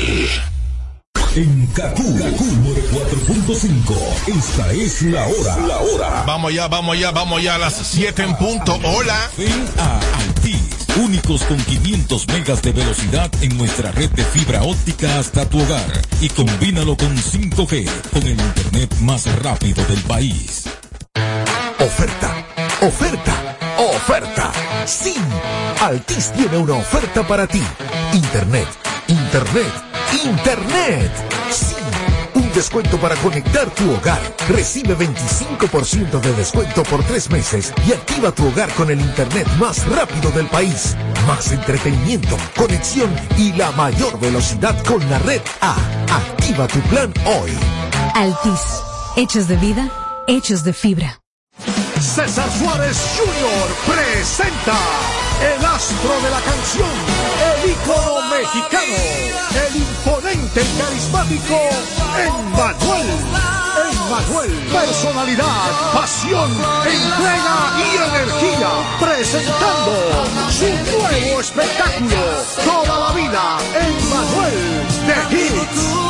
En 1.35 1.67
Kaku, 1.67 2.17
Kaku 2.17 2.45
4.5. 2.91 4.35
Esta 4.35 4.73
es 4.73 5.03
la 5.03 5.27
hora. 5.27 5.57
La 5.67 5.77
hora. 5.77 6.23
Vamos 6.25 6.51
ya, 6.51 6.67
vamos 6.67 6.97
ya, 6.97 7.11
vamos 7.11 7.43
ya 7.43 7.55
a 7.55 7.57
las 7.59 7.75
7 7.75 8.23
en 8.23 8.35
punto. 8.37 8.79
Hola. 8.83 9.29
Ven 9.37 9.69
a 9.77 9.99
Altis. 10.17 10.82
Únicos 10.97 11.41
con 11.45 11.57
500 11.57 12.27
megas 12.27 12.61
de 12.61 12.71
velocidad 12.71 13.31
en 13.41 13.57
nuestra 13.57 13.91
red 13.91 14.11
de 14.11 14.23
fibra 14.23 14.61
óptica 14.61 15.17
hasta 15.17 15.49
tu 15.49 15.59
hogar. 15.59 16.01
Y 16.21 16.29
combínalo 16.29 16.95
con 16.95 17.17
5G, 17.17 17.89
con 18.11 18.21
el 18.21 18.39
internet 18.39 18.93
más 19.01 19.25
rápido 19.41 19.83
del 19.85 20.01
país. 20.03 20.65
Oferta, 21.79 22.45
oferta, 22.81 23.57
oferta. 23.79 24.51
Sí, 24.85 25.15
Altis 25.81 26.31
tiene 26.33 26.57
una 26.57 26.75
oferta 26.75 27.27
para 27.27 27.47
ti. 27.47 27.63
Internet, 28.13 28.67
internet, 29.07 29.73
internet. 30.23 31.11
Sí, 31.49 31.72
descuento 32.53 32.97
para 32.97 33.15
conectar 33.17 33.69
tu 33.71 33.91
hogar. 33.91 34.21
Recibe 34.47 34.95
25% 34.97 36.19
de 36.19 36.33
descuento 36.33 36.83
por 36.83 37.03
tres 37.03 37.29
meses 37.29 37.73
y 37.87 37.93
activa 37.93 38.31
tu 38.31 38.47
hogar 38.47 38.69
con 38.73 38.89
el 38.89 39.01
internet 39.01 39.47
más 39.59 39.85
rápido 39.87 40.31
del 40.31 40.47
país. 40.47 40.95
Más 41.27 41.51
entretenimiento, 41.51 42.37
conexión 42.55 43.13
y 43.37 43.53
la 43.53 43.71
mayor 43.71 44.19
velocidad 44.19 44.81
con 44.83 45.07
la 45.09 45.19
red 45.19 45.41
A. 45.61 45.75
Activa 46.09 46.67
tu 46.67 46.79
plan 46.81 47.13
hoy. 47.25 47.51
Altis. 48.13 48.81
Hechos 49.15 49.47
de 49.47 49.57
vida, 49.57 49.89
hechos 50.27 50.63
de 50.63 50.73
fibra. 50.73 51.19
César 51.99 52.49
Suárez 52.59 52.97
Jr. 53.17 53.95
presenta 53.95 54.77
el 55.43 55.65
astro 55.65 56.21
de 56.21 56.29
la 56.29 56.41
canción, 56.41 56.89
el 57.49 57.71
ícono 57.71 58.21
mexicano, 58.29 58.95
el 59.67 59.75
imponente 59.75 60.61
y 60.61 60.79
carismático 60.79 61.59
Emmanuel. 62.17 63.07
Emmanuel, 63.91 64.51
personalidad, 64.71 65.93
pasión, 65.93 66.51
entrega 66.51 67.57
y 67.77 67.95
energía, 67.97 68.69
presentando 68.99 70.25
su 70.51 70.67
nuevo 70.67 71.41
espectáculo, 71.41 72.15
Toda 72.63 72.99
la 72.99 73.11
vida, 73.13 73.57
Emmanuel 73.73 74.87
de 75.07 75.35
Hits, 75.35 76.02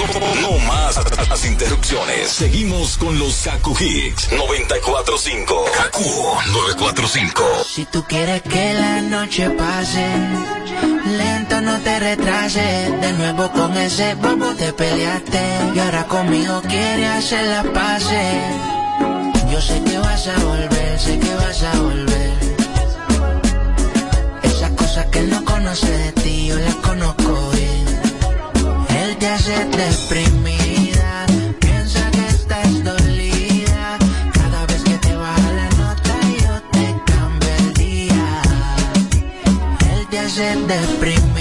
No 0.00 0.56
más 0.66 0.96
las 1.28 1.44
interrupciones. 1.44 2.30
Seguimos 2.30 2.96
con 2.96 3.18
los 3.18 3.42
Kaku 3.42 3.76
Hicks 3.78 4.32
945. 4.32 5.64
Kaku 5.76 6.02
945. 6.52 7.44
Si 7.68 7.84
tú 7.84 8.02
quieres 8.08 8.40
que 8.40 8.72
la 8.72 9.02
noche 9.02 9.50
pase, 9.50 10.08
lento 11.04 11.60
no 11.60 11.78
te 11.80 12.00
retrases. 12.00 12.98
De 12.98 13.12
nuevo 13.12 13.52
con 13.52 13.76
ese 13.76 14.14
bobo 14.14 14.54
te 14.54 14.72
peleaste. 14.72 15.42
Y 15.74 15.78
ahora 15.80 16.04
conmigo 16.04 16.62
quieres 16.62 17.10
hacer 17.10 17.46
la 17.48 17.62
pase. 17.64 18.40
Yo 19.52 19.60
sé 19.60 19.82
que 19.82 19.98
vas 19.98 20.26
a 20.28 20.38
volver, 20.42 20.98
sé 20.98 21.18
que 21.18 21.34
vas 21.34 21.62
a 21.62 21.78
volver. 21.78 22.32
Esas 24.44 24.70
cosas 24.70 25.06
que 25.06 25.20
no 25.24 25.44
conoce 25.44 25.90
de 25.90 26.12
ti, 26.12 26.46
yo 26.46 26.58
las 26.58 26.76
conozco. 26.76 27.19
Deprimida, 29.50 31.26
piensa 31.58 32.08
que 32.12 32.26
estás 32.28 32.84
dolida. 32.84 33.98
Cada 34.32 34.64
vez 34.66 34.80
que 34.84 34.96
te 34.98 35.16
baja 35.16 35.52
la 35.52 35.68
nota, 35.70 36.14
yo 36.44 36.62
te 36.70 36.94
cambio 37.04 37.48
el 37.58 37.74
día. 37.74 38.42
Él 39.92 40.06
te 40.08 40.18
hace 40.20 40.54
deprimida, 40.54 41.39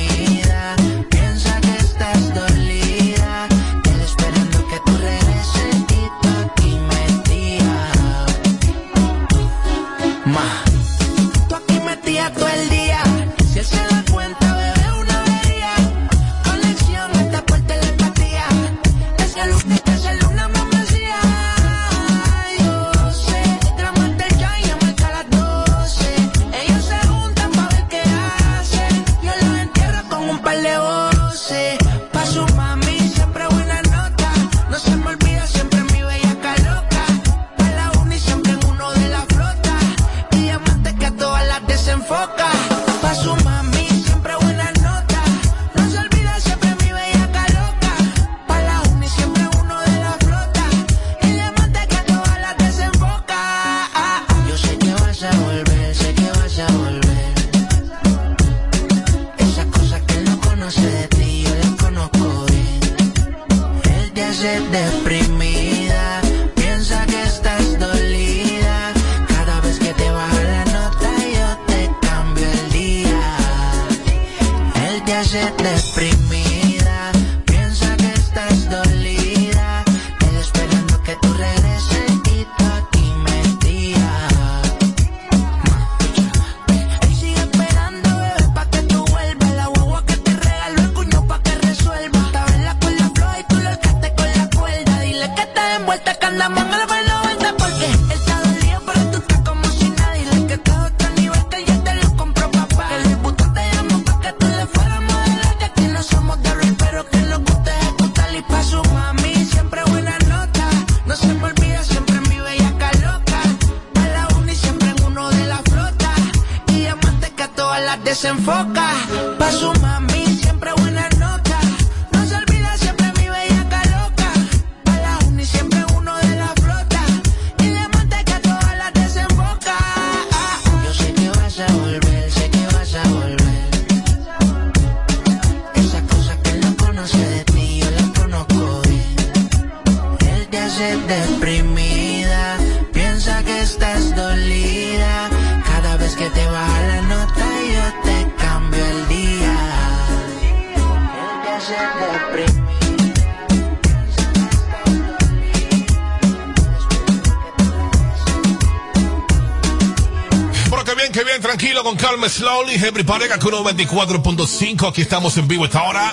slowly. 162.69 162.87
Everybody, 162.87 163.27
Kaku 163.27 163.49
94.5. 163.49 164.87
Aquí 164.89 165.01
estamos 165.01 165.37
en 165.37 165.47
vivo 165.47 165.65
esta 165.65 165.83
hora. 165.83 166.11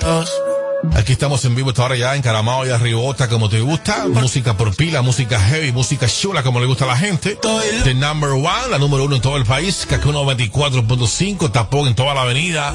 Aquí 1.07 1.13
estamos 1.13 1.45
en 1.45 1.55
vivo 1.55 1.71
esta 1.71 1.85
hora 1.85 1.95
ya, 1.95 2.17
encaramado 2.17 2.67
y 2.67 2.71
arribota 2.71 3.29
como 3.29 3.49
te 3.49 3.61
gusta. 3.61 4.09
Música 4.09 4.57
por 4.57 4.75
pila, 4.75 5.03
música 5.03 5.39
heavy, 5.39 5.71
música 5.71 6.09
chula 6.09 6.43
como 6.43 6.59
le 6.59 6.67
gusta 6.67 6.83
a 6.83 6.89
la 6.89 6.97
gente. 6.97 7.39
The 7.85 7.95
number 7.95 8.31
one, 8.31 8.71
la 8.73 8.79
número 8.79 9.05
uno 9.05 9.15
en 9.15 9.23
todo 9.23 9.37
el 9.37 9.45
país. 9.45 9.87
Kaku 9.89 10.11
94.5, 10.11 11.53
tapón 11.53 11.87
en 11.87 11.95
toda 11.95 12.13
la 12.13 12.23
avenida. 12.23 12.75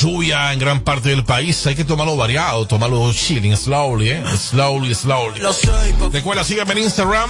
Lluvia 0.00 0.52
en 0.52 0.60
gran 0.60 0.82
parte 0.82 1.08
del 1.08 1.24
país. 1.24 1.66
Hay 1.66 1.74
que 1.74 1.82
tomarlo 1.82 2.16
variado, 2.16 2.64
tomarlo 2.68 3.12
chilling, 3.12 3.56
slowly, 3.56 4.10
eh. 4.10 4.22
Slowly, 4.38 4.94
slowly. 4.94 5.40
Recuerda, 6.12 6.44
sígueme 6.44 6.74
en 6.74 6.78
Instagram. 6.78 7.28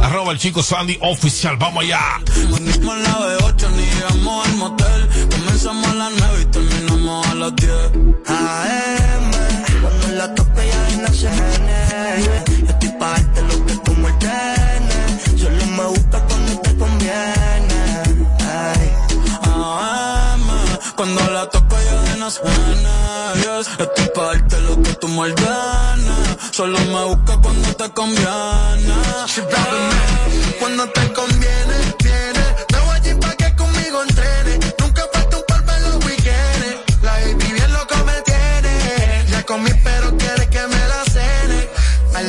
Arroba 0.00 0.32
el 0.32 0.38
chico 0.38 0.62
Sandy 0.62 0.96
Oficial. 1.02 1.58
Vamos 1.58 1.84
allá. 1.84 2.18
Mismo 2.62 2.94
en 2.94 3.02
la 3.02 3.18
B8 3.18 3.70
ni 3.72 3.84
llegamos 3.84 4.48
al 4.48 4.56
motel. 4.56 5.28
Comenzamos 5.28 5.86
a 5.86 5.94
las 5.94 6.12
9 6.16 6.40
y 6.40 6.44
terminamos 6.46 7.26
a 7.26 7.34
las 7.34 7.56
10. 7.56 7.72
AM, 8.26 9.31
cuando 10.12 10.18
la 10.18 11.02
no 11.02 11.14
se 11.14 11.28
gene. 11.30 12.24
Yo 12.24 12.68
estoy 12.68 12.88
pa' 12.98 13.10
darte 13.10 13.42
lo 13.42 13.66
que 13.66 13.74
tú 13.84 13.92
me. 13.94 14.10
Solo 15.38 15.66
me 15.66 15.84
gusta 15.86 16.20
cuando 16.28 16.60
te 16.60 16.76
conviene. 16.76 17.80
Ay. 18.40 18.92
AM, 19.42 20.48
cuando 20.96 21.30
la 21.30 21.48
toco 21.48 21.76
ya 21.84 22.02
de 22.02 22.16
las 22.18 22.40
Yes. 23.42 23.68
Estoy 23.78 24.08
pa' 24.14 24.26
darte 24.26 24.60
lo 24.60 24.82
que 24.82 24.92
tú 24.94 25.08
me. 25.08 25.34
Solo 26.50 26.78
me 26.78 27.04
busca 27.04 27.36
cuando 27.42 27.68
te 27.74 27.90
conviene. 27.90 28.94
Cuando 30.60 30.88
te 30.90 31.12
conviene, 31.12 31.76
viene. 32.04 32.44
Me 32.72 32.78
voy 32.80 32.94
allí 32.96 33.14
pa' 33.14 33.34
que 33.36 33.54
conmigo 33.56 34.02
entrene. 34.02 34.58
Nunca 34.78 35.02
falta 35.12 35.36
un 35.38 35.44
par 35.48 35.64
en 35.76 35.82
los 35.84 36.04
weekends. 36.04 37.02
La 37.02 37.12
baby 37.12 37.52
bien 37.52 37.72
loco 37.72 37.96
me 38.04 38.20
tiene. 38.22 39.24
Ya 39.30 39.42
comí 39.44 39.70
pero 39.82 40.01
quiere 40.01 40.01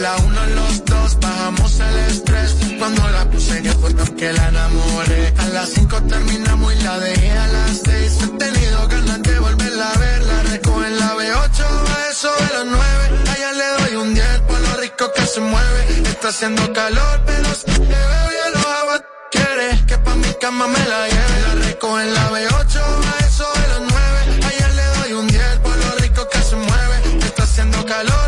la 0.03 0.17
una 0.17 0.45
los 0.47 0.83
dos 0.83 1.17
bajamos 1.21 1.79
el 1.79 1.97
estrés. 2.11 2.55
Cuando 2.77 3.09
la 3.09 3.23
puse 3.31 3.61
yo 3.63 3.71
fue 3.79 3.95
que 4.17 4.33
la 4.33 4.49
enamoré. 4.49 5.33
A 5.37 5.47
las 5.55 5.69
cinco 5.69 5.95
terminamos 6.03 6.73
y 6.73 6.83
la 6.83 6.99
dejé 6.99 7.31
a 7.31 7.47
las 7.47 7.81
seis. 7.85 8.11
He 8.21 8.27
tenido 8.37 8.87
ganas 8.89 9.21
de 9.23 9.39
volverla 9.39 9.89
a 9.89 9.97
ver. 9.97 10.21
La 10.23 10.43
recojo 10.51 10.83
en 10.83 10.99
la 10.99 11.15
B8 11.15 11.59
a 11.95 12.09
eso 12.11 12.31
de 12.43 12.49
las 12.57 12.65
nueve. 12.65 13.03
Allá 13.33 13.51
le 13.59 13.67
doy 13.79 13.95
un 14.03 14.13
10 14.13 14.39
por 14.49 14.59
lo 14.59 14.71
rico 14.81 15.05
que 15.15 15.25
se 15.25 15.39
mueve. 15.39 15.81
Está 16.11 16.27
haciendo 16.29 16.73
calor 16.73 17.21
pero 17.25 17.49
si 17.55 17.71
te 17.71 17.99
veo 18.11 18.27
ya 18.39 18.47
lo 18.55 18.61
hago. 18.75 19.05
Quiere 19.31 19.85
que 19.87 19.97
pa' 19.99 20.15
mi 20.15 20.33
cama 20.41 20.67
me 20.67 20.83
la 20.91 21.07
lleve. 21.07 21.37
La 21.47 21.53
recojo 21.67 21.99
en 22.01 22.13
la 22.13 22.29
B8 22.29 22.75
a 23.13 23.25
eso 23.25 23.47
de 23.59 23.67
las 23.71 23.83
nueve. 23.91 24.19
Allá 24.49 24.67
le 24.79 24.85
doy 24.97 25.13
un 25.13 25.27
10 25.27 25.59
por 25.59 25.77
lo 25.77 25.89
rico 26.03 26.27
que 26.29 26.41
se 26.49 26.55
mueve. 26.57 26.95
Está 27.25 27.43
haciendo 27.43 27.85
calor 27.85 28.22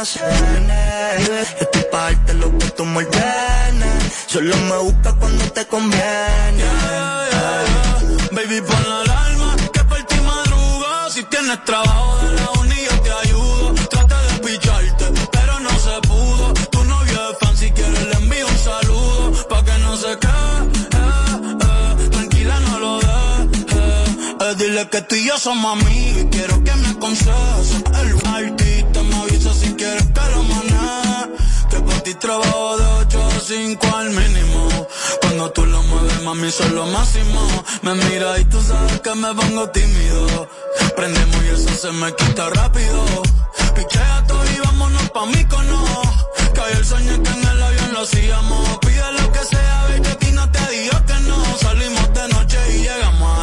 la 0.00 0.28
viene. 0.50 0.76
Yo 1.26 2.34
lo 2.34 2.58
que 2.58 2.70
tú 2.70 2.84
me. 2.86 3.06
Solo 4.26 4.56
me 4.56 4.78
busca 4.78 5.12
cuando 5.14 5.44
te 5.52 5.66
conviene. 5.66 6.64
Baby, 8.32 8.60
pon 8.62 8.82
la 8.88 9.00
alarma 9.02 9.56
que 9.72 9.84
por 9.84 10.02
ti 10.04 10.16
madruga. 10.20 11.10
Si 11.10 11.22
tienes 11.24 11.62
trabajo 11.64 12.18
de 12.24 12.32
la 12.32 12.50
uni 12.60 12.76
yo 12.88 13.00
te 13.02 13.10
ayudo. 13.28 13.74
Trata 13.90 14.22
de 14.22 14.38
picharte, 14.38 15.04
pero 15.32 15.60
no 15.60 15.70
se 15.70 16.08
pudo. 16.08 16.54
Tu 16.70 16.84
novio 16.84 17.30
es 17.30 17.38
fan, 17.38 17.56
si 17.56 17.70
quieres 17.70 18.06
le 18.06 18.14
envío 18.14 18.46
un 18.46 18.58
saludo. 18.58 19.48
Pa' 19.48 19.64
que 19.64 19.78
no 19.78 19.96
se 19.98 20.16
quede, 20.18 20.60
eh, 20.94 21.58
eh. 21.60 22.08
tranquila 22.10 22.60
no 22.60 22.78
lo. 22.78 23.00
Eh, 23.00 23.48
eh. 24.40 24.54
Dile 24.56 24.88
que 24.88 25.02
tú 25.02 25.14
y 25.16 25.26
yo 25.26 25.36
somos 25.38 25.78
amigos 25.78 26.22
y 26.22 26.26
quiero 26.28 26.64
que 26.64 26.74
me 26.74 26.88
aconsejes. 26.88 27.82
El 28.00 28.26
artista 28.26 29.02
trabajo 32.20 32.76
de 32.76 32.84
8 32.84 33.22
a 33.22 33.40
5 33.40 33.96
al 33.96 34.10
mínimo. 34.10 34.68
Cuando 35.22 35.50
tú 35.50 35.66
lo 35.66 35.82
mueves, 35.84 36.22
mami, 36.22 36.50
son 36.50 36.74
lo 36.74 36.86
máximo. 36.86 37.40
Me 37.82 37.94
mira 37.94 38.38
y 38.38 38.44
tú 38.44 38.60
sabes 38.62 39.00
que 39.00 39.14
me 39.14 39.34
pongo 39.34 39.68
tímido. 39.70 40.48
Prendemos 40.94 41.42
y 41.44 41.48
eso 41.48 41.68
se 41.74 41.92
me 41.92 42.14
quita 42.14 42.50
rápido. 42.50 43.02
Pichea 43.74 44.24
todo 44.28 44.44
y 44.54 44.60
vámonos 44.60 45.10
pa' 45.10 45.26
mí. 45.26 45.44
Que 46.54 46.60
hoy 46.60 46.72
el 46.72 46.84
sueño 46.84 47.22
que 47.22 47.30
en 47.30 47.48
el 47.48 47.62
avión 47.62 47.92
lo 47.94 48.00
hacíamos. 48.00 48.78
Pide 48.78 49.12
lo 49.18 49.32
que 49.32 49.38
sea, 49.38 49.86
ve 49.88 50.02
que 50.02 50.08
a 50.10 50.18
ti 50.18 50.32
no 50.32 50.50
te 50.50 50.70
digo 50.70 50.96
que 51.06 51.14
no. 51.28 51.58
Salimos 51.58 52.14
de 52.14 52.28
noche 52.28 52.58
y 52.74 52.82
llegamos 52.82 53.38
a. 53.38 53.39